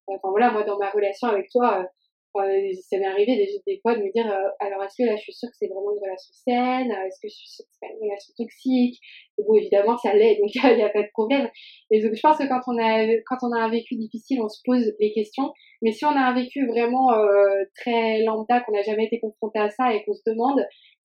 enfin 0.07 0.29
voilà, 0.29 0.51
moi 0.51 0.63
dans 0.63 0.77
ma 0.77 0.89
relation 0.91 1.27
avec 1.27 1.49
toi, 1.49 1.85
ça 2.33 2.97
m'est 2.97 3.05
arrivé 3.05 3.35
des, 3.67 3.79
fois 3.81 3.95
de 3.95 4.01
me 4.01 4.11
dire, 4.11 4.25
euh, 4.31 4.49
alors 4.59 4.83
est-ce 4.83 4.95
que 4.97 5.07
là 5.07 5.15
je 5.15 5.21
suis 5.21 5.33
sûre 5.33 5.49
que 5.49 5.55
c'est 5.57 5.67
vraiment 5.67 5.91
une 5.93 5.99
relation 6.01 6.33
saine? 6.33 6.91
Euh, 6.91 7.05
Est-ce 7.07 7.19
que 7.21 7.27
je 7.29 7.35
suis 7.35 7.47
sûre 7.49 7.65
que 7.65 7.71
c'est 7.73 7.87
pas 7.87 7.93
une 7.93 8.03
relation 8.03 8.33
toxique? 8.37 8.99
Bon, 9.37 9.53
évidemment, 9.55 9.97
ça 9.97 10.13
l'est, 10.13 10.37
donc 10.39 10.49
il 10.55 10.75
n'y 10.75 10.83
a 10.83 10.89
pas 10.89 11.03
de 11.03 11.11
problème. 11.13 11.49
Et 11.91 12.01
donc 12.01 12.13
je 12.15 12.21
pense 12.21 12.37
que 12.37 12.47
quand 12.47 12.61
on 12.67 12.77
a 12.77 13.05
quand 13.27 13.37
on 13.43 13.51
a 13.53 13.59
un 13.59 13.69
vécu 13.69 13.95
difficile, 13.95 14.41
on 14.41 14.49
se 14.49 14.61
pose 14.65 14.93
les 14.99 15.13
questions. 15.13 15.51
Mais 15.81 15.91
si 15.91 16.05
on 16.05 16.09
a 16.09 16.21
un 16.21 16.33
vécu 16.33 16.65
vraiment 16.67 17.11
euh, 17.13 17.63
très 17.75 18.23
lambda, 18.23 18.61
qu'on 18.61 18.71
n'a 18.73 18.81
jamais 18.83 19.05
été 19.05 19.19
confronté 19.19 19.59
à 19.59 19.69
ça 19.69 19.93
et 19.93 20.03
qu'on 20.05 20.13
se 20.13 20.23
demande, 20.25 20.59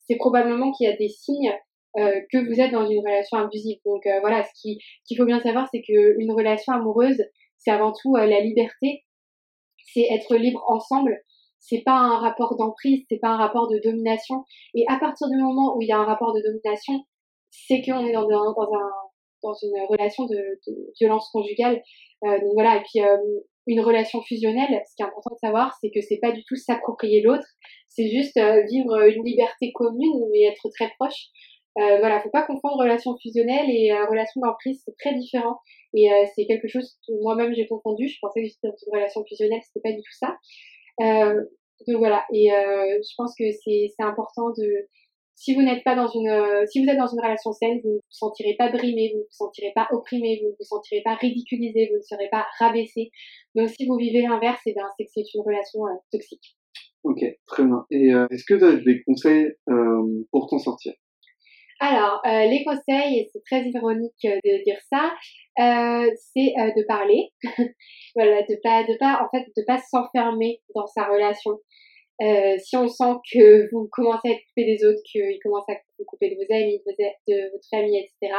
c'est 0.06 0.16
probablement 0.16 0.72
qu'il 0.72 0.88
y 0.88 0.92
a 0.92 0.96
des 0.96 1.08
signes 1.08 1.52
euh, 1.98 2.20
que 2.32 2.38
vous 2.38 2.60
êtes 2.60 2.72
dans 2.72 2.86
une 2.88 3.00
relation 3.00 3.38
abusive. 3.38 3.78
Donc 3.84 4.06
euh, 4.06 4.20
voilà, 4.20 4.44
ce 4.44 4.50
qui- 4.60 4.78
qu'il 5.06 5.16
faut 5.16 5.24
bien 5.24 5.40
savoir, 5.40 5.68
c'est 5.72 5.82
qu'une 5.82 6.32
relation 6.32 6.72
amoureuse, 6.72 7.22
c'est 7.58 7.70
avant 7.70 7.92
tout 7.92 8.16
euh, 8.16 8.26
la 8.26 8.40
liberté, 8.40 9.04
c'est 9.92 10.06
être 10.10 10.36
libre 10.36 10.64
ensemble. 10.68 11.22
C'est 11.60 11.82
pas 11.84 11.96
un 11.96 12.18
rapport 12.18 12.56
d'emprise, 12.56 13.04
c'est 13.08 13.18
pas 13.18 13.30
un 13.30 13.36
rapport 13.36 13.68
de 13.68 13.80
domination. 13.82 14.44
Et 14.74 14.84
à 14.88 14.98
partir 14.98 15.28
du 15.28 15.36
moment 15.36 15.76
où 15.76 15.82
il 15.82 15.88
y 15.88 15.92
a 15.92 15.98
un 15.98 16.04
rapport 16.04 16.32
de 16.32 16.40
domination, 16.40 17.04
c'est 17.50 17.82
qu'on 17.82 18.06
est 18.06 18.12
dans, 18.12 18.28
un, 18.28 18.52
dans, 18.52 18.72
un, 18.74 18.90
dans 19.42 19.54
une 19.54 19.86
relation 19.88 20.24
de, 20.26 20.36
de 20.66 20.92
violence 21.00 21.28
conjugale. 21.30 21.82
Euh, 22.24 22.40
donc 22.40 22.52
voilà, 22.54 22.76
et 22.76 22.82
puis 22.82 23.02
euh, 23.02 23.16
une 23.66 23.80
relation 23.80 24.22
fusionnelle, 24.22 24.82
ce 24.88 24.96
qui 24.96 25.02
est 25.02 25.06
important 25.06 25.34
de 25.34 25.46
savoir, 25.46 25.76
c'est 25.80 25.90
que 25.90 26.00
c'est 26.00 26.18
pas 26.20 26.32
du 26.32 26.42
tout 26.44 26.56
s'approprier 26.56 27.22
l'autre, 27.22 27.46
c'est 27.88 28.08
juste 28.08 28.36
euh, 28.36 28.62
vivre 28.70 28.96
une 29.06 29.24
liberté 29.24 29.72
commune 29.72 30.26
mais 30.32 30.44
être 30.44 30.68
très 30.74 30.90
proche. 30.98 31.28
Euh, 31.78 31.98
voilà, 31.98 32.20
faut 32.20 32.30
pas 32.30 32.42
confondre 32.42 32.78
relation 32.78 33.16
fusionnelle 33.18 33.70
et 33.70 33.92
euh, 33.92 34.04
relation 34.06 34.40
d'emprise, 34.40 34.82
c'est 34.84 34.96
très 34.98 35.14
différent. 35.14 35.58
Et 35.94 36.12
euh, 36.12 36.24
c'est 36.34 36.46
quelque 36.46 36.66
chose 36.66 36.98
que 37.06 37.12
moi-même 37.22 37.54
j'ai 37.54 37.66
confondu. 37.66 38.08
Je 38.08 38.18
pensais 38.20 38.42
que 38.42 38.48
j'étais 38.48 38.68
dans 38.68 38.74
une 38.86 38.94
relation 38.94 39.24
fusionnelle, 39.24 39.60
c'était 39.64 39.88
pas 39.88 39.94
du 39.94 40.02
tout 40.02 40.18
ça. 40.18 40.36
Euh, 41.00 41.40
donc 41.86 41.98
voilà, 41.98 42.24
et 42.32 42.52
euh, 42.52 42.98
je 43.00 43.14
pense 43.16 43.34
que 43.38 43.44
c'est 43.64 43.92
important 44.00 44.50
de 44.50 44.88
si 45.36 45.54
vous 45.54 45.62
n'êtes 45.62 45.84
pas 45.84 45.94
dans 45.94 46.08
une 46.08 46.66
si 46.66 46.82
vous 46.82 46.90
êtes 46.90 46.98
dans 46.98 47.06
une 47.06 47.20
relation 47.20 47.52
saine, 47.52 47.80
vous 47.84 47.90
ne 47.90 47.94
vous 47.94 48.02
sentirez 48.10 48.56
pas 48.58 48.72
brimé, 48.72 49.12
vous 49.12 49.20
ne 49.20 49.22
vous 49.22 49.28
sentirez 49.30 49.70
pas 49.72 49.86
opprimé, 49.92 50.40
vous 50.42 50.48
ne 50.48 50.54
vous 50.58 50.64
sentirez 50.64 51.02
pas 51.02 51.14
ridiculisé, 51.14 51.86
vous 51.92 51.98
ne 51.98 52.02
serez 52.02 52.28
pas 52.30 52.44
rabaissé. 52.58 53.10
Donc 53.54 53.68
si 53.68 53.86
vous 53.86 53.96
vivez 53.96 54.22
l'inverse, 54.22 54.60
eh 54.66 54.72
bien 54.72 54.88
c'est 54.96 55.04
que 55.04 55.10
c'est 55.14 55.34
une 55.34 55.42
relation 55.42 55.80
toxique. 56.10 56.56
Ok, 57.04 57.20
très 57.46 57.64
bien. 57.64 57.86
Et 57.92 58.08
est-ce 58.32 58.44
que 58.44 58.54
tu 58.54 58.64
as 58.64 58.74
des 58.74 59.04
conseils 59.04 59.52
pour 60.32 60.48
t'en 60.48 60.58
sortir? 60.58 60.94
Alors, 61.80 62.20
euh, 62.26 62.46
les 62.46 62.64
conseils, 62.64 63.20
et 63.20 63.30
c'est 63.32 63.42
très 63.44 63.62
ironique 63.68 64.24
euh, 64.24 64.38
de 64.44 64.64
dire 64.64 64.78
ça, 64.92 65.12
euh, 65.60 66.10
c'est 66.34 66.52
euh, 66.58 66.72
de 66.76 66.84
parler. 66.86 67.30
voilà, 68.16 68.42
de 68.42 68.58
pas, 68.62 68.82
de 68.82 68.96
pas, 68.98 69.20
en 69.22 69.28
fait, 69.30 69.46
de 69.56 69.64
pas 69.64 69.78
s'enfermer 69.78 70.60
dans 70.74 70.86
sa 70.86 71.04
relation. 71.04 71.52
Euh, 72.20 72.56
si 72.58 72.76
on 72.76 72.88
sent 72.88 73.14
que 73.32 73.70
vous 73.72 73.88
commencez 73.92 74.28
à 74.28 74.32
être 74.32 74.42
coupé 74.48 74.64
des 74.64 74.84
autres, 74.84 75.00
qu'ils 75.04 75.38
commencent 75.42 75.68
à 75.68 75.76
vous 75.98 76.04
couper 76.04 76.30
de 76.30 76.34
vos 76.34 76.52
amis, 76.52 76.82
de 77.28 77.52
votre 77.52 77.68
famille, 77.70 77.96
etc., 77.96 78.34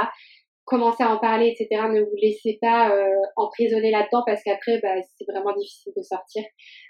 commencez 0.69 1.03
à 1.03 1.13
en 1.13 1.17
parler, 1.17 1.47
etc. 1.47 1.81
Ne 1.89 2.01
vous 2.01 2.15
laissez 2.21 2.59
pas 2.61 2.91
euh, 2.91 3.15
emprisonner 3.37 3.89
là-dedans 3.89 4.23
parce 4.25 4.43
qu'après, 4.43 4.79
bah, 4.81 4.95
c'est 5.17 5.25
vraiment 5.25 5.53
difficile 5.55 5.93
de 5.97 6.01
sortir. 6.03 6.43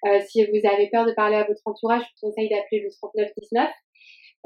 Euh, 0.08 0.20
si 0.28 0.46
vous 0.46 0.68
avez 0.68 0.90
peur 0.90 1.06
de 1.06 1.14
parler 1.14 1.38
à 1.38 1.46
votre 1.46 1.62
entourage, 1.66 2.02
je 2.02 2.08
vous 2.22 2.30
conseille 2.30 2.50
d'appeler 2.50 2.82
le 2.82 2.90
3919. 2.92 3.70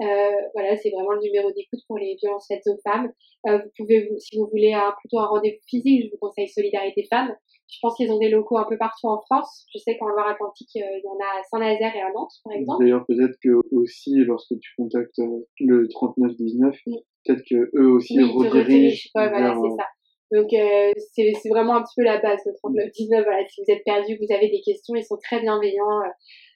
Euh, 0.01 0.31
voilà, 0.53 0.75
c'est 0.77 0.89
vraiment 0.89 1.11
le 1.11 1.21
numéro 1.21 1.51
d'écoute 1.51 1.79
pour 1.87 1.97
les 1.97 2.15
violences 2.15 2.47
faites 2.47 2.65
aux 2.67 2.79
femmes. 2.83 3.11
Euh, 3.47 3.59
vous 3.59 3.69
pouvez, 3.77 4.09
si 4.17 4.37
vous 4.37 4.47
voulez 4.49 4.73
un, 4.73 4.93
plutôt 4.99 5.19
un 5.19 5.27
rendez-vous 5.27 5.61
physique, 5.67 6.05
je 6.05 6.11
vous 6.11 6.17
conseille 6.19 6.47
Solidarité 6.47 7.05
Femmes. 7.09 7.35
Je 7.69 7.77
pense 7.81 7.95
qu'ils 7.95 8.11
ont 8.11 8.19
des 8.19 8.29
locaux 8.29 8.57
un 8.57 8.65
peu 8.67 8.77
partout 8.77 9.07
en 9.07 9.21
France. 9.21 9.65
Je 9.73 9.79
sais 9.79 9.97
qu'en 9.97 10.07
Loire-Atlantique, 10.07 10.69
euh, 10.77 10.97
il 10.97 11.03
y 11.03 11.07
en 11.07 11.17
a 11.17 11.39
à 11.39 11.43
Saint-Nazaire 11.49 11.95
et 11.95 12.01
à 12.01 12.11
Nantes, 12.11 12.33
par 12.43 12.53
exemple. 12.53 12.83
D'ailleurs, 12.83 13.05
peut-être 13.07 13.35
que 13.41 13.49
aussi, 13.75 14.15
lorsque 14.15 14.57
tu 14.59 14.71
contactes 14.77 15.19
euh, 15.19 15.45
le 15.59 15.87
3919, 15.87 16.75
Oui. 16.87 16.97
peut-être 17.25 17.43
que 17.49 17.69
eux 17.75 17.89
aussi 17.91 18.17
Oui, 18.17 18.47
redirigent. 18.47 19.09
Ouais, 19.15 19.29
voilà, 19.29 19.55
c'est 19.55 19.75
ça. 19.77 19.87
Donc 20.31 20.49
c'est 20.49 21.49
vraiment 21.49 21.75
un 21.75 21.83
petit 21.83 21.93
peu 21.95 22.03
la 22.03 22.19
base 22.19 22.43
de 22.43 22.51
3919. 22.57 23.23
Voilà, 23.23 23.47
si 23.47 23.61
vous 23.61 23.71
êtes 23.71 23.83
perdu, 23.83 24.17
vous 24.19 24.33
avez 24.33 24.49
des 24.49 24.61
questions, 24.61 24.95
ils 24.95 25.05
sont 25.05 25.17
très 25.21 25.39
bienveillants. 25.41 26.01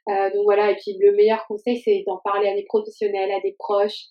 Donc 0.08 0.44
voilà, 0.46 0.72
et 0.72 0.76
puis 0.76 0.98
le 1.00 1.14
meilleur 1.16 1.46
conseil, 1.48 1.82
c'est 1.84 2.04
d'en 2.08 2.18
parler 2.24 2.48
à 2.48 2.56
des 2.56 2.64
professionnels, 2.64 3.32
à 3.32 3.42
des 3.42 3.56
proches. 3.58 4.06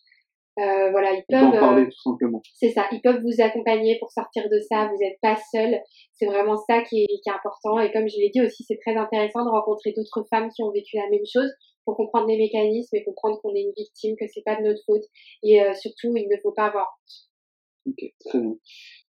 Euh, 0.59 0.91
voilà, 0.91 1.13
ils 1.13 1.25
peuvent. 1.29 1.59
parler 1.59 1.85
tout 1.85 2.01
simplement. 2.03 2.41
C'est 2.55 2.71
ça, 2.71 2.87
ils 2.91 3.03
peuvent 3.03 3.21
vous 3.23 3.43
accompagner 3.43 3.99
pour 3.99 4.11
sortir 4.11 4.49
de 4.49 4.59
ça. 4.61 4.89
Vous 4.89 4.99
n'êtes 4.99 5.19
pas 5.21 5.37
seul. 5.53 5.81
C'est 6.13 6.27
vraiment 6.27 6.57
ça 6.57 6.83
qui 6.83 7.03
est, 7.03 7.07
qui 7.07 7.29
est 7.29 7.33
important. 7.33 7.79
Et 7.79 7.93
comme 7.93 8.09
je 8.09 8.17
l'ai 8.17 8.31
dit 8.31 8.41
aussi, 8.41 8.65
c'est 8.65 8.79
très 8.81 8.97
intéressant 8.97 9.45
de 9.45 9.51
rencontrer 9.51 9.93
d'autres 9.93 10.25
femmes 10.31 10.49
qui 10.55 10.63
ont 10.63 10.71
vécu 10.71 10.97
la 10.97 11.09
même 11.11 11.27
chose 11.31 11.51
pour 11.85 11.97
comprendre 11.97 12.27
les 12.27 12.39
mécanismes 12.39 12.97
et 12.97 13.05
comprendre 13.05 13.39
qu'on 13.43 13.55
est 13.55 13.63
une 13.63 13.73
victime, 13.77 14.17
que 14.19 14.27
c'est 14.27 14.43
pas 14.45 14.57
de 14.57 14.63
notre 14.63 14.83
faute. 14.87 15.05
Et 15.43 15.61
surtout, 15.75 16.17
il 16.17 16.27
ne 16.29 16.37
faut 16.43 16.53
pas 16.53 16.67
avoir 16.67 16.87
honte. 16.87 17.93
Ok, 17.93 18.13
très 18.25 18.41
bien. 18.41 18.57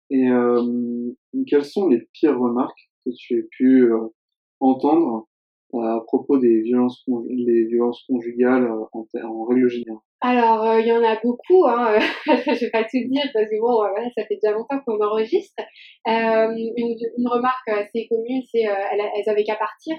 Et 0.10 0.28
euh, 0.30 1.14
quelles 1.48 1.66
sont 1.66 1.88
les 1.88 2.02
pires 2.14 2.40
remarques 2.40 2.90
que 3.06 3.12
tu 3.18 3.40
as 3.40 3.48
pu 3.58 3.92
euh, 3.92 4.08
entendre 4.60 5.16
euh, 5.18 5.22
à 5.82 6.02
propos 6.06 6.38
des 6.38 6.62
violences, 6.62 7.04
les 7.30 7.66
violences 7.66 8.04
conjugales 8.08 8.70
en, 8.72 9.08
en 9.24 9.44
règle 9.46 9.70
générale 9.70 10.00
alors, 10.22 10.80
il 10.80 10.88
y 10.88 10.92
en 10.92 11.04
a 11.04 11.20
beaucoup, 11.22 11.68
hein, 11.68 12.00
je 12.26 12.60
vais 12.60 12.72
pas 12.72 12.84
tout 12.84 12.98
dire 12.98 13.30
parce 13.32 13.46
que 13.46 13.60
bon, 13.60 13.76
voilà, 13.76 14.10
ça 14.18 14.26
fait 14.26 14.40
déjà 14.42 14.54
longtemps 14.54 14.80
qu'on 14.84 15.00
enregistre. 15.00 15.62
Une, 16.08 16.74
une, 16.78 17.28
remarque 17.28 17.68
assez 17.68 18.08
commune, 18.08 18.42
c'est 18.52 18.62
elles, 18.62 19.02
elles 19.16 19.30
avaient 19.30 19.44
qu'à 19.44 19.58
partir. 19.58 19.96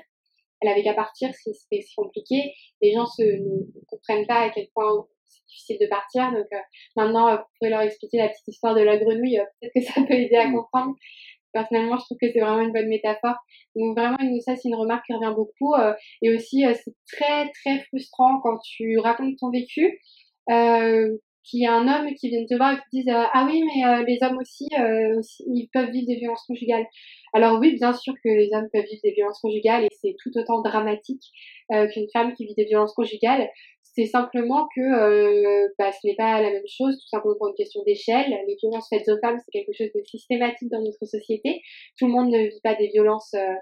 Elles 0.61 0.71
avaient 0.71 0.83
qu'à 0.83 0.95
partir, 0.95 1.31
c'était 1.33 1.83
si 1.83 1.95
compliqué. 1.95 2.55
Les 2.83 2.93
gens 2.93 3.07
se, 3.07 3.23
ne 3.23 3.85
comprennent 3.89 4.27
pas 4.27 4.41
à 4.41 4.51
quel 4.51 4.67
point 4.75 5.07
difficile 5.49 5.79
de 5.81 5.87
partir. 5.87 6.33
Donc 6.33 6.47
euh, 6.53 6.59
maintenant, 6.97 7.29
euh, 7.29 7.37
vous 7.37 7.45
pouvez 7.59 7.71
leur 7.71 7.81
expliquer 7.81 8.19
la 8.19 8.29
petite 8.29 8.49
histoire 8.49 8.75
de 8.75 8.83
la 8.83 8.97
grenouille. 8.97 9.39
Euh, 9.39 9.45
peut-être 9.61 9.75
que 9.75 9.81
ça 9.81 10.01
peut 10.07 10.15
aider 10.15 10.37
à 10.37 10.49
mm. 10.49 10.55
comprendre. 10.55 10.95
Personnellement, 11.53 11.99
je 11.99 12.05
trouve 12.05 12.19
que 12.21 12.31
c'est 12.33 12.41
vraiment 12.41 12.61
une 12.61 12.73
bonne 12.73 12.89
métaphore. 12.89 13.37
Donc 13.75 13.97
vraiment, 13.97 14.17
ça, 14.41 14.57
c'est 14.57 14.69
une 14.69 14.75
remarque 14.75 15.05
qui 15.07 15.15
revient 15.15 15.35
beaucoup. 15.35 15.75
et 16.23 16.35
aussi, 16.35 16.65
c'est 16.75 16.95
très, 17.13 17.51
très 17.51 17.81
frustrant 17.85 18.41
quand 18.43 18.59
tu 18.59 18.99
racontes 18.99 19.37
ton 19.39 19.51
vécu. 19.51 19.99
Euh, 20.51 21.17
qu'il 21.43 21.61
y 21.61 21.67
a 21.67 21.75
un 21.75 21.87
homme 21.87 22.13
qui 22.15 22.29
vient 22.29 22.45
te 22.45 22.57
voir 22.57 22.73
et 22.73 22.77
qui 22.77 22.83
te 22.83 22.97
dise 22.97 23.09
ah 23.09 23.47
oui 23.49 23.63
mais 23.63 24.05
les 24.05 24.19
hommes 24.23 24.39
aussi, 24.39 24.67
ils 25.47 25.69
peuvent 25.73 25.91
vivre 25.91 26.07
des 26.09 26.17
violences 26.17 26.45
conjugales 26.45 26.85
alors 27.33 27.61
oui 27.61 27.77
bien 27.77 27.93
sûr 27.93 28.15
que 28.15 28.29
les 28.29 28.51
hommes 28.53 28.69
peuvent 28.73 28.85
vivre 28.85 29.01
des 29.05 29.13
violences 29.13 29.39
conjugales 29.41 29.85
et 29.85 29.89
c'est 30.01 30.17
tout 30.21 30.37
autant 30.37 30.61
dramatique 30.63 31.23
qu'une 31.71 32.09
femme 32.13 32.35
qui 32.35 32.47
vit 32.47 32.55
des 32.57 32.65
violences 32.65 32.95
conjugales 32.95 33.49
c'est 33.97 34.07
simplement 34.07 34.69
que 34.77 34.81
euh, 34.81 35.69
bah, 35.79 35.91
ce 35.91 36.07
n'est 36.07 36.15
pas 36.17 36.43
la 36.43 36.51
même 36.51 36.67
chose, 36.69 36.95
tout 37.01 37.09
simplement 37.09 37.35
pour 37.39 37.49
une 37.49 37.55
question 37.55 37.83
d'échelle. 37.85 38.29
Les 38.47 38.57
violences 38.57 38.89
faites 38.91 39.09
aux 39.09 39.19
femmes, 39.21 39.39
c'est 39.43 39.51
quelque 39.51 39.73
chose 39.73 39.91
de 39.95 40.03
systématique 40.05 40.69
dans 40.71 40.83
notre 40.83 41.07
société. 41.07 41.63
Tout 41.99 42.07
le 42.07 42.13
monde 42.13 42.31
ne 42.31 42.39
vit 42.39 42.61
pas 42.63 42.75
des 42.75 42.89
violences 42.89 43.33
euh, 43.35 43.55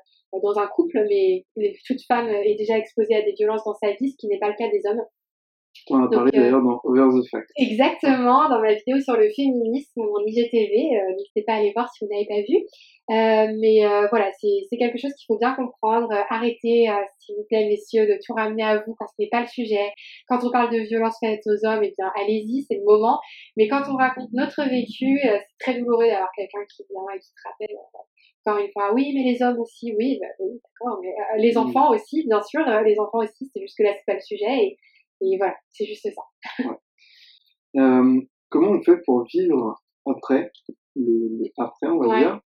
dans 0.42 0.58
un 0.58 0.66
couple, 0.66 1.06
mais 1.08 1.44
toute 1.86 2.02
femme 2.08 2.28
est 2.28 2.56
déjà 2.56 2.76
exposée 2.76 3.14
à 3.14 3.22
des 3.22 3.32
violences 3.32 3.62
dans 3.64 3.74
sa 3.74 3.92
vie, 3.92 4.10
ce 4.10 4.16
qui 4.16 4.26
n'est 4.26 4.40
pas 4.40 4.48
le 4.48 4.56
cas 4.56 4.68
des 4.68 4.82
hommes. 4.86 5.04
On 5.90 6.02
a 6.02 6.08
parlé 6.08 6.30
d'ailleurs 6.30 6.62
dans 6.62 6.80
Over 6.84 7.20
the 7.20 7.28
Fact. 7.28 7.50
Exactement, 7.56 8.48
dans 8.48 8.60
ma 8.60 8.72
vidéo 8.72 9.00
sur 9.00 9.16
le 9.16 9.28
féminisme 9.30 10.00
en 10.00 10.24
IGTV. 10.24 10.96
Euh, 10.96 11.14
n'hésitez 11.16 11.42
pas 11.42 11.54
à 11.54 11.56
aller 11.56 11.72
voir 11.74 11.92
si 11.92 12.04
vous 12.04 12.10
n'avez 12.10 12.26
pas 12.26 12.40
vu. 12.48 12.56
Euh, 13.10 13.54
mais 13.60 13.84
euh, 13.84 14.06
voilà, 14.08 14.30
c'est 14.40 14.76
quelque 14.78 14.98
chose 14.98 15.12
qu'il 15.12 15.26
faut 15.26 15.38
bien 15.38 15.54
comprendre. 15.54 16.08
Arrêtez, 16.30 16.88
s'il 17.18 17.36
vous 17.36 17.44
plaît, 17.48 17.68
messieurs, 17.68 18.06
de 18.06 18.18
tout 18.24 18.32
ramener 18.32 18.62
à 18.62 18.78
vous 18.78 18.94
quand 18.98 19.06
ce 19.08 19.14
n'est 19.18 19.28
pas 19.28 19.42
le 19.42 19.46
sujet. 19.46 19.92
Quand 20.28 20.42
on 20.42 20.50
parle 20.50 20.72
de 20.72 20.78
violence 20.78 21.16
faite 21.20 21.42
aux 21.46 21.66
hommes, 21.66 21.82
eh 21.82 21.92
bien, 21.98 22.10
allez-y, 22.22 22.62
c'est 22.62 22.76
le 22.76 22.84
moment. 22.84 23.18
Mais 23.56 23.68
quand 23.68 23.82
on 23.90 23.96
raconte 23.96 24.32
notre 24.32 24.62
vécu, 24.62 25.20
c'est 25.22 25.42
très 25.58 25.78
douloureux 25.78 26.06
d'avoir 26.06 26.30
quelqu'un 26.34 26.64
qui 26.74 26.82
vient 26.90 27.14
et 27.14 27.18
qui 27.18 27.28
te 27.28 27.48
rappelle 27.48 27.76
encore 28.46 28.58
une 28.58 28.70
fois, 28.72 28.92
oui, 28.92 29.12
mais 29.14 29.22
les 29.22 29.42
hommes 29.42 29.58
aussi, 29.58 29.94
oui, 29.98 30.18
bah, 30.20 30.26
oui 30.38 30.60
d'accord, 30.62 31.00
mais 31.02 31.14
les 31.38 31.56
enfants 31.56 31.94
aussi, 31.94 32.26
bien 32.26 32.42
sûr, 32.42 32.60
les 32.84 32.98
enfants 32.98 33.20
aussi, 33.20 33.50
c'est 33.50 33.60
juste 33.62 33.74
que 33.78 33.82
là, 33.82 33.94
c'est 33.94 34.04
pas 34.04 34.14
le 34.14 34.20
sujet. 34.20 34.64
Et, 34.64 34.78
et 35.20 35.36
voilà, 35.38 35.56
c'est 35.72 35.86
juste 35.86 36.08
ça. 36.14 36.64
Euh, 37.76 38.20
comment 38.50 38.70
on 38.70 38.82
fait 38.84 38.98
pour 39.04 39.24
vivre 39.24 39.82
après, 40.06 40.52
le, 40.94 41.42
après 41.58 41.88
on 41.88 41.98
va 41.98 42.20
dire, 42.20 42.40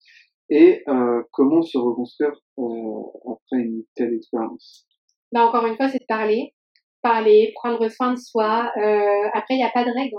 et 0.48 0.84
euh, 0.86 1.20
comment 1.32 1.62
se 1.62 1.76
reconstruire 1.76 2.30
euh, 2.58 3.02
après 3.24 3.56
une 3.62 3.82
telle 3.96 4.14
expérience? 4.14 4.86
Bah, 5.32 5.46
Encore 5.46 5.66
une 5.66 5.74
fois, 5.74 5.88
c'est 5.88 5.98
de 5.98 6.06
parler, 6.06 6.54
parler, 7.02 7.50
prendre 7.56 7.88
soin 7.88 8.14
de 8.14 8.20
soi. 8.20 8.70
après, 9.34 9.54
il 9.54 9.56
n'y 9.56 9.64
a 9.64 9.70
pas 9.70 9.84
de 9.84 9.90
règle. 9.90 10.14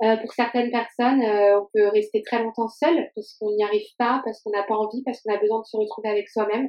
Hein. 0.00 0.16
pour 0.16 0.32
certaines 0.32 0.72
personnes, 0.72 1.22
on 1.22 1.68
peut 1.72 1.86
rester 1.90 2.24
très 2.26 2.42
longtemps 2.42 2.66
seul 2.68 3.08
parce 3.14 3.36
qu'on 3.38 3.54
n'y 3.54 3.62
arrive 3.62 3.86
pas, 3.96 4.20
parce 4.24 4.42
qu'on 4.42 4.50
n'a 4.50 4.64
pas 4.64 4.74
envie, 4.74 5.04
parce 5.04 5.22
qu'on 5.22 5.32
a 5.32 5.38
besoin 5.38 5.60
de 5.60 5.66
se 5.66 5.76
retrouver 5.76 6.08
avec 6.08 6.28
soi-même. 6.28 6.68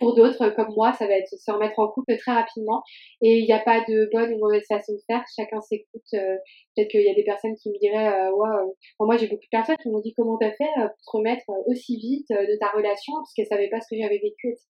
Pour 0.00 0.14
d'autres, 0.14 0.48
comme 0.56 0.72
moi, 0.74 0.94
ça 0.94 1.06
va 1.06 1.12
être 1.12 1.28
se 1.28 1.50
remettre 1.50 1.78
en 1.78 1.88
couple 1.88 2.16
très 2.16 2.32
rapidement. 2.32 2.82
Et 3.20 3.38
il 3.38 3.44
n'y 3.44 3.52
a 3.52 3.58
pas 3.58 3.80
de 3.80 4.08
bonne 4.10 4.32
ou 4.32 4.38
mauvaise 4.38 4.64
façon 4.66 4.94
de 4.94 5.00
faire. 5.06 5.22
Chacun 5.36 5.60
s'écoute. 5.60 6.00
Euh, 6.14 6.36
peut-être 6.74 6.88
qu'il 6.88 7.02
y 7.02 7.10
a 7.10 7.14
des 7.14 7.22
personnes 7.22 7.54
qui 7.56 7.68
me 7.68 7.78
diraient, 7.78 8.08
euh, 8.08 8.30
euh, 8.30 8.66
moi 8.98 9.18
j'ai 9.18 9.26
beaucoup 9.26 9.44
de 9.44 9.50
personnes 9.50 9.76
qui 9.82 9.90
m'ont 9.90 10.00
dit 10.00 10.14
comment 10.16 10.38
t'as 10.38 10.52
fait 10.52 10.72
pour 10.74 10.96
te 11.04 11.16
remettre 11.18 11.44
aussi 11.66 11.98
vite 11.98 12.30
de 12.30 12.58
ta 12.58 12.70
relation? 12.70 13.12
Parce 13.12 13.34
qu'elles 13.34 13.46
savaient 13.46 13.68
pas 13.68 13.80
ce 13.80 13.94
que 13.94 14.00
j'avais 14.00 14.18
vécu, 14.18 14.48
etc. 14.48 14.68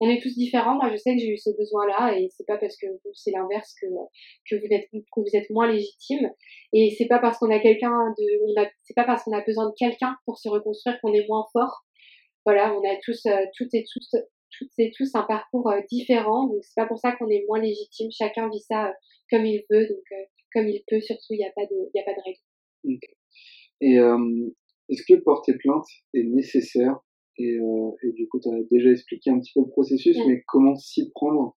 On 0.00 0.08
est 0.08 0.20
tous 0.20 0.34
différents. 0.34 0.74
Moi, 0.74 0.90
je 0.90 0.96
sais 0.96 1.14
que 1.14 1.20
j'ai 1.20 1.28
eu 1.28 1.38
ce 1.38 1.50
besoin-là 1.56 2.18
et 2.18 2.28
c'est 2.36 2.46
pas 2.46 2.56
parce 2.56 2.76
que 2.76 2.86
c'est 3.14 3.30
l'inverse 3.30 3.74
que 3.80 3.86
que 4.50 4.56
vous 4.60 4.72
êtes 4.72 4.88
que 4.90 5.20
vous 5.20 5.36
êtes 5.36 5.48
moins 5.50 5.70
légitime. 5.70 6.32
Et 6.72 6.94
c'est 6.98 7.06
pas 7.06 7.20
parce 7.20 7.38
qu'on 7.38 7.50
a 7.50 7.60
quelqu'un 7.60 7.94
de, 8.18 8.64
c'est 8.82 8.94
pas 8.94 9.04
parce 9.04 9.22
qu'on 9.22 9.32
a 9.32 9.42
besoin 9.42 9.66
de 9.66 9.74
quelqu'un 9.78 10.16
pour 10.24 10.38
se 10.38 10.48
reconstruire 10.48 10.98
qu'on 11.00 11.12
est 11.12 11.26
moins 11.28 11.46
fort 11.52 11.84
voilà, 12.44 12.72
on 12.72 12.80
a 12.80 12.96
tous, 13.04 13.26
toutes 13.58 13.74
et 13.74 13.84
tous, 13.92 14.08
et 14.78 14.90
tous 14.96 15.14
un 15.14 15.22
parcours 15.22 15.68
euh, 15.70 15.80
différent, 15.90 16.46
donc 16.46 16.62
c'est 16.62 16.80
pas 16.80 16.86
pour 16.86 16.98
ça 16.98 17.12
qu'on 17.12 17.28
est 17.28 17.44
moins 17.46 17.60
légitime. 17.60 18.10
Chacun 18.10 18.48
vit 18.48 18.60
ça 18.60 18.88
euh, 18.88 18.92
comme 19.30 19.44
il 19.44 19.64
veut, 19.70 19.86
donc 19.86 20.04
euh, 20.12 20.24
comme 20.52 20.68
il 20.68 20.82
peut. 20.88 21.00
Surtout, 21.00 21.32
il 21.32 21.38
n'y 21.38 21.46
a 21.46 21.52
pas 21.54 21.66
de, 21.66 21.76
il 21.94 22.00
a 22.00 22.04
pas 22.04 22.14
de 22.14 22.22
règle. 22.24 22.98
Et 23.80 23.94
est-ce 24.88 25.02
que 25.06 25.20
porter 25.20 25.54
plainte 25.58 25.86
est 26.14 26.24
nécessaire? 26.24 26.98
Et, 27.38 27.58
et, 28.02 28.12
du 28.12 28.26
coup, 28.28 28.40
tu 28.40 28.48
as 28.48 28.62
déjà 28.70 28.90
expliqué 28.90 29.30
un 29.30 29.38
petit 29.38 29.52
peu 29.54 29.60
le 29.60 29.68
processus, 29.68 30.16
mais 30.26 30.42
comment 30.46 30.74
s'y 30.74 31.10
prendre 31.10 31.56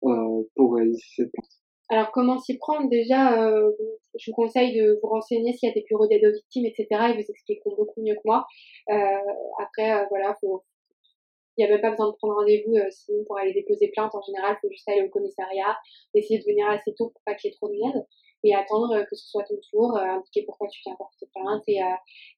pour 0.00 0.74
réaliser 0.74 1.02
cette 1.16 1.30
plainte? 1.32 1.50
Alors, 1.90 2.10
comment 2.12 2.38
s'y 2.38 2.56
prendre? 2.58 2.88
Déjà, 2.88 3.42
euh, 3.42 3.70
je 4.18 4.30
vous 4.30 4.34
conseille 4.34 4.78
de 4.78 4.98
vous 5.02 5.08
renseigner 5.08 5.52
s'il 5.52 5.68
y 5.68 5.72
a 5.72 5.74
des 5.74 5.84
bureaux 5.88 6.06
d'aide 6.06 6.24
aux 6.24 6.32
victimes, 6.32 6.66
etc. 6.66 6.86
Ils 6.90 7.16
vous 7.16 7.30
expliqueront 7.30 7.74
beaucoup 7.76 8.02
mieux 8.02 8.14
que 8.14 8.20
moi. 8.24 8.46
Après, 9.58 10.06
voilà, 10.10 10.34
faut, 10.40 10.62
il 11.58 11.66
n'y 11.66 11.70
a 11.70 11.74
même 11.74 11.80
pas 11.80 11.90
besoin 11.90 12.06
de 12.06 12.16
prendre 12.16 12.34
rendez-vous 12.34 12.76
euh, 12.76 12.86
sinon 12.90 13.24
pour 13.26 13.36
aller 13.36 13.52
déposer 13.52 13.88
plainte. 13.88 14.14
En 14.14 14.22
général, 14.22 14.56
il 14.56 14.60
faut 14.60 14.70
juste 14.70 14.88
aller 14.88 15.02
au 15.02 15.08
commissariat, 15.08 15.76
essayer 16.14 16.38
de 16.38 16.44
venir 16.44 16.68
assez 16.68 16.94
tôt 16.94 17.10
pour 17.10 17.20
pas 17.26 17.34
qu'il 17.34 17.50
y 17.50 17.52
ait 17.52 17.56
trop 17.56 17.68
de 17.68 17.76
monde 17.76 18.06
et 18.44 18.54
attendre 18.54 18.94
euh, 18.94 19.04
que 19.04 19.16
ce 19.16 19.28
soit 19.28 19.42
ton 19.42 19.58
tour, 19.70 19.96
euh, 19.96 20.02
indiquer 20.02 20.44
pourquoi 20.44 20.68
tu 20.68 20.80
viens 20.86 20.94
porter 20.94 21.26
plainte 21.34 21.64
et, 21.66 21.80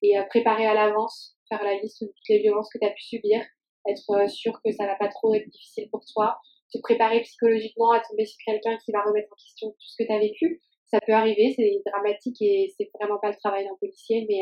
et 0.01 0.17
préparer 0.29 0.65
à 0.65 0.73
l'avance, 0.73 1.37
faire 1.47 1.63
la 1.63 1.75
liste 1.79 2.01
de 2.01 2.07
toutes 2.07 2.29
les 2.29 2.39
violences 2.39 2.69
que 2.73 2.79
tu 2.79 2.87
as 2.87 2.89
pu 2.89 3.03
subir, 3.03 3.41
être 3.87 4.27
sûr 4.29 4.59
que 4.65 4.71
ça 4.71 4.87
va 4.87 4.95
pas 4.95 5.09
trop 5.09 5.35
être 5.35 5.47
difficile 5.47 5.87
pour 5.91 6.03
toi, 6.11 6.39
te 6.73 6.79
préparer 6.79 7.21
psychologiquement 7.21 7.91
à 7.91 7.99
tomber 7.99 8.25
sur 8.25 8.37
quelqu'un 8.43 8.77
qui 8.83 8.91
va 8.91 9.03
remettre 9.03 9.31
en 9.31 9.35
question 9.35 9.69
tout 9.69 9.87
ce 9.87 10.01
que 10.01 10.07
tu 10.07 10.13
as 10.13 10.19
vécu. 10.19 10.61
Ça 10.87 10.99
peut 11.05 11.13
arriver, 11.13 11.53
c'est 11.55 11.81
dramatique 11.85 12.41
et 12.41 12.73
c'est 12.75 12.89
vraiment 12.99 13.19
pas 13.19 13.29
le 13.29 13.37
travail 13.37 13.65
d'un 13.65 13.75
policier, 13.79 14.25
mais 14.27 14.41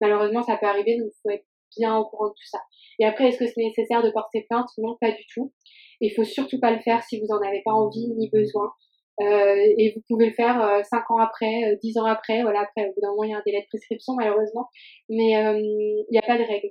malheureusement 0.00 0.42
ça 0.42 0.56
peut 0.56 0.66
arriver, 0.66 0.98
donc 0.98 1.10
il 1.12 1.20
faut 1.22 1.30
être 1.30 1.44
bien 1.76 1.96
au 1.96 2.04
courant 2.04 2.28
de 2.28 2.32
tout 2.32 2.48
ça. 2.50 2.58
Et 2.98 3.04
après, 3.04 3.28
est-ce 3.28 3.38
que 3.38 3.46
c'est 3.46 3.60
nécessaire 3.60 4.02
de 4.02 4.10
porter 4.10 4.42
plainte? 4.48 4.68
Non, 4.78 4.96
pas 5.00 5.10
du 5.10 5.24
tout. 5.32 5.52
Il 6.00 6.12
faut 6.12 6.24
surtout 6.24 6.58
pas 6.60 6.72
le 6.72 6.80
faire 6.80 7.02
si 7.04 7.20
vous 7.20 7.28
en 7.28 7.40
avez 7.40 7.62
pas 7.64 7.72
envie 7.72 8.08
ni 8.08 8.28
besoin. 8.28 8.72
Euh, 9.20 9.74
et 9.78 9.92
vous 9.94 10.02
pouvez 10.08 10.26
le 10.26 10.32
faire 10.32 10.60
euh, 10.60 10.82
5 10.82 11.10
ans 11.10 11.18
après, 11.18 11.72
euh, 11.72 11.76
10 11.82 11.98
ans 11.98 12.04
après. 12.06 12.42
Voilà, 12.42 12.60
après, 12.60 12.88
au 12.88 12.92
bout 12.94 13.00
d'un 13.00 13.10
moment, 13.10 13.24
il 13.24 13.30
y 13.30 13.34
a 13.34 13.38
un 13.38 13.42
délai 13.44 13.60
de 13.62 13.66
prescription, 13.68 14.14
malheureusement. 14.14 14.68
Mais 15.08 15.36
euh, 15.36 15.58
il 15.58 16.06
n'y 16.10 16.18
a 16.18 16.22
pas 16.22 16.38
de 16.38 16.44
règle. 16.44 16.70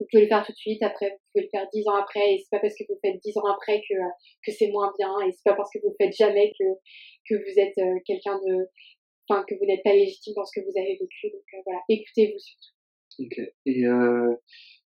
Vous 0.00 0.06
pouvez 0.10 0.22
le 0.24 0.28
faire 0.28 0.44
tout 0.44 0.52
de 0.52 0.56
suite, 0.56 0.82
après, 0.82 1.10
vous 1.10 1.18
pouvez 1.32 1.44
le 1.44 1.50
faire 1.50 1.66
10 1.72 1.88
ans 1.88 1.96
après. 1.96 2.34
Et 2.34 2.38
c'est 2.38 2.50
pas 2.50 2.60
parce 2.60 2.74
que 2.74 2.84
vous 2.88 2.98
faites 3.02 3.20
10 3.22 3.38
ans 3.38 3.46
après 3.46 3.80
que, 3.88 3.94
que 4.44 4.52
c'est 4.52 4.68
moins 4.68 4.92
bien. 4.98 5.10
Et 5.26 5.32
c'est 5.32 5.44
pas 5.44 5.54
parce 5.54 5.70
que 5.72 5.78
vous 5.82 5.90
le 5.90 6.04
faites 6.04 6.14
jamais 6.14 6.52
que, 6.58 6.64
que 7.28 7.34
vous 7.34 7.58
êtes 7.58 7.78
euh, 7.78 7.98
quelqu'un 8.06 8.38
de. 8.46 8.68
Enfin, 9.28 9.42
que 9.48 9.54
vous 9.54 9.64
n'êtes 9.64 9.82
pas 9.82 9.94
légitime 9.94 10.34
dans 10.36 10.44
ce 10.44 10.60
que 10.60 10.64
vous 10.64 10.78
avez 10.78 10.98
vécu. 11.00 11.30
Donc 11.30 11.62
voilà, 11.64 11.80
écoutez-vous 11.88 12.38
surtout. 12.38 12.73
Ok. 13.18 13.40
Et, 13.66 13.86
euh, 13.86 14.34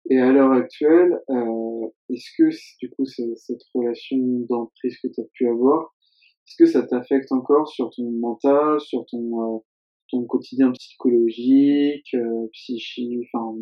et 0.09 0.19
à 0.19 0.31
l'heure 0.31 0.51
actuelle, 0.51 1.19
euh, 1.29 1.87
est-ce 2.09 2.29
que 2.37 2.49
du 2.79 2.89
coup 2.91 3.05
cette 3.05 3.61
relation 3.73 4.17
d'emprise 4.49 4.97
que 5.01 5.07
tu 5.07 5.21
as 5.21 5.27
pu 5.33 5.47
avoir, 5.47 5.93
est-ce 6.45 6.55
que 6.57 6.65
ça 6.65 6.85
t'affecte 6.85 7.31
encore 7.31 7.67
sur 7.69 7.89
ton 7.89 8.11
mental, 8.11 8.79
sur 8.81 9.05
ton 9.05 9.55
euh, 9.55 9.59
ton 10.11 10.25
quotidien 10.25 10.71
psychologique, 10.71 12.13
euh, 12.13 12.47
psychique, 12.51 13.27
enfin 13.33 13.55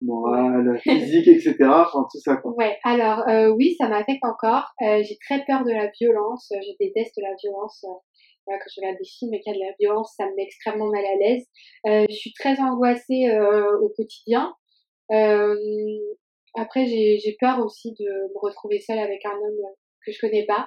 moral, 0.00 0.78
physique, 0.82 1.28
etc. 1.28 1.56
Enfin 1.60 2.06
tout 2.10 2.18
ça 2.18 2.36
quoi? 2.36 2.52
Ouais. 2.56 2.76
Alors 2.84 3.28
euh, 3.28 3.50
oui, 3.50 3.76
ça 3.78 3.88
m'affecte 3.88 4.24
encore. 4.24 4.72
Euh, 4.82 5.02
j'ai 5.02 5.16
très 5.26 5.44
peur 5.44 5.64
de 5.64 5.70
la 5.70 5.90
violence. 6.00 6.52
Je 6.52 6.84
déteste 6.84 7.18
la 7.18 7.34
violence. 7.40 7.84
Voilà, 8.46 8.60
quand 8.60 8.70
je 8.74 8.80
regarde 8.80 8.98
des 8.98 9.08
films 9.08 9.34
et 9.34 9.40
qu'il 9.40 9.52
y 9.52 9.56
a 9.56 9.58
de 9.58 9.64
la 9.64 9.74
violence, 9.78 10.14
ça 10.16 10.26
me 10.26 10.34
met 10.34 10.44
extrêmement 10.44 10.88
mal 10.88 11.04
à 11.04 11.16
l'aise. 11.16 11.44
Euh, 11.86 12.06
je 12.08 12.14
suis 12.14 12.32
très 12.32 12.58
angoissée 12.60 13.28
euh, 13.28 13.78
au 13.78 13.88
quotidien. 13.90 14.54
Euh, 15.12 15.56
après, 16.56 16.86
j'ai 16.86 17.36
peur 17.40 17.60
aussi 17.64 17.92
de 17.92 18.04
me 18.04 18.38
retrouver 18.40 18.80
seule 18.80 18.98
avec 18.98 19.24
un 19.24 19.34
homme 19.34 19.74
que 20.04 20.12
je 20.12 20.18
connais 20.20 20.44
pas. 20.44 20.66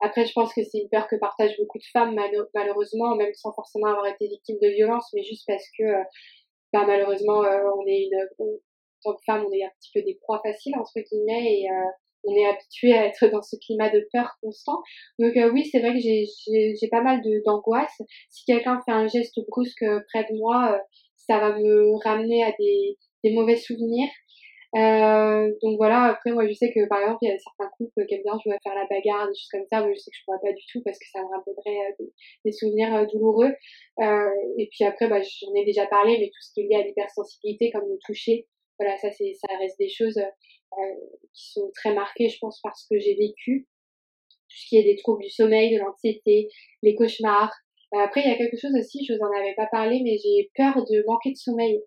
Après, 0.00 0.26
je 0.26 0.32
pense 0.32 0.52
que 0.52 0.62
c'est 0.64 0.78
une 0.78 0.88
peur 0.88 1.06
que 1.08 1.16
partagent 1.16 1.56
beaucoup 1.58 1.78
de 1.78 1.84
femmes, 1.92 2.18
malheureusement, 2.54 3.14
même 3.14 3.32
sans 3.34 3.52
forcément 3.52 3.86
avoir 3.86 4.06
été 4.06 4.26
victime 4.26 4.58
de 4.60 4.68
violence, 4.68 5.08
mais 5.14 5.22
juste 5.22 5.44
parce 5.46 5.64
que, 5.78 5.84
bah, 6.72 6.84
malheureusement, 6.86 7.38
on 7.38 7.86
est 7.86 8.02
une, 8.02 8.28
en 8.40 9.12
tant 9.12 9.16
que 9.16 9.22
femme, 9.24 9.46
on 9.48 9.52
est 9.52 9.64
un 9.64 9.70
petit 9.80 9.90
peu 9.94 10.02
des 10.02 10.18
proies 10.20 10.42
faciles, 10.44 10.74
entre 10.76 11.00
guillemets, 11.00 11.60
et 11.60 11.68
on 12.26 12.34
est 12.34 12.46
habitué 12.46 12.94
à 12.94 13.06
être 13.06 13.26
dans 13.28 13.42
ce 13.42 13.56
climat 13.56 13.90
de 13.90 14.06
peur 14.12 14.30
constant. 14.42 14.82
Donc 15.18 15.34
oui, 15.52 15.68
c'est 15.70 15.80
vrai 15.80 15.92
que 15.92 16.00
j'ai 16.00 16.88
pas 16.90 17.02
mal 17.02 17.20
d'angoisse. 17.44 18.00
Si 18.30 18.44
quelqu'un 18.44 18.80
fait 18.84 18.92
un 18.92 19.06
geste 19.06 19.38
brusque 19.48 19.84
près 20.12 20.24
de 20.24 20.38
moi, 20.38 20.80
ça 21.16 21.38
va 21.38 21.58
me 21.58 22.02
ramener 22.04 22.44
à 22.44 22.52
des, 22.58 22.96
des 23.22 23.32
mauvais 23.32 23.56
souvenirs. 23.56 24.10
Euh, 24.76 25.52
donc 25.62 25.76
voilà, 25.76 26.02
après 26.02 26.32
moi 26.32 26.48
je 26.48 26.52
sais 26.52 26.72
que 26.72 26.88
par 26.88 26.98
exemple 27.00 27.18
il 27.22 27.28
y 27.28 27.32
a 27.32 27.38
certains 27.38 27.70
couples 27.78 28.06
qui 28.06 28.14
aiment 28.14 28.24
bien 28.24 28.36
jouer 28.42 28.54
à 28.54 28.58
faire 28.60 28.74
la 28.74 28.86
bagarre, 28.90 29.28
des 29.28 29.34
choses 29.34 29.48
comme 29.52 29.66
ça, 29.70 29.80
moi 29.80 29.92
je 29.94 30.00
sais 30.00 30.10
que 30.10 30.16
je 30.18 30.24
pourrais 30.24 30.42
pas 30.42 30.52
du 30.52 30.64
tout 30.72 30.82
parce 30.84 30.98
que 30.98 31.06
ça 31.12 31.22
me 31.22 31.28
rappellerait 31.30 31.92
euh, 32.00 32.06
des, 32.44 32.50
souvenirs 32.50 32.92
euh, 32.92 33.06
douloureux. 33.06 33.54
Euh, 34.00 34.30
et 34.58 34.68
puis 34.72 34.84
après 34.84 35.06
bah, 35.06 35.22
j'en 35.22 35.54
ai 35.54 35.64
déjà 35.64 35.86
parlé, 35.86 36.18
mais 36.18 36.26
tout 36.26 36.42
ce 36.42 36.52
qui 36.54 36.62
est 36.62 36.68
lié 36.68 36.82
à 36.82 36.82
l'hypersensibilité 36.82 37.70
comme 37.70 37.88
le 37.88 37.98
toucher, 38.04 38.48
voilà 38.80 38.96
ça 38.96 39.12
c'est 39.12 39.34
ça 39.34 39.46
reste 39.58 39.78
des 39.78 39.88
choses 39.88 40.20
qui 41.32 41.52
sont 41.52 41.70
très 41.74 41.94
marquées 41.94 42.28
je 42.28 42.38
pense 42.40 42.60
parce 42.62 42.86
que 42.90 42.98
j'ai 42.98 43.14
vécu. 43.14 43.68
Tout 44.48 44.56
ce 44.60 44.68
qui 44.68 44.76
est 44.76 44.84
des 44.84 44.96
troubles 44.96 45.22
du 45.22 45.30
sommeil, 45.30 45.74
de 45.74 45.80
l'anxiété, 45.80 46.48
les 46.82 46.94
cauchemars. 46.94 47.52
après 47.92 48.22
il 48.22 48.28
y 48.28 48.32
a 48.32 48.36
quelque 48.36 48.58
chose 48.58 48.74
aussi, 48.78 49.04
je 49.04 49.14
vous 49.14 49.20
en 49.20 49.40
avais 49.40 49.54
pas 49.54 49.66
parlé, 49.66 50.00
mais 50.04 50.16
j'ai 50.22 50.50
peur 50.56 50.76
de 50.84 51.04
manquer 51.06 51.30
de 51.30 51.36
sommeil 51.36 51.80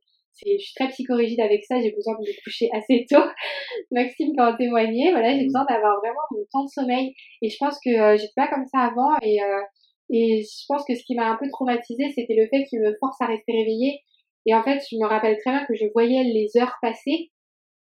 je 0.46 0.58
suis 0.58 0.74
très 0.76 0.90
psychorigide 0.90 1.40
avec 1.42 1.64
ça, 1.64 1.82
j'ai 1.82 1.92
besoin 1.92 2.14
de 2.16 2.20
me 2.20 2.44
coucher 2.44 2.70
assez 2.74 3.06
tôt. 3.10 3.24
Maxime 3.92 4.36
peut 4.36 4.44
en 4.44 4.56
témoigner, 4.56 5.12
voilà, 5.12 5.34
j'ai 5.34 5.44
mm. 5.44 5.46
besoin 5.46 5.66
d'avoir 5.66 5.98
vraiment 6.00 6.22
mon 6.32 6.46
temps 6.52 6.64
de 6.64 6.70
sommeil. 6.70 7.14
Et 7.42 7.50
je 7.50 7.58
pense 7.60 7.78
que 7.84 7.90
euh, 7.90 8.18
j'étais 8.18 8.34
pas 8.36 8.48
comme 8.48 8.66
ça 8.66 8.82
avant 8.82 9.18
et, 9.22 9.42
euh, 9.42 9.62
et 10.10 10.44
je 10.44 10.66
pense 10.68 10.84
que 10.86 10.96
ce 10.96 11.04
qui 11.04 11.16
m'a 11.16 11.30
un 11.30 11.38
peu 11.38 11.50
traumatisée, 11.50 12.10
c'était 12.16 12.36
le 12.36 12.48
fait 12.48 12.66
qu'il 12.66 12.80
me 12.80 12.96
force 13.00 13.20
à 13.22 13.26
rester 13.26 13.52
réveillée. 13.52 14.02
Et 14.46 14.56
en 14.56 14.64
fait, 14.64 14.80
je 14.90 14.98
me 14.98 15.06
rappelle 15.06 15.38
très 15.38 15.52
bien 15.52 15.66
que 15.66 15.76
je 15.76 15.86
voyais 15.94 16.24
les 16.24 16.50
heures 16.58 16.76
passer 16.82 17.32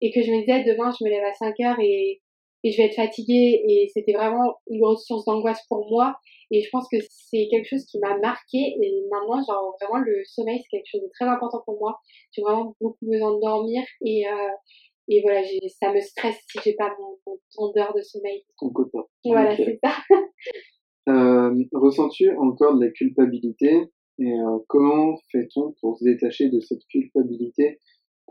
et 0.01 0.11
que 0.11 0.21
je 0.21 0.31
me 0.31 0.39
disais 0.41 0.63
demain 0.63 0.91
je 0.97 1.05
me 1.05 1.09
lève 1.09 1.23
à 1.23 1.33
5 1.33 1.59
heures 1.61 1.79
et, 1.79 2.21
et 2.63 2.71
je 2.71 2.77
vais 2.77 2.87
être 2.87 2.95
fatiguée 2.95 3.63
et 3.67 3.89
c'était 3.93 4.13
vraiment 4.13 4.55
une 4.69 4.79
grosse 4.79 5.05
source 5.05 5.25
d'angoisse 5.25 5.61
pour 5.67 5.89
moi 5.89 6.15
et 6.51 6.61
je 6.61 6.69
pense 6.71 6.87
que 6.91 6.97
c'est 7.09 7.47
quelque 7.49 7.67
chose 7.67 7.85
qui 7.85 7.99
m'a 7.99 8.17
marqué. 8.17 8.57
Et 8.57 9.03
maintenant, 9.11 9.43
genre, 9.47 9.75
vraiment, 9.79 10.03
le 10.03 10.23
sommeil, 10.25 10.59
c'est 10.59 10.77
quelque 10.77 10.89
chose 10.91 11.01
de 11.01 11.09
très 11.13 11.25
important 11.25 11.61
pour 11.65 11.79
moi. 11.79 11.99
J'ai 12.31 12.41
vraiment 12.41 12.75
beaucoup 12.81 13.05
besoin 13.05 13.35
de 13.35 13.41
dormir. 13.41 13.83
Et, 14.03 14.27
euh, 14.27 14.49
et 15.07 15.21
voilà, 15.21 15.41
ça 15.79 15.93
me 15.93 16.01
stresse 16.01 16.37
si 16.49 16.59
j'ai 16.63 16.73
pas 16.73 16.95
mon, 16.99 17.37
temps 17.55 17.71
d'heure 17.73 17.93
de 17.95 18.01
sommeil. 18.01 18.43
Ton 18.59 18.69
quota. 18.69 18.99
Voilà, 19.25 19.55
c'est 19.55 19.79
ça. 19.83 19.93
euh, 21.09 21.53
Ressens-tu 21.71 22.35
encore 22.35 22.75
de 22.77 22.85
la 22.85 22.91
culpabilité? 22.91 23.91
Et 24.17 24.33
euh, 24.33 24.57
comment 24.67 25.17
fait-on 25.31 25.75
pour 25.79 25.97
se 25.97 26.03
détacher 26.03 26.49
de 26.49 26.59
cette 26.59 26.85
culpabilité? 26.87 27.79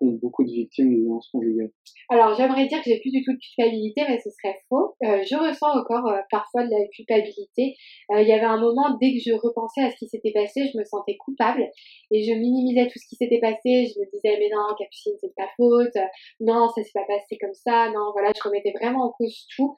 Beaucoup 0.01 0.45
de 0.45 0.51
victimes 0.51 0.91
de 0.95 1.01
violences 1.01 1.29
conjugales 1.31 1.71
Alors, 2.09 2.35
j'aimerais 2.35 2.67
dire 2.67 2.79
que 2.79 2.91
j'ai 2.91 3.01
plus 3.01 3.11
du 3.11 3.23
tout 3.23 3.33
de 3.33 3.39
culpabilité, 3.39 4.03
mais 4.09 4.19
ce 4.19 4.31
serait 4.31 4.59
faux. 4.69 4.95
Euh, 5.05 5.23
je 5.25 5.37
ressens 5.37 5.71
encore 5.79 6.07
euh, 6.07 6.21
parfois 6.31 6.65
de 6.65 6.71
la 6.71 6.87
culpabilité. 6.89 7.77
Euh, 8.13 8.23
il 8.23 8.29
y 8.29 8.33
avait 8.33 8.47
un 8.47 8.61
moment, 8.61 8.97
dès 9.01 9.13
que 9.13 9.21
je 9.25 9.33
repensais 9.33 9.83
à 9.83 9.91
ce 9.91 9.97
qui 9.97 10.09
s'était 10.09 10.33
passé, 10.33 10.71
je 10.73 10.79
me 10.79 10.85
sentais 10.85 11.17
coupable 11.17 11.67
et 12.11 12.23
je 12.23 12.33
minimisais 12.33 12.87
tout 12.87 12.99
ce 12.99 13.09
qui 13.09 13.17
s'était 13.17 13.41
passé. 13.41 13.87
Je 13.91 14.01
me 14.01 14.11
disais, 14.13 14.37
mais 14.39 14.51
non, 14.53 14.75
Capucine, 14.79 15.15
c'est 15.21 15.29
de 15.29 15.35
ta 15.37 15.49
faute. 15.57 15.97
Non, 16.41 16.69
ça 16.69 16.83
s'est 16.83 16.91
pas 16.95 17.07
passé 17.07 17.37
comme 17.41 17.55
ça. 17.55 17.91
Non, 17.91 18.13
voilà, 18.13 18.33
je 18.37 18.43
remettais 18.43 18.73
vraiment 18.73 19.07
en 19.07 19.13
cause 19.13 19.47
tout 19.57 19.75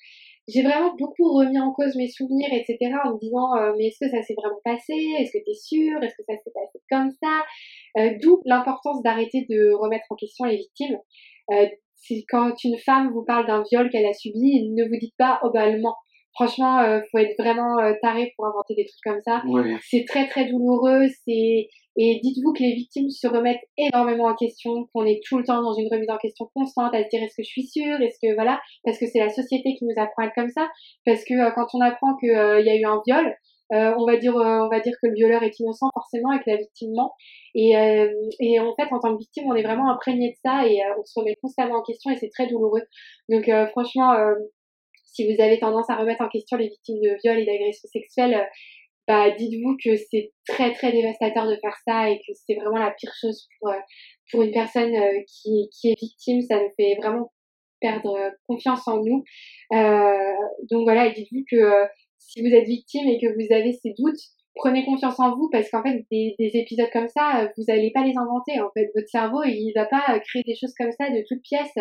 j'ai 0.49 0.63
vraiment 0.63 0.95
beaucoup 0.99 1.33
remis 1.35 1.59
en 1.61 1.73
cause 1.73 1.95
mes 1.97 2.09
souvenirs, 2.09 2.49
etc., 2.53 2.79
en 3.05 3.15
me 3.15 3.21
disant, 3.21 3.55
euh, 3.57 3.73
mais 3.77 3.87
est-ce 3.87 4.05
que 4.05 4.11
ça 4.11 4.23
s'est 4.23 4.35
vraiment 4.35 4.61
passé? 4.65 4.95
Est-ce 5.19 5.33
que 5.33 5.45
tu 5.45 5.51
es 5.51 5.55
sûr? 5.55 6.03
Est-ce 6.03 6.15
que 6.17 6.25
ça 6.29 6.35
s'est 6.43 6.53
passé 6.53 6.81
comme 6.91 7.11
ça? 7.23 7.43
Euh, 7.99 8.15
D'où 8.23 8.41
l'importance 8.45 9.03
d'arrêter 9.03 9.47
de 9.49 9.73
remettre 9.75 10.07
en 10.11 10.17
question 10.17 10.45
les 10.47 10.57
victimes. 10.57 10.99
Euh, 11.53 11.67
quand 12.29 12.53
une 12.65 12.79
femme 12.79 13.13
vous 13.13 13.25
parle 13.25 13.47
d'un 13.47 13.63
viol 13.71 13.91
qu'elle 13.91 14.07
a 14.07 14.13
subi, 14.13 14.71
ne 14.71 14.85
vous 14.85 14.97
dites 14.99 15.15
pas, 15.19 15.41
oh 15.43 15.51
bah 15.53 15.67
elle 15.67 15.81
ment. 15.81 15.97
Franchement, 16.33 16.79
euh, 16.79 17.01
faut 17.11 17.19
être 17.19 17.35
vraiment 17.39 17.79
euh, 17.79 17.93
taré 18.01 18.33
pour 18.37 18.47
inventer 18.47 18.75
des 18.75 18.85
trucs 18.85 19.03
comme 19.05 19.21
ça. 19.25 19.43
C'est 19.83 20.05
très 20.07 20.29
très 20.29 20.47
douloureux. 20.47 21.07
C'est 21.25 21.69
et 21.97 22.21
dites-vous 22.23 22.53
que 22.53 22.63
les 22.63 22.73
victimes 22.75 23.11
se 23.11 23.27
remettent 23.27 23.65
énormément 23.77 24.25
en 24.25 24.35
question, 24.35 24.89
qu'on 24.95 25.05
est 25.05 25.21
tout 25.27 25.39
le 25.39 25.45
temps 25.45 25.63
dans 25.63 25.75
une 25.75 25.89
remise 25.91 26.11
en 26.11 26.19
question 26.19 26.49
constante, 26.55 26.95
à 26.95 27.03
se 27.03 27.09
dire 27.09 27.23
est-ce 27.23 27.37
que 27.37 27.43
je 27.43 27.49
suis 27.49 27.67
sûre, 27.67 28.01
est-ce 28.01 28.19
que 28.23 28.35
voilà, 28.35 28.61
parce 28.85 28.99
que 28.99 29.07
c'est 29.07 29.19
la 29.19 29.29
société 29.29 29.75
qui 29.75 29.85
nous 29.85 29.95
apprend 29.97 30.23
à 30.23 30.27
être 30.27 30.35
comme 30.35 30.51
ça. 30.51 30.69
Parce 31.05 31.25
que 31.25 31.35
euh, 31.35 31.51
quand 31.55 31.67
on 31.75 31.81
apprend 31.81 32.17
qu'il 32.17 32.31
il 32.31 32.67
y 32.67 32.71
a 32.71 32.77
eu 32.77 32.85
un 32.85 33.01
viol, 33.07 33.35
on 33.73 34.05
va 34.05 34.17
dire 34.17 34.35
on 34.35 34.69
va 34.69 34.81
dire 34.81 34.95
que 35.01 35.09
le 35.09 35.15
violeur 35.15 35.43
est 35.43 35.59
innocent 35.61 35.91
forcément 35.95 36.33
et 36.33 36.39
que 36.39 36.51
la 36.51 36.57
victime 36.57 36.93
ment. 36.95 37.13
Et, 37.55 37.73
et 38.41 38.61
en 38.61 38.75
fait, 38.75 38.93
en 38.93 38.99
tant 38.99 39.15
que 39.15 39.19
victime, 39.19 39.45
on 39.47 39.55
est 39.55 39.63
vraiment 39.63 39.91
imprégné 39.91 40.31
de 40.31 40.37
ça 40.45 40.67
et 40.67 40.81
on 40.99 41.05
se 41.05 41.19
remet 41.19 41.37
constamment 41.41 41.77
en 41.77 41.83
question 41.83 42.11
et 42.11 42.17
c'est 42.17 42.31
très 42.31 42.49
douloureux. 42.49 42.83
Donc 43.29 43.49
franchement 43.71 44.13
si 45.13 45.27
vous 45.27 45.41
avez 45.41 45.59
tendance 45.59 45.91
à 45.91 45.97
remettre 45.97 46.23
en 46.23 46.29
question 46.29 46.57
les 46.57 46.69
victimes 46.69 47.01
de 47.01 47.17
viol 47.23 47.39
et 47.39 47.45
d'agression 47.45 47.89
sexuelle, 47.93 48.35
euh, 48.35 48.45
bah, 49.09 49.31
dites-vous 49.31 49.77
que 49.83 49.97
c'est 49.97 50.33
très 50.47 50.73
très 50.73 50.93
dévastateur 50.93 51.49
de 51.49 51.57
faire 51.57 51.77
ça 51.87 52.11
et 52.11 52.19
que 52.19 52.33
c'est 52.35 52.55
vraiment 52.55 52.79
la 52.79 52.93
pire 52.93 53.13
chose 53.21 53.49
pour, 53.59 53.71
euh, 53.71 53.79
pour 54.31 54.43
une 54.43 54.53
personne 54.53 54.95
euh, 54.95 55.19
qui, 55.27 55.69
qui 55.73 55.91
est 55.91 56.01
victime. 56.01 56.43
Ça 56.43 56.61
nous 56.61 56.71
fait 56.77 56.97
vraiment 56.97 57.33
perdre 57.81 58.17
confiance 58.47 58.87
en 58.87 59.03
nous. 59.03 59.25
Euh, 59.73 60.35
donc 60.71 60.85
voilà, 60.85 61.11
dites-vous 61.11 61.45
que 61.51 61.87
si 62.19 62.43
vous 62.43 62.55
êtes 62.55 62.67
victime 62.67 63.09
et 63.09 63.19
que 63.19 63.27
vous 63.27 63.53
avez 63.53 63.73
ces 63.73 63.95
doutes, 63.99 64.21
prenez 64.55 64.85
confiance 64.85 65.19
en 65.19 65.35
vous 65.35 65.49
parce 65.51 65.71
qu'en 65.71 65.83
fait 65.83 66.05
des, 66.11 66.35
des, 66.39 66.51
épisodes 66.55 66.91
comme 66.93 67.09
ça, 67.09 67.51
vous 67.57 67.65
n'allez 67.67 67.91
pas 67.93 68.05
les 68.05 68.17
inventer. 68.17 68.61
En 68.61 68.71
fait, 68.77 68.91
votre 68.95 69.09
cerveau 69.09 69.43
il 69.45 69.73
va 69.75 69.87
pas 69.87 70.21
créer 70.21 70.43
des 70.45 70.55
choses 70.55 70.75
comme 70.79 70.93
ça 70.93 71.09
de 71.11 71.25
toutes 71.27 71.43
pièces. 71.43 71.79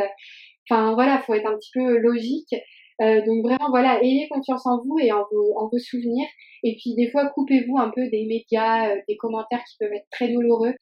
Enfin 0.70 0.94
voilà, 0.94 1.20
faut 1.20 1.34
être 1.34 1.48
un 1.48 1.58
petit 1.58 1.72
peu 1.74 1.98
logique. 1.98 2.56
Euh, 3.02 3.22
donc 3.26 3.44
vraiment, 3.44 3.70
voilà, 3.70 4.04
ayez 4.04 4.28
confiance 4.30 4.66
en 4.66 4.82
vous 4.84 4.98
et 5.00 5.12
en 5.12 5.24
vos, 5.32 5.58
en 5.58 5.70
vos 5.70 5.80
souvenirs. 5.80 6.28
Et 6.64 6.76
puis 6.76 6.96
des 6.96 7.10
fois, 7.10 7.30
coupez-vous 7.30 7.78
un 7.78 7.92
peu 7.96 8.10
des 8.10 8.26
médias, 8.26 8.90
euh, 8.90 8.98
des 9.08 9.16
commentaires 9.16 9.64
qui 9.64 9.78
peuvent 9.80 9.94
être 9.94 10.08
très 10.12 10.28
douloureux. 10.30 10.74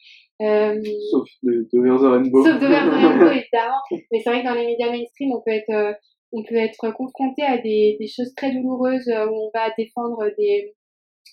Euh, 0.41 0.81
Sauf 1.11 1.27
de, 1.43 1.67
de 1.71 1.79
Rainbow. 1.79 2.43
Sauf 2.43 2.59
de 2.59 2.65
Rainbow, 2.65 3.31
évidemment. 3.31 3.81
Mais 4.11 4.19
c'est 4.19 4.29
vrai 4.29 4.41
que 4.41 4.47
dans 4.47 4.55
les 4.55 4.65
médias 4.65 4.89
mainstream, 4.89 5.31
on 5.31 5.41
peut 5.45 5.51
être, 5.51 5.69
euh, 5.69 5.93
on 6.31 6.43
peut 6.43 6.55
être 6.55 6.91
confronté 6.91 7.43
à 7.43 7.57
des, 7.59 7.97
des 7.99 8.07
choses 8.07 8.33
très 8.35 8.51
douloureuses 8.51 9.07
où 9.07 9.35
on 9.35 9.51
va 9.53 9.69
défendre 9.77 10.25
des, 10.37 10.73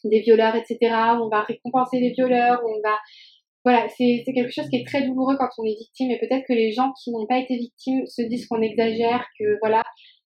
des 0.05 0.21
violeurs, 0.21 0.55
etc. 0.55 0.79
Où 1.19 1.25
on 1.25 1.29
va 1.29 1.41
récompenser 1.43 1.99
les 1.99 2.11
violeurs, 2.11 2.61
où 2.65 2.69
on 2.69 2.81
va 2.83 2.97
voilà, 3.65 3.89
c'est 3.97 4.23
quelque 4.27 4.53
chose 4.53 4.69
qui 4.69 4.77
est 4.77 4.87
très 4.87 5.07
douloureux 5.07 5.37
quand 5.39 5.49
on 5.57 5.65
est 5.65 5.79
victime 5.79 6.11
et 6.11 6.19
peut-être 6.19 6.45
que 6.47 6.53
les 6.53 6.73
gens 6.73 6.93
qui 7.03 7.11
n'ont 7.11 7.27
pas 7.27 7.39
été 7.39 7.57
victimes 7.57 8.05
se 8.05 8.21
disent 8.21 8.47
qu'on 8.47 8.61
exagère, 8.61 9.25
que 9.41 9.59
voilà, 9.63 9.83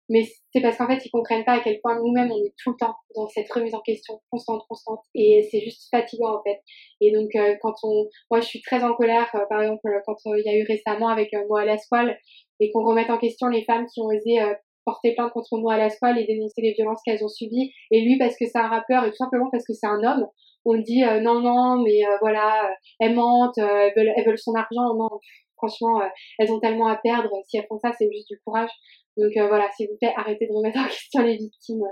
mais 0.08 0.24
c'est 0.52 0.62
parce 0.62 0.78
qu'en 0.78 0.86
fait, 0.86 1.04
ils 1.04 1.10
comprennent 1.10 1.44
pas 1.44 1.52
à 1.52 1.60
quel 1.60 1.80
point 1.80 1.98
nous-mêmes, 1.98 2.32
on 2.32 2.42
est 2.44 2.54
tout 2.62 2.70
le 2.70 2.76
temps 2.76 2.94
dans 3.14 3.28
cette 3.28 3.50
remise 3.52 3.74
en 3.74 3.80
question 3.80 4.20
constante, 4.30 4.62
constante. 4.68 5.00
Et 5.14 5.46
c'est 5.50 5.60
juste 5.60 5.88
fatigant, 5.90 6.36
en 6.38 6.42
fait. 6.42 6.60
Et 7.00 7.12
donc, 7.12 7.28
euh, 7.34 7.56
quand 7.60 7.74
on... 7.82 8.06
Moi, 8.30 8.40
je 8.40 8.46
suis 8.46 8.62
très 8.62 8.82
en 8.82 8.94
colère, 8.94 9.28
euh, 9.34 9.44
par 9.50 9.60
exemple, 9.62 9.86
quand 10.06 10.16
euh, 10.26 10.38
il 10.38 10.44
y 10.46 10.48
a 10.48 10.56
eu 10.56 10.64
récemment 10.66 11.08
avec 11.08 11.30
moi 11.48 11.60
à 11.60 11.64
la 11.66 11.76
squale, 11.76 12.18
et 12.60 12.70
qu'on 12.72 12.84
remette 12.84 13.10
en 13.10 13.18
question 13.18 13.48
les 13.48 13.64
femmes 13.64 13.86
qui 13.86 14.00
ont 14.00 14.06
osé 14.06 14.38
porter 14.84 15.14
plainte 15.14 15.32
contre 15.32 15.58
moi 15.58 15.74
à 15.74 15.78
la 15.78 15.90
squale 15.90 16.18
et 16.18 16.24
dénoncer 16.24 16.62
les 16.62 16.72
violences 16.72 17.00
qu'elles 17.04 17.22
ont 17.22 17.28
subies. 17.28 17.72
Et 17.90 18.00
lui, 18.00 18.18
parce 18.18 18.36
que 18.36 18.46
c'est 18.46 18.58
un 18.58 18.68
rappeur, 18.68 19.04
et 19.04 19.10
tout 19.10 19.16
simplement 19.16 19.48
parce 19.52 19.64
que 19.64 19.74
c'est 19.74 19.86
un 19.86 20.02
homme, 20.02 20.26
on 20.64 20.76
dit 20.78 21.02
non, 21.22 21.40
non, 21.40 21.82
mais 21.84 22.00
voilà, 22.20 22.74
elles 22.98 23.14
mentent, 23.14 23.58
elles, 23.58 23.92
veulent, 23.96 24.12
elles 24.16 24.26
veulent 24.26 24.38
son 24.38 24.54
argent. 24.54 24.94
Non, 24.96 25.08
franchement, 25.56 26.00
elles 26.38 26.50
ont 26.50 26.58
tellement 26.58 26.88
à 26.88 26.96
perdre. 26.96 27.30
Si 27.46 27.58
elles 27.58 27.66
font 27.68 27.78
ça, 27.78 27.92
c'est 27.96 28.10
juste 28.10 28.28
du 28.28 28.40
courage. 28.44 28.70
Donc 29.18 29.36
euh, 29.36 29.48
voilà, 29.48 29.68
s'il 29.76 29.88
vous 29.88 29.96
plaît, 30.00 30.12
arrêtez 30.16 30.46
de 30.46 30.52
remettre 30.52 30.78
en 30.78 30.84
question 30.88 31.22
les 31.22 31.36
victimes. 31.36 31.84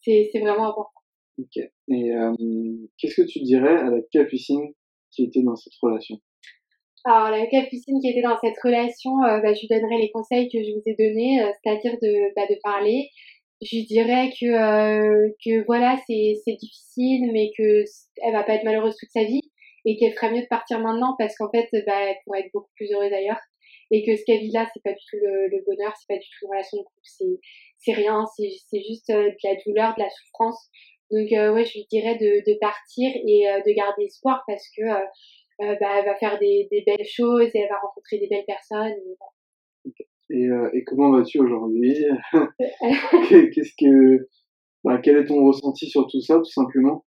C'est, 0.00 0.28
c'est 0.32 0.40
vraiment 0.40 0.68
important. 0.68 1.00
Ok. 1.38 1.56
Et 1.88 2.12
euh, 2.12 2.32
qu'est-ce 2.98 3.20
que 3.20 3.26
tu 3.26 3.40
dirais 3.40 3.76
à 3.76 3.90
la 3.90 4.00
capucine 4.12 4.72
qui 5.10 5.24
était 5.24 5.42
dans 5.42 5.56
cette 5.56 5.74
relation? 5.80 6.16
Alors 7.04 7.30
la 7.30 7.46
capucine 7.46 8.00
qui 8.00 8.08
était 8.08 8.22
dans 8.22 8.38
cette 8.40 8.58
relation, 8.62 9.12
euh, 9.24 9.40
bah, 9.40 9.52
je 9.52 9.60
lui 9.60 9.68
donnerais 9.68 10.00
les 10.00 10.10
conseils 10.10 10.48
que 10.48 10.58
je 10.62 10.70
vous 10.72 10.82
ai 10.86 10.94
donnés, 10.94 11.38
c'est-à-dire 11.62 11.98
de, 12.00 12.34
bah, 12.34 12.46
de 12.48 12.58
parler. 12.62 13.10
Je 13.62 13.76
lui 13.76 13.84
dirais 13.84 14.30
que 14.40 15.28
que 15.44 15.64
voilà 15.66 15.96
c'est 16.06 16.34
c'est 16.44 16.56
difficile, 16.56 17.30
mais 17.32 17.50
que 17.56 17.84
elle 18.22 18.32
va 18.32 18.42
pas 18.42 18.54
être 18.54 18.64
malheureuse 18.64 18.96
toute 18.96 19.10
sa 19.10 19.24
vie 19.24 19.42
et 19.84 19.96
qu'elle 19.96 20.12
ferait 20.14 20.32
mieux 20.32 20.42
de 20.42 20.48
partir 20.48 20.80
maintenant 20.80 21.14
parce 21.18 21.36
qu'en 21.36 21.50
fait 21.50 21.68
bah, 21.86 22.10
elle 22.10 22.16
pourrait 22.24 22.40
être 22.40 22.50
beaucoup 22.52 22.70
plus 22.76 22.90
heureuse 22.92 23.12
ailleurs 23.12 23.40
et 23.90 24.04
que 24.04 24.16
ce 24.16 24.24
qu'elle 24.24 24.40
vit 24.40 24.50
là 24.50 24.66
c'est 24.72 24.82
pas 24.82 24.92
du 24.92 25.04
tout 25.10 25.16
le, 25.16 25.48
le 25.48 25.64
bonheur 25.64 25.92
c'est 25.96 26.12
pas 26.14 26.18
du 26.18 26.26
tout 26.26 26.46
une 26.46 26.50
relation 26.50 26.78
de 26.78 26.82
couple 26.82 27.00
c'est 27.02 27.40
c'est 27.78 27.92
rien 27.92 28.24
c'est 28.36 28.50
c'est 28.68 28.82
juste 28.82 29.10
euh, 29.10 29.30
de 29.30 29.36
la 29.44 29.54
douleur 29.66 29.94
de 29.96 30.02
la 30.02 30.10
souffrance 30.10 30.70
donc 31.10 31.32
euh, 31.32 31.52
ouais 31.54 31.64
je 31.64 31.74
lui 31.74 31.86
dirais 31.90 32.16
de, 32.16 32.50
de 32.50 32.58
partir 32.58 33.10
et 33.14 33.48
euh, 33.48 33.60
de 33.60 33.74
garder 33.74 34.04
espoir 34.04 34.42
parce 34.46 34.68
que 34.76 34.82
bah, 35.60 35.98
elle 35.98 36.04
va 36.04 36.16
faire 36.16 36.38
des, 36.40 36.66
des, 36.72 36.82
belles 36.84 37.06
choses 37.06 37.48
et 37.54 37.58
elle 37.60 37.68
va 37.68 37.78
rencontrer 37.78 38.18
des 38.18 38.26
belles 38.26 38.44
personnes. 38.44 38.92
Et, 40.30 40.48
et 40.72 40.82
comment 40.82 41.12
vas-tu 41.12 41.38
aujourd'hui? 41.38 41.94
Qu'est-ce 43.28 43.72
que, 43.78 44.26
bah, 44.82 44.98
quel 44.98 45.18
est 45.18 45.26
ton 45.26 45.46
ressenti 45.46 45.88
sur 45.88 46.08
tout 46.08 46.20
ça, 46.20 46.38
tout 46.38 46.50
simplement? 46.50 47.04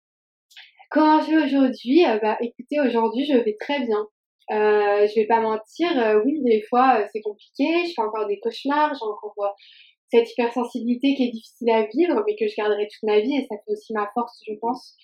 Comment 0.89 1.19
je 1.19 1.32
vais 1.32 1.43
aujourd'hui 1.43 2.05
Bah, 2.21 2.38
écoutez, 2.39 2.80
aujourd'hui, 2.80 3.25
je 3.25 3.36
vais 3.36 3.57
très 3.59 3.86
bien. 3.86 4.07
Euh, 4.51 5.05
je 5.07 5.19
vais 5.19 5.27
pas 5.27 5.41
mentir, 5.41 5.89
euh, 5.99 6.21
oui, 6.23 6.41
des 6.41 6.61
fois 6.69 7.01
euh, 7.01 7.05
c'est 7.11 7.19
compliqué, 7.19 7.85
je 7.85 7.93
fais 7.93 8.01
encore 8.01 8.27
des 8.27 8.39
cauchemars, 8.39 8.93
j'ai 8.93 9.05
encore 9.05 9.33
euh, 9.39 9.49
cette 10.09 10.31
hypersensibilité 10.31 11.15
qui 11.15 11.27
est 11.27 11.31
difficile 11.31 11.69
à 11.69 11.85
vivre, 11.85 12.23
mais 12.25 12.37
que 12.37 12.47
je 12.47 12.55
garderai 12.55 12.87
toute 12.87 13.03
ma 13.03 13.19
vie 13.19 13.35
et 13.35 13.41
ça 13.41 13.55
fait 13.57 13.71
aussi 13.73 13.91
ma 13.91 14.09
force, 14.13 14.41
je 14.47 14.53
pense. 14.61 14.95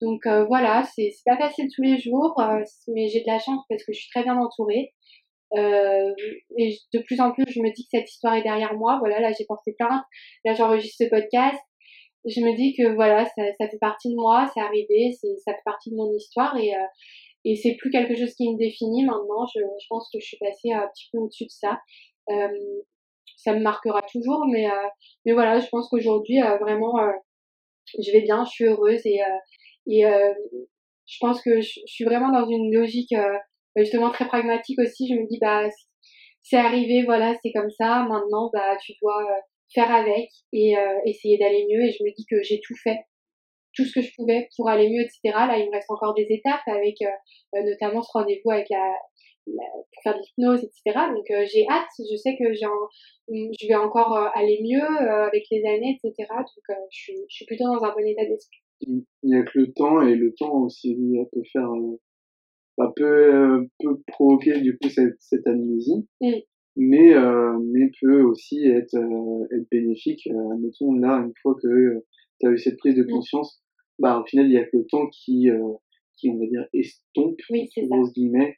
donc 0.00 0.26
voilà, 0.46 0.84
c'est 0.94 1.10
pas 1.24 1.36
facile 1.36 1.68
tous 1.74 1.82
les 1.82 1.98
jours, 1.98 2.40
mais 2.86 3.08
j'ai 3.08 3.20
de 3.20 3.26
la 3.26 3.40
chance 3.40 3.64
parce 3.68 3.82
que 3.84 3.92
je 3.92 3.98
suis 3.98 4.10
très 4.10 4.22
bien 4.22 4.36
entourée. 4.36 4.92
et 5.56 6.78
de 6.94 6.98
plus 7.00 7.20
en 7.20 7.32
plus, 7.32 7.46
je 7.48 7.60
me 7.60 7.72
dis 7.74 7.82
que 7.82 7.98
cette 7.98 8.08
histoire 8.08 8.34
est 8.36 8.42
derrière 8.42 8.74
moi. 8.74 8.98
Voilà, 9.00 9.18
là 9.20 9.32
j'ai 9.36 9.44
porté 9.44 9.72
plainte, 9.76 10.04
là 10.44 10.54
j'enregistre 10.54 11.04
ce 11.04 11.10
podcast. 11.10 11.58
Je 12.26 12.40
me 12.40 12.56
dis 12.56 12.74
que 12.76 12.94
voilà, 12.94 13.24
ça, 13.24 13.42
ça 13.58 13.68
fait 13.68 13.78
partie 13.80 14.10
de 14.10 14.14
moi, 14.16 14.48
c'est 14.54 14.60
arrivé, 14.60 15.12
ça 15.44 15.52
fait 15.52 15.62
partie 15.64 15.90
de 15.90 15.96
mon 15.96 16.12
histoire 16.14 16.56
et 16.56 16.72
et 17.44 17.56
c'est 17.56 17.76
plus 17.76 17.90
quelque 17.90 18.16
chose 18.16 18.34
qui 18.34 18.52
me 18.52 18.58
définit 18.58 19.04
maintenant. 19.04 19.46
Je, 19.54 19.60
je 19.60 19.86
pense 19.88 20.08
que 20.12 20.20
je 20.20 20.26
suis 20.26 20.38
passée 20.38 20.72
un 20.72 20.88
petit 20.94 21.08
peu 21.12 21.18
au-dessus 21.18 21.44
de 21.44 21.50
ça. 21.50 21.78
Euh, 22.30 22.48
ça 23.36 23.52
me 23.54 23.60
marquera 23.60 24.02
toujours, 24.02 24.46
mais 24.50 24.66
euh, 24.66 24.88
mais 25.24 25.32
voilà, 25.32 25.60
je 25.60 25.68
pense 25.68 25.88
qu'aujourd'hui 25.88 26.42
euh, 26.42 26.56
vraiment, 26.58 26.98
euh, 26.98 27.12
je 28.02 28.10
vais 28.12 28.22
bien, 28.22 28.44
je 28.44 28.50
suis 28.50 28.64
heureuse 28.64 29.04
et 29.04 29.20
et 29.86 30.02
je 31.06 31.18
pense 31.20 31.42
que 31.42 31.60
je, 31.60 31.80
suis 31.84 32.04
vraiment 32.04 32.32
dans 32.32 32.48
une 32.48 32.72
logique 32.72 33.14
justement 33.76 34.10
très 34.10 34.26
pragmatique 34.26 34.78
aussi. 34.78 35.08
Je 35.08 35.14
me 35.14 35.26
dis 35.28 35.38
bah 35.40 35.68
c'est 36.42 36.56
arrivé, 36.56 37.04
voilà, 37.04 37.34
c'est 37.42 37.52
comme 37.52 37.70
ça. 37.70 38.06
Maintenant, 38.08 38.50
bah 38.52 38.76
tu 38.82 38.92
dois 39.02 39.26
faire 39.74 39.90
avec 39.94 40.30
et 40.52 40.74
essayer 41.04 41.38
d'aller 41.38 41.66
mieux. 41.70 41.84
Et 41.84 41.92
je 41.92 42.02
me 42.04 42.14
dis 42.16 42.24
que 42.30 42.42
j'ai 42.42 42.60
tout 42.66 42.74
fait 42.82 43.00
tout 43.74 43.84
ce 43.84 43.92
que 43.92 44.02
je 44.02 44.14
pouvais 44.16 44.48
pour 44.56 44.68
aller 44.68 44.88
mieux, 44.88 45.02
etc. 45.02 45.20
Là, 45.24 45.58
il 45.58 45.66
me 45.66 45.72
reste 45.72 45.90
encore 45.90 46.14
des 46.14 46.26
étapes 46.30 46.66
avec 46.66 47.00
euh, 47.02 47.06
euh, 47.56 47.62
notamment 47.62 48.02
ce 48.02 48.10
rendez-vous 48.12 48.50
avec 48.50 48.68
la, 48.70 48.92
pour 49.46 50.02
faire 50.02 50.14
de 50.14 50.20
l'hypnose, 50.20 50.64
etc. 50.64 51.06
Donc 51.14 51.30
euh, 51.30 51.44
j'ai 51.52 51.66
hâte, 51.68 51.88
je 51.98 52.16
sais 52.16 52.36
que 52.36 52.52
j'ai 52.54 52.66
je 53.28 53.68
vais 53.68 53.74
encore 53.74 54.16
aller 54.34 54.60
mieux 54.62 54.82
avec 54.82 55.44
les 55.50 55.64
années, 55.64 55.98
etc. 56.02 56.28
Donc 56.30 56.78
je, 56.90 56.98
suis, 56.98 57.16
je 57.28 57.34
suis 57.34 57.46
plutôt 57.46 57.64
dans 57.64 57.82
un 57.82 57.92
bon 57.92 58.06
état 58.06 58.24
d'esprit. 58.24 58.60
Il 58.80 59.04
n'y 59.22 59.36
a 59.36 59.42
que 59.42 59.58
le 59.58 59.72
temps 59.72 60.02
et 60.02 60.14
le 60.14 60.34
temps 60.34 60.62
aussi 60.62 60.96
peut 61.32 61.42
faire 61.52 61.70
bah, 62.76 62.92
peut, 62.96 63.68
peut 63.78 64.00
provoquer 64.08 64.60
du 64.60 64.76
coup 64.76 64.88
cette, 64.88 65.16
cette 65.20 65.46
amnésie. 65.46 66.06
Mais, 66.76 67.14
mais 67.16 67.90
peut 68.02 68.22
aussi 68.22 68.66
être, 68.66 68.96
être 69.52 69.68
bénéfique. 69.70 70.26
admettons 70.26 70.92
là, 70.94 71.22
une 71.24 71.32
fois 71.40 71.54
que 71.54 72.02
tu 72.40 72.46
as 72.46 72.50
eu 72.50 72.58
cette 72.58 72.78
prise 72.78 72.96
de 72.96 73.04
conscience, 73.04 73.63
bah 73.98 74.18
au 74.20 74.26
final 74.26 74.46
il 74.46 74.52
y 74.52 74.58
a 74.58 74.64
que 74.64 74.76
le 74.76 74.86
temps 74.86 75.06
qui 75.08 75.50
euh, 75.50 75.74
qui 76.16 76.30
on 76.30 76.38
va 76.38 76.46
dire 76.46 76.66
estompe 76.72 77.40
oui, 77.50 77.68
guillemets 78.14 78.56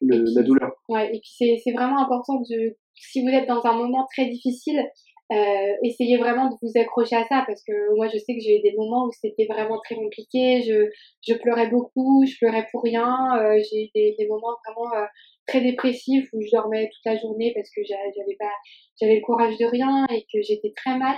le, 0.00 0.24
la 0.34 0.42
douleur. 0.42 0.72
Ouais 0.88 1.08
et 1.08 1.20
puis 1.20 1.30
c'est 1.36 1.56
c'est 1.62 1.72
vraiment 1.72 1.98
important 1.98 2.40
de 2.48 2.76
si 2.94 3.22
vous 3.22 3.28
êtes 3.28 3.48
dans 3.48 3.64
un 3.64 3.76
moment 3.76 4.06
très 4.12 4.26
difficile 4.26 4.84
euh, 5.32 5.72
essayez 5.82 6.18
vraiment 6.18 6.50
de 6.50 6.56
vous 6.60 6.78
accrocher 6.78 7.16
à 7.16 7.24
ça 7.24 7.44
parce 7.46 7.62
que 7.64 7.96
moi 7.96 8.08
je 8.08 8.18
sais 8.18 8.34
que 8.34 8.40
j'ai 8.40 8.58
eu 8.58 8.62
des 8.62 8.74
moments 8.76 9.06
où 9.06 9.10
c'était 9.12 9.46
vraiment 9.46 9.80
très 9.82 9.94
compliqué 9.94 10.60
je 10.62 10.90
je 11.26 11.34
pleurais 11.38 11.70
beaucoup 11.70 12.24
je 12.26 12.36
pleurais 12.38 12.66
pour 12.70 12.82
rien 12.82 13.38
euh, 13.38 13.58
j'ai 13.70 13.84
eu 13.84 13.88
des, 13.94 14.14
des 14.18 14.26
moments 14.26 14.54
vraiment 14.66 14.94
euh, 14.94 15.06
très 15.46 15.62
dépressifs 15.62 16.28
où 16.34 16.42
je 16.42 16.50
dormais 16.52 16.90
toute 16.92 17.04
la 17.06 17.18
journée 17.18 17.52
parce 17.54 17.70
que 17.74 17.80
j'avais 17.88 18.36
pas 18.38 18.52
j'avais 19.00 19.16
le 19.16 19.22
courage 19.22 19.56
de 19.56 19.64
rien 19.64 20.04
et 20.10 20.22
que 20.22 20.42
j'étais 20.42 20.72
très 20.76 20.98
mal 20.98 21.16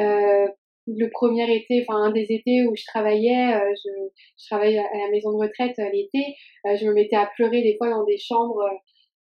euh, 0.00 0.48
le 0.86 1.08
premier 1.10 1.54
été, 1.54 1.84
enfin 1.86 2.02
un 2.04 2.12
des 2.12 2.26
étés 2.30 2.66
où 2.66 2.74
je 2.76 2.84
travaillais, 2.86 3.54
euh, 3.54 3.74
je, 3.74 3.90
je 4.38 4.46
travaillais 4.46 4.78
à 4.78 4.98
la 4.98 5.10
maison 5.10 5.32
de 5.32 5.38
retraite 5.38 5.78
euh, 5.78 5.88
l'été, 5.92 6.36
euh, 6.66 6.76
je 6.76 6.86
me 6.86 6.92
mettais 6.92 7.16
à 7.16 7.30
pleurer 7.34 7.62
des 7.62 7.76
fois 7.76 7.90
dans 7.90 8.04
des 8.04 8.18
chambres 8.18 8.62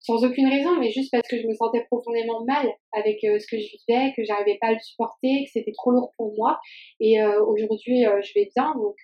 sans 0.02 0.24
aucune 0.24 0.48
raison, 0.48 0.80
mais 0.80 0.92
juste 0.92 1.12
parce 1.12 1.28
que 1.28 1.38
je 1.38 1.46
me 1.46 1.54
sentais 1.54 1.84
profondément 1.92 2.46
mal 2.46 2.74
avec 2.94 3.20
ce 3.22 3.46
que 3.46 3.58
je 3.58 3.68
vivais, 3.68 4.14
que 4.16 4.24
j'arrivais 4.24 4.58
pas 4.62 4.68
à 4.68 4.72
le 4.72 4.80
supporter, 4.80 5.44
que 5.44 5.52
c'était 5.52 5.74
trop 5.74 5.92
lourd 5.92 6.14
pour 6.16 6.34
moi. 6.38 6.58
Et 7.02 7.22
aujourd'hui, 7.22 8.06
je 8.06 8.32
vais 8.34 8.50
bien, 8.56 8.74
donc, 8.76 8.96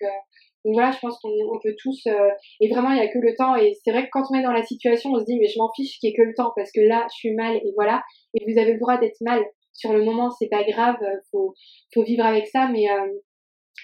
donc 0.64 0.72
voilà, 0.72 0.92
je 0.92 0.98
pense 1.00 1.18
qu'on 1.20 1.60
peut 1.62 1.76
tous. 1.78 2.06
et 2.62 2.68
vraiment, 2.70 2.92
il 2.92 2.94
n'y 2.94 3.02
a 3.02 3.08
que 3.08 3.18
le 3.18 3.34
temps. 3.36 3.56
Et 3.56 3.74
c'est 3.84 3.90
vrai 3.90 4.04
que 4.04 4.08
quand 4.10 4.22
on 4.30 4.38
est 4.38 4.42
dans 4.42 4.54
la 4.54 4.62
situation, 4.62 5.10
on 5.10 5.20
se 5.20 5.26
dit 5.26 5.38
mais 5.38 5.48
je 5.48 5.58
m'en 5.58 5.70
fiche 5.76 5.98
qu'il 5.98 6.08
n'y 6.08 6.14
ait 6.14 6.16
que 6.16 6.22
le 6.22 6.32
temps 6.34 6.52
parce 6.56 6.72
que 6.72 6.80
là, 6.80 7.06
je 7.12 7.16
suis 7.16 7.34
mal 7.34 7.56
et 7.56 7.72
voilà. 7.74 8.02
Et 8.32 8.50
vous 8.50 8.58
avez 8.58 8.72
le 8.72 8.78
droit 8.78 8.96
d'être 8.96 9.20
mal 9.20 9.44
sur 9.76 9.92
le 9.92 10.04
moment, 10.04 10.30
c'est 10.30 10.48
pas 10.48 10.64
grave, 10.64 10.96
euh, 11.02 11.20
faut, 11.30 11.54
faut 11.92 12.02
vivre 12.02 12.24
avec 12.24 12.46
ça, 12.46 12.68
mais, 12.68 12.90
euh, 12.90 13.12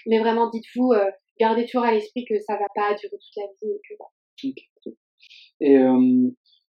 mais 0.07 0.19
vraiment, 0.19 0.49
dites-vous, 0.49 0.91
euh, 0.91 1.09
gardez 1.39 1.65
toujours 1.65 1.83
à 1.83 1.93
l'esprit 1.93 2.25
que 2.25 2.39
ça 2.39 2.53
va 2.53 2.65
pas 2.75 2.95
durer 2.95 3.11
toute 3.11 3.35
la 3.37 3.43
vie. 3.61 3.75
Et, 4.43 4.53
que, 4.83 4.89
et 5.61 5.77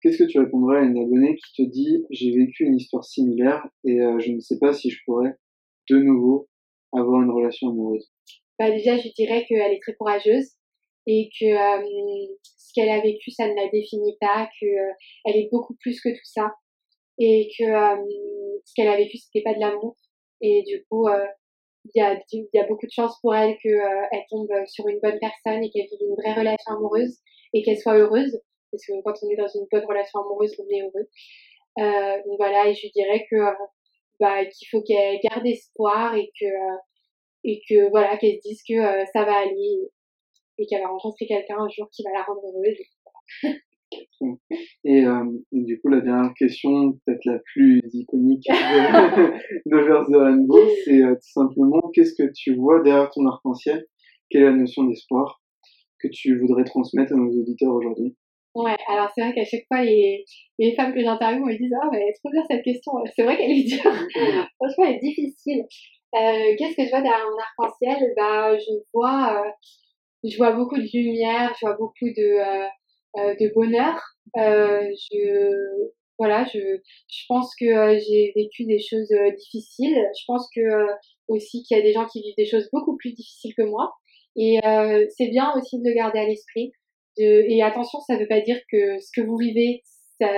qu'est-ce 0.02 0.18
que 0.18 0.28
tu 0.28 0.38
répondrais 0.38 0.78
à 0.78 0.82
une 0.82 0.98
abonnée 0.98 1.36
qui 1.36 1.64
te 1.64 1.70
dit 1.70 2.04
j'ai 2.10 2.34
vécu 2.36 2.64
une 2.64 2.76
histoire 2.76 3.04
similaire 3.04 3.66
et 3.84 3.98
je 4.18 4.32
ne 4.32 4.40
sais 4.40 4.58
pas 4.58 4.72
si 4.72 4.90
je 4.90 4.98
pourrais 5.06 5.34
de 5.88 5.96
nouveau 5.96 6.48
avoir 6.92 7.22
une 7.22 7.30
relation 7.30 7.70
amoureuse? 7.70 8.12
Bah 8.58 8.70
déjà, 8.70 8.98
je 8.98 9.08
dirais 9.14 9.46
qu'elle 9.48 9.72
est 9.72 9.80
très 9.80 9.94
courageuse 9.94 10.50
et 11.06 11.30
que 11.40 11.46
ce 11.46 12.72
qu'elle 12.74 12.90
a 12.90 13.00
vécu, 13.00 13.30
ça 13.30 13.48
ne 13.48 13.54
la 13.54 13.68
définit 13.70 14.16
pas, 14.20 14.48
que 14.60 14.66
elle 15.24 15.36
est 15.36 15.48
beaucoup 15.50 15.74
plus 15.76 16.00
que 16.00 16.10
tout 16.10 16.24
ça 16.24 16.52
et 17.18 17.48
que 17.56 17.64
ce 18.64 18.72
qu'elle 18.74 18.88
a 18.88 18.96
vécu, 18.96 19.18
c'était 19.18 19.42
pas 19.42 19.54
de 19.54 19.60
l'amour. 19.60 19.96
Et 20.40 20.62
du 20.62 20.84
coup, 20.84 21.08
euh, 21.08 21.26
il 21.94 22.00
y, 22.00 22.02
a, 22.02 22.18
y 22.32 22.58
a 22.58 22.66
beaucoup 22.66 22.86
de 22.86 22.90
chances 22.90 23.18
pour 23.20 23.34
elle 23.34 23.56
qu'elle 23.58 23.74
euh, 23.74 24.18
tombe 24.30 24.50
sur 24.66 24.88
une 24.88 25.00
bonne 25.00 25.18
personne 25.18 25.62
et 25.62 25.70
qu'elle 25.70 25.86
vive 25.86 26.08
une 26.08 26.14
vraie 26.16 26.34
relation 26.34 26.72
amoureuse 26.72 27.18
et 27.52 27.62
qu'elle 27.62 27.78
soit 27.78 27.96
heureuse. 27.96 28.40
Parce 28.70 28.84
que 28.86 28.92
quand 29.04 29.14
on 29.22 29.30
est 29.30 29.36
dans 29.36 29.48
une 29.48 29.66
bonne 29.70 29.84
relation 29.84 30.20
amoureuse, 30.20 30.54
on 30.58 30.68
est 30.68 30.82
heureux. 30.82 31.08
Euh, 31.78 32.22
donc 32.26 32.36
voilà, 32.38 32.68
et 32.68 32.74
je 32.74 32.88
dirais 32.92 33.26
que 33.30 33.36
bah, 34.20 34.44
qu'il 34.46 34.68
faut 34.68 34.82
qu'elle 34.82 35.18
garde 35.20 35.46
espoir 35.46 36.14
et 36.14 36.30
que 36.40 36.46
et 37.42 37.60
que 37.68 37.90
voilà 37.90 38.16
qu'elle 38.16 38.36
se 38.36 38.48
dise 38.48 38.62
que 38.66 39.04
ça 39.12 39.24
va 39.24 39.38
aller 39.38 39.90
et 40.58 40.66
qu'elle 40.66 40.82
va 40.82 40.88
rencontrer 40.88 41.26
quelqu'un 41.26 41.58
un 41.58 41.68
jour 41.68 41.88
qui 41.90 42.02
va 42.04 42.10
la 42.12 42.22
rendre 42.22 42.42
heureuse. 42.44 42.78
Et, 44.84 45.04
euh, 45.04 45.24
du 45.52 45.80
coup, 45.80 45.88
la 45.88 46.00
dernière 46.00 46.32
question, 46.34 46.92
peut-être 47.04 47.24
la 47.24 47.38
plus 47.52 47.82
iconique 47.92 48.46
de, 48.48 48.54
de 49.66 50.16
Rainbow, 50.16 50.58
c'est 50.84 51.02
euh, 51.02 51.14
tout 51.14 51.32
simplement 51.32 51.80
qu'est-ce 51.92 52.14
que 52.14 52.30
tu 52.34 52.54
vois 52.54 52.82
derrière 52.82 53.10
ton 53.10 53.26
arc-en-ciel? 53.26 53.86
Quelle 54.30 54.42
est 54.42 54.46
la 54.46 54.56
notion 54.56 54.84
d'espoir 54.84 55.40
que 56.00 56.08
tu 56.08 56.38
voudrais 56.38 56.64
transmettre 56.64 57.12
à 57.12 57.16
nos 57.16 57.30
auditeurs 57.30 57.74
aujourd'hui? 57.74 58.16
Ouais, 58.54 58.76
alors 58.88 59.10
c'est 59.14 59.22
vrai 59.22 59.34
qu'à 59.34 59.44
chaque 59.44 59.64
fois, 59.66 59.82
les, 59.82 60.24
les 60.58 60.74
femmes 60.76 60.94
que 60.94 61.00
j'interviewe 61.00 61.44
me 61.44 61.58
disent 61.58 61.74
Ah, 61.82 61.88
mais 61.90 62.12
trop 62.22 62.30
bien 62.30 62.44
cette 62.48 62.62
question. 62.62 62.92
C'est 63.16 63.24
vrai 63.24 63.36
qu'elle 63.36 63.50
est 63.50 63.64
dure. 63.68 63.82
Franchement, 64.58 64.84
elle 64.86 64.96
est 64.96 65.00
difficile. 65.00 65.64
Euh, 66.14 66.54
Qu'est-ce 66.56 66.76
que 66.76 66.84
je 66.84 66.90
vois 66.90 67.02
derrière 67.02 67.26
mon 67.28 67.38
arc-en-ciel? 67.38 68.12
Bah, 68.16 68.56
Je 68.56 68.72
vois. 68.92 69.44
Je 70.24 70.36
vois 70.38 70.52
beaucoup 70.52 70.76
de 70.76 70.88
lumière, 70.94 71.52
je 71.60 71.66
vois 71.66 71.76
beaucoup 71.76 72.06
de, 72.06 72.40
euh, 72.40 72.66
de 73.16 73.54
bonheur. 73.54 74.00
Euh, 74.36 74.90
je 75.12 75.90
voilà, 76.18 76.44
je, 76.44 76.58
je 76.58 77.24
pense 77.28 77.52
que 77.58 77.64
euh, 77.64 77.98
j'ai 77.98 78.32
vécu 78.36 78.64
des 78.64 78.78
choses 78.78 79.12
difficiles. 79.38 79.96
Je 80.18 80.24
pense 80.26 80.48
que 80.54 80.60
aussi 81.28 81.62
qu'il 81.64 81.76
y 81.76 81.80
a 81.80 81.82
des 81.82 81.92
gens 81.92 82.06
qui 82.06 82.22
vivent 82.22 82.34
des 82.36 82.46
choses 82.46 82.68
beaucoup 82.72 82.96
plus 82.96 83.12
difficiles 83.12 83.54
que 83.56 83.62
moi. 83.62 83.92
Et 84.36 84.58
c'est 85.16 85.28
bien 85.28 85.52
aussi 85.56 85.78
de 85.78 85.88
le 85.88 85.94
garder 85.94 86.18
à 86.18 86.26
l'esprit. 86.26 86.72
et 87.18 87.62
attention, 87.62 88.00
ça 88.00 88.14
ne 88.14 88.20
veut 88.20 88.28
pas 88.28 88.40
dire 88.40 88.60
que 88.70 88.98
ce 88.98 89.10
que 89.14 89.24
vous 89.24 89.36
vivez, 89.36 89.82
ça, 90.20 90.28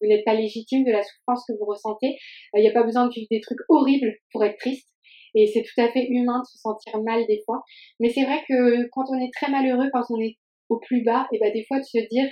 vous 0.00 0.08
n'êtes 0.08 0.24
pas 0.24 0.34
légitime 0.34 0.84
de 0.84 0.90
la 0.90 1.02
souffrance 1.02 1.44
que 1.46 1.52
vous 1.58 1.64
ressentez. 1.64 2.16
Il 2.54 2.60
n'y 2.60 2.68
a 2.68 2.72
pas 2.72 2.82
besoin 2.82 3.06
de 3.06 3.12
vivre 3.12 3.28
des 3.30 3.40
trucs 3.40 3.60
horribles 3.68 4.14
pour 4.32 4.44
être 4.44 4.58
triste. 4.58 4.88
Et 5.34 5.46
c'est 5.46 5.62
tout 5.62 5.80
à 5.80 5.90
fait 5.92 6.06
humain 6.08 6.40
de 6.40 6.46
se 6.46 6.58
sentir 6.58 7.00
mal 7.02 7.26
des 7.26 7.42
fois. 7.44 7.62
Mais 8.00 8.08
c'est 8.10 8.24
vrai 8.24 8.42
que 8.48 8.88
quand 8.90 9.04
on 9.10 9.20
est 9.20 9.30
très 9.34 9.50
malheureux, 9.50 9.90
quand 9.92 10.04
on 10.10 10.20
est 10.20 10.36
au 10.68 10.78
plus 10.78 11.02
bas, 11.02 11.28
et 11.32 11.38
bah 11.38 11.50
des 11.50 11.64
fois 11.64 11.78
de 11.78 11.84
se 11.84 11.98
dire 12.08 12.28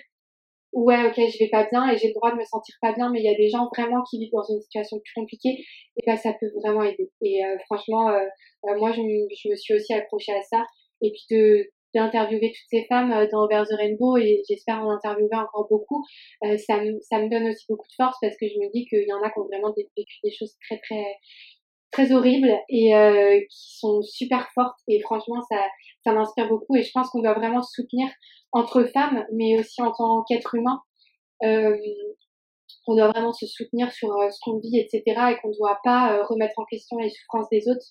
ouais 0.74 1.07
ok 1.07 1.14
je 1.16 1.39
vais 1.39 1.49
pas 1.49 1.66
bien 1.70 1.89
et 1.89 1.97
j'ai 1.97 2.09
le 2.09 2.14
droit 2.14 2.32
de 2.32 2.37
me 2.37 2.45
sentir 2.45 2.74
pas 2.80 2.93
bien 2.93 3.11
mais 3.11 3.20
il 3.20 3.24
y 3.24 3.32
a 3.32 3.37
des 3.37 3.49
gens 3.49 3.68
vraiment 3.74 4.03
qui 4.11 4.18
vivent 4.18 4.32
dans 4.32 4.43
une 4.43 4.61
situation 4.61 4.99
plus 4.99 5.12
compliquée 5.14 5.64
et 5.97 6.03
bah 6.07 6.16
ça 6.16 6.35
peut 6.39 6.51
vraiment 6.62 6.82
aider. 6.82 7.11
Et 7.22 7.45
euh, 7.45 7.57
franchement 7.66 8.11
euh, 8.11 8.26
euh, 8.66 8.78
moi 8.78 8.93
je, 8.93 9.01
me 9.01 9.57
suis 9.57 9.74
aussi 9.74 9.95
accrochée 9.95 10.32
à 10.32 10.43
ça 10.43 10.64
et 11.01 11.12
puis 11.12 11.37
de 11.37 11.70
d'interviewer 11.95 12.49
toutes 12.49 12.70
ces 12.70 12.87
femmes 12.87 13.28
dans 13.30 13.47
Vers 13.47 13.64
the 13.68 13.76
Rainbow 13.78 14.16
et 14.16 14.43
j'espère 14.51 14.82
en 14.82 14.91
interviewer 14.91 15.37
encore 15.37 15.68
beaucoup 15.70 16.03
ça 16.43 16.82
me 16.82 16.99
ça 17.03 17.20
me 17.20 17.30
donne 17.30 17.49
aussi 17.49 17.66
beaucoup 17.68 17.87
de 17.87 17.95
force 17.95 18.16
parce 18.20 18.37
que 18.37 18.49
je 18.49 18.59
me 18.59 18.68
dis 18.72 18.85
qu'il 18.87 19.07
y 19.07 19.12
en 19.12 19.22
a 19.22 19.30
qui 19.30 19.39
ont 19.39 19.45
vraiment 19.45 19.72
vécu 19.72 20.18
des 20.24 20.32
choses 20.32 20.57
très 20.66 20.80
très 20.80 21.05
très 21.95 22.12
horribles 22.12 22.53
et 22.68 22.95
euh, 22.95 23.40
qui 23.49 23.78
sont 23.78 24.03
super 24.03 24.49
fortes. 24.53 24.78
Et 24.88 25.01
franchement, 25.01 25.40
ça, 25.49 25.57
ça 26.05 26.12
m'inspire 26.12 26.49
beaucoup. 26.49 26.74
Et 26.74 26.82
je 26.82 26.90
pense 26.92 27.09
qu'on 27.11 27.22
doit 27.22 27.34
vraiment 27.34 27.62
se 27.62 27.72
soutenir 27.72 28.09
entre 28.53 28.82
femmes, 28.84 29.24
mais 29.32 29.59
aussi 29.59 29.80
en 29.80 29.92
tant 29.92 30.24
qu'être 30.24 30.55
humain. 30.57 30.80
Euh, 31.45 31.76
on 32.86 32.97
doit 32.97 33.09
vraiment 33.09 33.32
se 33.32 33.47
soutenir 33.47 33.92
sur 33.92 34.11
euh, 34.12 34.28
ce 34.30 34.38
qu'on 34.42 34.59
vit, 34.59 34.78
etc. 34.78 35.03
Et 35.07 35.36
qu'on 35.40 35.49
ne 35.49 35.57
doit 35.57 35.78
pas 35.84 36.12
euh, 36.12 36.24
remettre 36.24 36.59
en 36.59 36.64
question 36.64 36.99
les 36.99 37.11
souffrances 37.11 37.49
des 37.51 37.68
autres. 37.68 37.86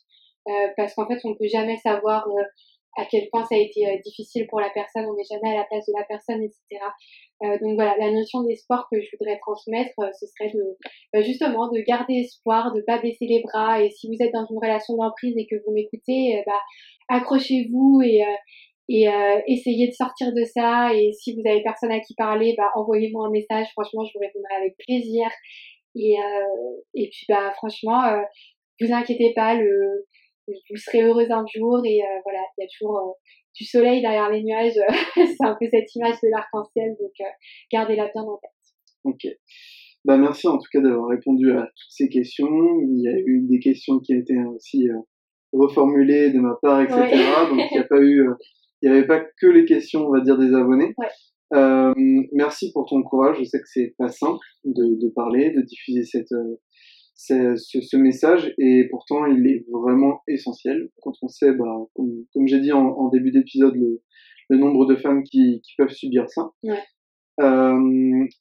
Euh, 0.48 0.68
parce 0.76 0.94
qu'en 0.94 1.08
fait, 1.08 1.20
on 1.24 1.30
ne 1.30 1.36
peut 1.36 1.48
jamais 1.48 1.78
savoir 1.78 2.28
à 2.98 3.06
quel 3.06 3.28
point 3.32 3.44
ça 3.46 3.56
a 3.56 3.58
été 3.58 3.86
difficile 4.06 4.46
pour 4.48 4.60
la 4.60 4.70
personne, 4.70 5.06
on 5.06 5.16
n'est 5.16 5.24
jamais 5.30 5.56
à 5.56 5.60
la 5.60 5.66
place 5.66 5.86
de 5.88 5.94
la 5.98 6.06
personne, 6.06 6.44
etc. 6.44 6.84
Euh, 7.44 7.58
donc 7.60 7.76
voilà, 7.76 7.96
la 7.98 8.12
notion 8.12 8.44
d'espoir 8.44 8.88
que 8.92 9.02
je 9.02 9.08
voudrais 9.18 9.40
transmettre, 9.40 9.94
ce 10.20 10.26
serait 10.28 10.52
de 10.54 11.22
justement 11.24 11.70
de 11.70 11.80
garder 11.82 12.20
espoir, 12.20 12.74
de 12.74 12.82
pas 12.82 13.00
baisser 13.00 13.26
les 13.26 13.42
bras. 13.42 13.82
Et 13.82 13.90
si 13.90 14.08
vous 14.08 14.24
êtes 14.24 14.34
dans 14.34 14.46
une 14.46 14.58
relation 14.58 14.96
d'emprise 14.96 15.36
et 15.38 15.48
que 15.48 15.56
vous 15.66 15.74
m'écoutez, 15.74 16.44
bah, 16.46 16.62
accrochez-vous 17.10 18.02
et 18.04 18.24
et 18.90 19.08
euh, 19.08 19.42
essayez 19.48 19.88
de 19.88 19.94
sortir 19.94 20.34
de 20.34 20.44
ça. 20.44 20.94
Et 20.94 21.14
si 21.14 21.34
vous 21.34 21.42
avez 21.50 21.62
personne 21.64 21.92
à 21.92 22.00
qui 22.00 22.16
parler, 22.16 22.54
bah, 22.58 22.70
envoyez-moi 22.76 23.28
un 23.28 23.32
message. 23.32 23.68
Franchement, 23.72 24.04
je 24.04 24.12
vous 24.14 24.20
répondrai 24.20 24.56
avec 24.60 24.76
plaisir. 24.78 25.28
Et, 25.96 26.16
euh, 26.18 26.82
et 26.94 27.10
puis, 27.10 27.26
bah, 27.30 27.54
franchement, 27.56 28.04
euh, 28.06 28.22
vous 28.82 28.92
inquiétez 28.92 29.34
pas, 29.34 29.56
le, 29.56 30.06
vous 30.48 30.78
serez 30.78 31.04
heureuse 31.04 31.32
un 31.32 31.46
jour. 31.54 31.82
Et 31.86 32.02
euh, 32.02 32.20
voilà, 32.24 32.40
il 32.58 32.64
y 32.64 32.66
a 32.66 32.68
toujours 32.68 32.98
euh, 32.98 33.12
du 33.56 33.66
soleil 33.66 34.02
derrière 34.02 34.30
les 34.30 34.44
nuages. 34.44 34.80
C'est 35.16 35.46
un 35.46 35.56
peu 35.60 35.68
cette 35.70 35.94
image 35.96 36.16
de 36.24 36.30
l'arc-en-ciel. 36.30 36.96
Donc, 37.00 37.28
gardez-la 37.72 38.10
bien 38.14 38.24
en 38.24 38.38
tête. 38.38 38.52
Ok. 39.04 39.38
Bah, 40.06 40.18
merci 40.18 40.48
en 40.48 40.58
tout 40.58 40.68
cas 40.72 40.82
d'avoir 40.82 41.08
répondu 41.08 41.52
à 41.52 41.62
toutes 41.62 41.92
ces 41.92 42.10
questions. 42.10 42.50
Il 42.82 43.02
y 43.02 43.08
a 43.08 43.18
eu 43.18 43.46
des 43.50 43.60
questions 43.60 44.00
qui 44.00 44.16
ont 44.16 44.20
été 44.20 44.36
aussi 44.54 44.88
reformulées 45.54 46.32
de 46.32 46.40
ma 46.40 46.58
part, 46.62 46.82
etc. 46.82 46.98
Donc, 47.50 47.60
il 47.72 47.78
n'y 47.78 47.80
a 47.80 47.84
pas 47.86 48.02
eu 48.02 48.28
il 48.84 48.92
n'y 48.92 48.98
avait 48.98 49.08
pas 49.08 49.22
que 49.22 49.48
les 49.48 49.64
questions, 49.64 50.06
on 50.06 50.12
va 50.12 50.20
dire, 50.20 50.38
des 50.38 50.54
abonnés. 50.54 50.94
Euh, 51.54 51.94
merci 52.34 52.72
pour 52.74 52.86
ton 52.86 53.02
courage. 53.02 53.38
Je 53.40 53.46
sais 53.46 53.60
que 53.60 53.68
c'est 53.68 53.96
pas 53.98 54.10
simple 54.10 54.46
de, 54.66 55.00
de, 55.02 55.10
parler, 55.16 55.52
de 55.52 55.62
diffuser 55.62 56.04
cette, 56.04 56.34
euh, 56.34 56.60
ce, 57.16 57.56
ce, 57.56 57.98
message, 57.98 58.54
et 58.58 58.88
pourtant 58.90 59.26
il 59.26 59.48
est 59.48 59.66
vraiment 59.72 60.22
essentiel 60.28 60.90
quand 61.02 61.14
on 61.22 61.28
sait, 61.28 61.54
bah, 61.54 61.86
comme, 61.94 62.26
comme 62.34 62.48
j'ai 62.48 62.60
dit 62.60 62.72
en, 62.72 62.86
en 62.86 63.10
début 63.10 63.32
d'épisode, 63.32 63.76
le, 63.76 64.02
le, 64.50 64.58
nombre 64.58 64.86
de 64.86 64.96
femmes 64.96 65.24
qui, 65.24 65.62
qui 65.62 65.74
peuvent 65.78 65.90
subir 65.90 66.28
ça. 66.30 66.52
Ouais. 66.64 66.80
Euh, 67.42 67.80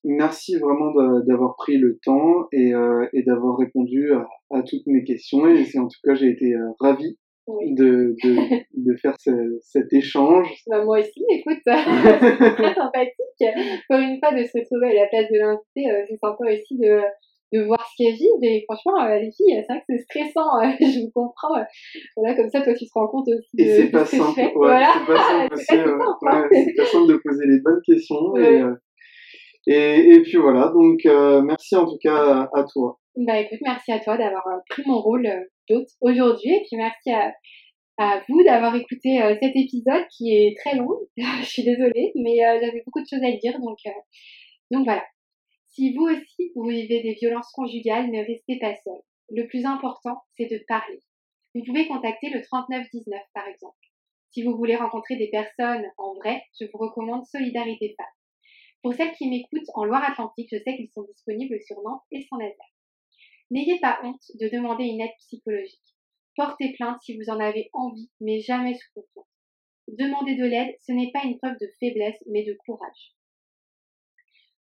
merci 0.05 0.57
vraiment 0.57 0.93
d'avoir 1.27 1.57
pris 1.57 1.79
le 1.79 1.99
temps 2.05 2.47
et, 2.53 2.75
euh, 2.75 3.07
et 3.15 3.23
d'avoir 3.23 3.57
répondu 3.57 4.13
à, 4.13 4.27
à, 4.51 4.63
toutes 4.63 4.87
mes 4.87 5.05
questions. 5.05 5.47
Et 5.47 5.65
en 5.79 5.89
tout 5.89 5.99
cas, 6.05 6.15
j'ai 6.15 6.29
été 6.29 6.53
euh, 6.53 6.69
ravi 6.79 7.17
de, 7.49 8.15
de, 8.23 8.37
de, 8.75 8.97
faire 9.01 9.15
ce, 9.19 9.59
cet 9.63 9.93
échange. 9.93 10.49
Bah, 10.67 10.85
moi 10.85 11.01
aussi, 11.01 11.25
écoute, 11.31 11.59
c'est 11.65 11.73
très 12.55 12.75
sympathique. 12.75 13.45
Pour 13.89 13.99
une 13.99 14.19
fois, 14.19 14.33
de 14.33 14.45
se 14.45 14.59
retrouver 14.59 14.99
à 14.99 15.03
la 15.03 15.09
place 15.09 15.31
de 15.31 15.39
l'invité, 15.39 15.91
euh, 15.91 16.05
c'est 16.09 16.19
sympa 16.19 16.45
aussi 16.45 16.79
de, 16.79 17.01
de 17.53 17.63
voir 17.63 17.87
ce 17.87 18.03
qu'elles 18.03 18.15
vivent. 18.15 18.43
Et 18.43 18.65
franchement, 18.69 19.05
euh, 19.05 19.19
les 19.19 19.31
filles, 19.31 19.63
c'est 19.67 19.73
vrai 19.73 19.81
que 19.81 19.97
c'est 19.97 20.03
stressant, 20.03 20.59
euh, 20.63 20.71
je 20.81 21.05
vous 21.05 21.11
comprends. 21.15 21.55
Voilà, 22.17 22.35
comme 22.35 22.51
ça, 22.51 22.63
toi, 22.63 22.75
tu 22.75 22.85
te 22.87 22.91
rends 22.95 23.09
compte 23.09 23.29
aussi 23.29 23.57
de, 23.57 23.63
et 23.63 23.77
c'est 23.77 23.91
pas 23.91 24.05
simple, 24.05 24.41
ouais, 24.41 24.53
voilà. 24.55 24.93
c'est 24.95 25.13
pas 25.13 25.23
simple 25.23 25.55
aussi, 25.55 25.75
hein. 25.75 26.49
c'est 26.53 26.75
pas 26.77 26.87
simple 26.87 27.13
de 27.13 27.21
poser 27.25 27.47
les 27.47 27.61
bonnes 27.61 27.83
questions. 27.85 28.37
Et, 28.37 28.63
et, 29.67 30.15
et, 30.15 30.23
puis 30.23 30.39
voilà, 30.39 30.73
donc 30.75 31.01
merci 31.45 31.77
en 31.77 31.85
tout 31.85 31.99
cas 32.03 32.49
à, 32.53 32.65
toi. 32.65 32.99
Bah 33.17 33.39
écoute, 33.39 33.59
merci 33.63 33.93
à 33.93 34.01
toi 34.01 34.17
d'avoir 34.17 34.45
pris 34.69 34.83
mon 34.87 34.99
rôle 35.01 35.29
aujourd'hui. 36.01 36.55
Et 36.55 36.63
puis 36.69 36.77
merci 36.77 37.13
à, 37.13 37.33
à 37.99 38.23
vous 38.29 38.43
d'avoir 38.43 38.75
écouté 38.75 39.23
euh, 39.23 39.35
cet 39.41 39.55
épisode 39.55 40.05
qui 40.11 40.35
est 40.35 40.57
très 40.59 40.77
long. 40.77 40.89
je 41.17 41.45
suis 41.45 41.65
désolée, 41.65 42.13
mais 42.17 42.45
euh, 42.45 42.59
j'avais 42.61 42.83
beaucoup 42.85 43.01
de 43.01 43.07
choses 43.09 43.23
à 43.23 43.33
dire. 43.37 43.59
Donc, 43.61 43.79
euh, 43.87 43.91
donc 44.71 44.85
voilà. 44.85 45.05
Si 45.75 45.95
vous 45.95 46.03
aussi, 46.03 46.53
vous 46.55 46.69
vivez 46.69 47.03
des 47.03 47.15
violences 47.15 47.51
conjugales, 47.53 48.11
ne 48.11 48.19
restez 48.19 48.59
pas 48.59 48.77
seul. 48.85 49.01
Le 49.31 49.47
plus 49.47 49.65
important, 49.65 50.21
c'est 50.37 50.45
de 50.45 50.63
parler. 50.69 51.01
Vous 51.55 51.65
pouvez 51.65 51.89
contacter 51.89 52.29
le 52.29 52.43
3919 52.43 53.23
par 53.33 53.49
exemple. 53.49 53.79
Si 54.33 54.43
vous 54.43 54.55
voulez 54.55 54.77
rencontrer 54.77 55.17
des 55.17 55.31
personnes 55.31 55.87
en 55.97 56.13
vrai, 56.17 56.43
je 56.61 56.67
vous 56.67 56.77
recommande 56.77 57.25
Solidarité 57.25 57.95
Femmes. 57.97 58.07
Pour 58.83 58.93
celles 58.93 59.13
qui 59.13 59.31
m'écoutent 59.31 59.71
en 59.73 59.87
Loire-Atlantique, 59.87 60.51
je 60.53 60.59
sais 60.59 60.77
qu'ils 60.77 60.91
sont 60.91 61.05
disponibles 61.05 61.59
sur 61.63 61.81
Nantes 61.81 62.03
et 62.11 62.21
Saint-Nazaire. 62.21 62.75
N'ayez 63.51 63.81
pas 63.81 63.99
honte 64.05 64.31
de 64.39 64.49
demander 64.49 64.85
une 64.85 65.01
aide 65.01 65.17
psychologique. 65.21 65.81
Portez 66.37 66.75
plainte 66.75 67.01
si 67.01 67.17
vous 67.17 67.31
en 67.31 67.41
avez 67.41 67.71
envie, 67.73 68.11
mais 68.21 68.41
jamais 68.41 68.75
sous 68.75 68.93
confiance. 68.95 69.27
Demander 69.89 70.37
de 70.37 70.45
l'aide, 70.45 70.77
ce 70.81 70.93
n'est 70.93 71.13
pas 71.13 71.25
une 71.25 71.39
preuve 71.39 71.57
de 71.59 71.73
faiblesse, 71.81 72.23
mais 72.27 72.45
de 72.45 72.59
courage. 72.67 73.15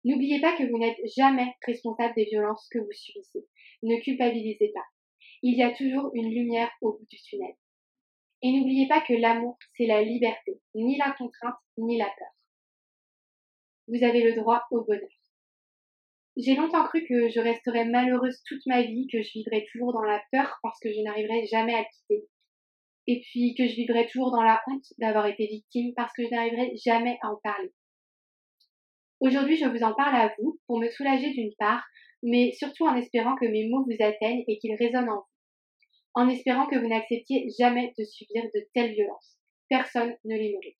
N'oubliez 0.04 0.40
pas 0.40 0.56
que 0.56 0.64
vous 0.64 0.78
n'êtes 0.78 0.98
jamais 1.16 1.54
responsable 1.66 2.14
des 2.14 2.24
violences 2.24 2.68
que 2.70 2.78
vous 2.78 2.92
subissez. 2.92 3.46
Ne 3.82 4.00
culpabilisez 4.02 4.72
pas. 4.74 4.84
Il 5.42 5.56
y 5.56 5.62
a 5.62 5.72
toujours 5.72 6.10
une 6.14 6.30
lumière 6.30 6.70
au 6.80 6.92
bout 6.92 7.06
du 7.10 7.16
tunnel. 7.22 7.54
Et 8.42 8.52
n'oubliez 8.52 8.88
pas 8.88 9.02
que 9.02 9.12
l'amour, 9.12 9.58
c'est 9.76 9.86
la 9.86 10.02
liberté, 10.02 10.60
ni 10.74 10.96
la 10.96 11.12
contrainte, 11.12 11.56
ni 11.76 11.98
la 11.98 12.06
peur. 12.06 12.28
Vous 13.88 14.02
avez 14.02 14.22
le 14.22 14.34
droit 14.34 14.62
au 14.70 14.82
bonheur. 14.84 15.08
J'ai 16.36 16.54
longtemps 16.54 16.84
cru 16.84 17.04
que 17.06 17.28
je 17.28 17.40
resterais 17.40 17.84
malheureuse 17.84 18.42
toute 18.46 18.64
ma 18.66 18.82
vie, 18.82 19.08
que 19.12 19.20
je 19.20 19.32
vivrais 19.32 19.66
toujours 19.72 19.92
dans 19.92 20.04
la 20.04 20.22
peur 20.32 20.58
parce 20.62 20.78
que 20.80 20.90
je 20.90 21.00
n'arriverais 21.00 21.44
jamais 21.46 21.74
à 21.74 21.84
quitter. 21.84 22.24
Et 23.06 23.20
puis 23.20 23.54
que 23.54 23.66
je 23.66 23.74
vivrais 23.74 24.06
toujours 24.06 24.30
dans 24.30 24.42
la 24.42 24.62
honte 24.68 24.86
d'avoir 24.98 25.26
été 25.26 25.46
victime 25.46 25.92
parce 25.94 26.12
que 26.14 26.24
je 26.24 26.30
n'arriverais 26.30 26.72
jamais 26.76 27.18
à 27.22 27.32
en 27.32 27.36
parler. 27.42 27.72
Aujourd'hui, 29.20 29.56
je 29.56 29.66
vous 29.66 29.82
en 29.82 29.92
parle 29.94 30.16
à 30.16 30.34
vous 30.38 30.58
pour 30.66 30.78
me 30.78 30.88
soulager 30.88 31.30
d'une 31.32 31.54
part, 31.58 31.84
mais 32.22 32.52
surtout 32.52 32.86
en 32.86 32.96
espérant 32.96 33.36
que 33.36 33.44
mes 33.44 33.68
mots 33.68 33.84
vous 33.84 34.02
atteignent 34.02 34.44
et 34.48 34.58
qu'ils 34.58 34.74
résonnent 34.76 35.10
en 35.10 35.16
vous. 35.16 35.26
En 36.14 36.28
espérant 36.30 36.66
que 36.66 36.78
vous 36.78 36.88
n'acceptiez 36.88 37.46
jamais 37.58 37.92
de 37.98 38.04
subir 38.04 38.44
de 38.44 38.66
telles 38.72 38.94
violences. 38.94 39.36
Personne 39.68 40.16
ne 40.24 40.36
les 40.36 40.52
mérite. 40.52 40.78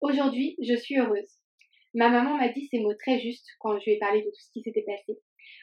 Aujourd'hui, 0.00 0.56
je 0.60 0.74
suis 0.74 0.98
heureuse. 0.98 1.38
Ma 1.94 2.08
maman 2.08 2.36
m'a 2.36 2.48
dit 2.48 2.66
ces 2.66 2.80
mots 2.80 2.94
très 2.94 3.20
justes 3.20 3.46
quand 3.60 3.78
je 3.78 3.84
lui 3.84 3.92
ai 3.92 3.98
parlé 3.98 4.22
de 4.22 4.30
tout 4.30 4.40
ce 4.40 4.50
qui 4.52 4.62
s'était 4.62 4.82
passé. 4.82 5.20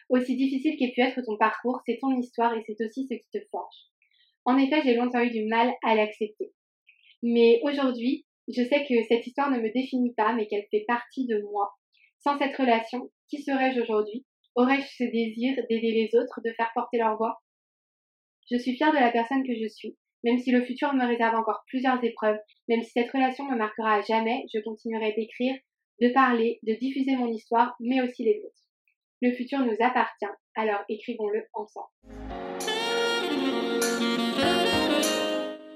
Aussi 0.07 0.37
difficile 0.37 0.77
qu'ait 0.77 0.93
pu 0.93 1.01
être 1.01 1.21
ton 1.25 1.37
parcours, 1.37 1.81
c'est 1.85 1.97
ton 1.99 2.17
histoire 2.17 2.55
et 2.55 2.63
c'est 2.65 2.81
aussi 2.83 3.05
ce 3.07 3.15
qui 3.15 3.29
te 3.33 3.45
forge. 3.51 3.75
En 4.45 4.57
effet, 4.57 4.81
j'ai 4.85 4.95
longtemps 4.95 5.21
eu 5.21 5.31
du 5.31 5.45
mal 5.47 5.73
à 5.83 5.95
l'accepter. 5.95 6.53
Mais 7.21 7.59
aujourd'hui, 7.63 8.25
je 8.49 8.63
sais 8.63 8.85
que 8.85 9.03
cette 9.07 9.25
histoire 9.25 9.51
ne 9.51 9.59
me 9.59 9.71
définit 9.71 10.13
pas, 10.13 10.33
mais 10.33 10.47
qu'elle 10.47 10.65
fait 10.71 10.85
partie 10.87 11.27
de 11.27 11.41
moi. 11.51 11.71
Sans 12.19 12.37
cette 12.37 12.55
relation, 12.55 13.09
qui 13.29 13.41
serais-je 13.41 13.79
aujourd'hui? 13.79 14.25
Aurais-je 14.55 14.87
ce 14.87 15.03
désir 15.03 15.55
d'aider 15.69 15.91
les 15.91 16.19
autres, 16.19 16.41
de 16.43 16.51
faire 16.53 16.71
porter 16.73 16.97
leur 16.97 17.17
voix? 17.17 17.41
Je 18.51 18.57
suis 18.57 18.75
fière 18.75 18.91
de 18.91 18.97
la 18.97 19.11
personne 19.11 19.45
que 19.45 19.55
je 19.55 19.67
suis. 19.67 19.97
Même 20.23 20.37
si 20.37 20.51
le 20.51 20.65
futur 20.65 20.93
me 20.93 21.05
réserve 21.05 21.35
encore 21.35 21.63
plusieurs 21.67 22.03
épreuves, 22.03 22.39
même 22.67 22.81
si 22.81 22.91
cette 22.91 23.11
relation 23.11 23.45
me 23.49 23.55
marquera 23.55 23.95
à 23.95 24.01
jamais, 24.01 24.43
je 24.53 24.59
continuerai 24.59 25.13
d'écrire, 25.13 25.55
de 26.01 26.09
parler, 26.09 26.59
de 26.63 26.73
diffuser 26.73 27.15
mon 27.15 27.31
histoire, 27.31 27.75
mais 27.79 28.01
aussi 28.01 28.23
les 28.23 28.41
autres. 28.43 28.65
Le 29.21 29.31
futur 29.33 29.59
nous 29.59 29.77
appartient, 29.79 30.25
alors 30.55 30.83
écrivons-le 30.89 31.45
ensemble. 31.53 32.38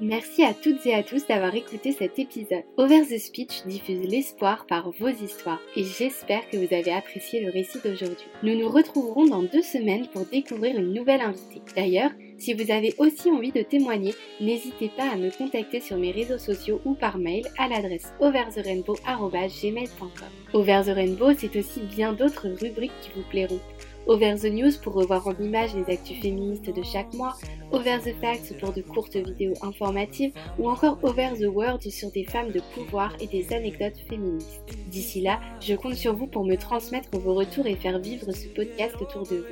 Merci 0.04 0.44
à 0.44 0.54
toutes 0.54 0.86
et 0.86 0.94
à 0.94 1.02
tous 1.02 1.26
d'avoir 1.28 1.56
écouté 1.56 1.94
cet 1.94 2.20
épisode. 2.20 2.66
Over 2.76 3.04
the 3.10 3.18
Speech 3.18 3.64
diffuse 3.66 4.06
l'espoir 4.06 4.66
par 4.66 4.92
vos 4.92 5.08
histoires 5.08 5.62
et 5.78 5.86
j'espère 5.86 6.46
que 6.50 6.58
vous 6.58 6.74
avez 6.74 6.92
apprécié 6.92 7.40
le 7.40 7.50
récit 7.50 7.78
d'aujourd'hui. 7.82 8.28
Nous 8.44 8.60
nous 8.60 8.68
retrouverons 8.68 9.28
dans 9.28 9.44
deux 9.44 9.62
semaines 9.62 10.08
pour 10.08 10.26
découvrir 10.26 10.78
une 10.78 10.94
nouvelle 10.94 11.22
invitée. 11.22 11.62
D'ailleurs, 11.74 12.12
si 12.38 12.54
vous 12.54 12.70
avez 12.70 12.94
aussi 12.98 13.32
envie 13.32 13.54
de 13.54 13.62
témoigner, 13.62 14.14
n'hésitez 14.42 14.90
pas 14.90 15.10
à 15.10 15.16
me 15.16 15.30
contacter 15.30 15.80
sur 15.80 15.96
mes 15.96 16.12
réseaux 16.12 16.38
sociaux 16.38 16.82
ou 16.84 16.96
par 16.96 17.18
mail 17.18 17.46
à 17.58 17.70
l'adresse 17.70 18.12
overtherainbow.gmail.com. 18.20 20.28
Over 20.52 20.82
the 20.86 20.96
Rainbow, 20.96 21.32
c'est 21.38 21.56
aussi 21.56 21.80
bien 21.80 22.12
d'autres 22.12 22.50
rubriques 22.50 22.92
qui 23.02 23.12
vous 23.16 23.24
plairont. 23.30 23.62
Over 24.06 24.36
the 24.36 24.52
News 24.52 24.74
pour 24.82 24.94
revoir 24.94 25.28
en 25.28 25.34
images 25.40 25.74
les 25.76 25.94
actus 25.94 26.20
féministes 26.22 26.70
de 26.74 26.84
chaque 26.84 27.14
mois, 27.14 27.36
Over 27.72 28.00
the 28.00 28.14
Facts 28.20 28.54
pour 28.60 28.74
de 28.74 28.82
courtes 28.82 29.16
vidéos 29.16 29.54
informatives 29.62 30.34
ou 30.60 30.70
encore 30.70 31.00
Over 31.04 31.30
the 31.40 31.46
World 31.46 31.82
sur 31.90 32.12
des 32.12 32.26
femmes 32.26 32.52
de 32.52 32.62
pouvoir 32.74 33.16
et 33.22 33.28
des 33.28 33.54
anecdotes 33.54 33.98
féministes. 34.10 34.62
D'ici 34.88 35.22
là, 35.22 35.40
je 35.62 35.74
compte 35.76 35.96
sur 35.96 36.14
vous 36.16 36.28
pour 36.28 36.44
me 36.44 36.56
transmettre 36.56 37.18
vos 37.18 37.34
retours 37.34 37.66
et 37.66 37.76
faire 37.76 38.00
vivre 38.00 38.32
ce 38.32 38.48
podcast 38.50 38.96
autour 39.00 39.24
de 39.24 39.38
vous. 39.38 39.46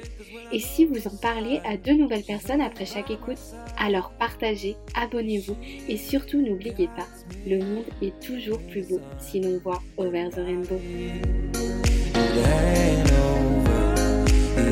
Et 0.51 0.59
si 0.59 0.85
vous 0.85 1.07
en 1.07 1.15
parlez 1.21 1.61
à 1.63 1.77
deux 1.77 1.95
nouvelles 1.95 2.23
personnes 2.23 2.61
après 2.61 2.85
chaque 2.85 3.09
écoute, 3.09 3.39
alors 3.77 4.11
partagez, 4.19 4.75
abonnez-vous 4.95 5.55
et 5.87 5.95
surtout 5.97 6.41
n'oubliez 6.41 6.89
pas, 6.97 7.07
le 7.47 7.59
monde 7.59 7.85
est 8.01 8.19
toujours 8.19 8.59
plus 8.69 8.87
beau 8.87 8.99
si 9.17 9.39
l'on 9.39 9.57
voit 9.59 9.81
Over 9.97 10.29
the 10.29 10.35
Rainbow. 10.35 10.79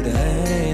it. 0.06 0.16
Hey. 0.16 0.69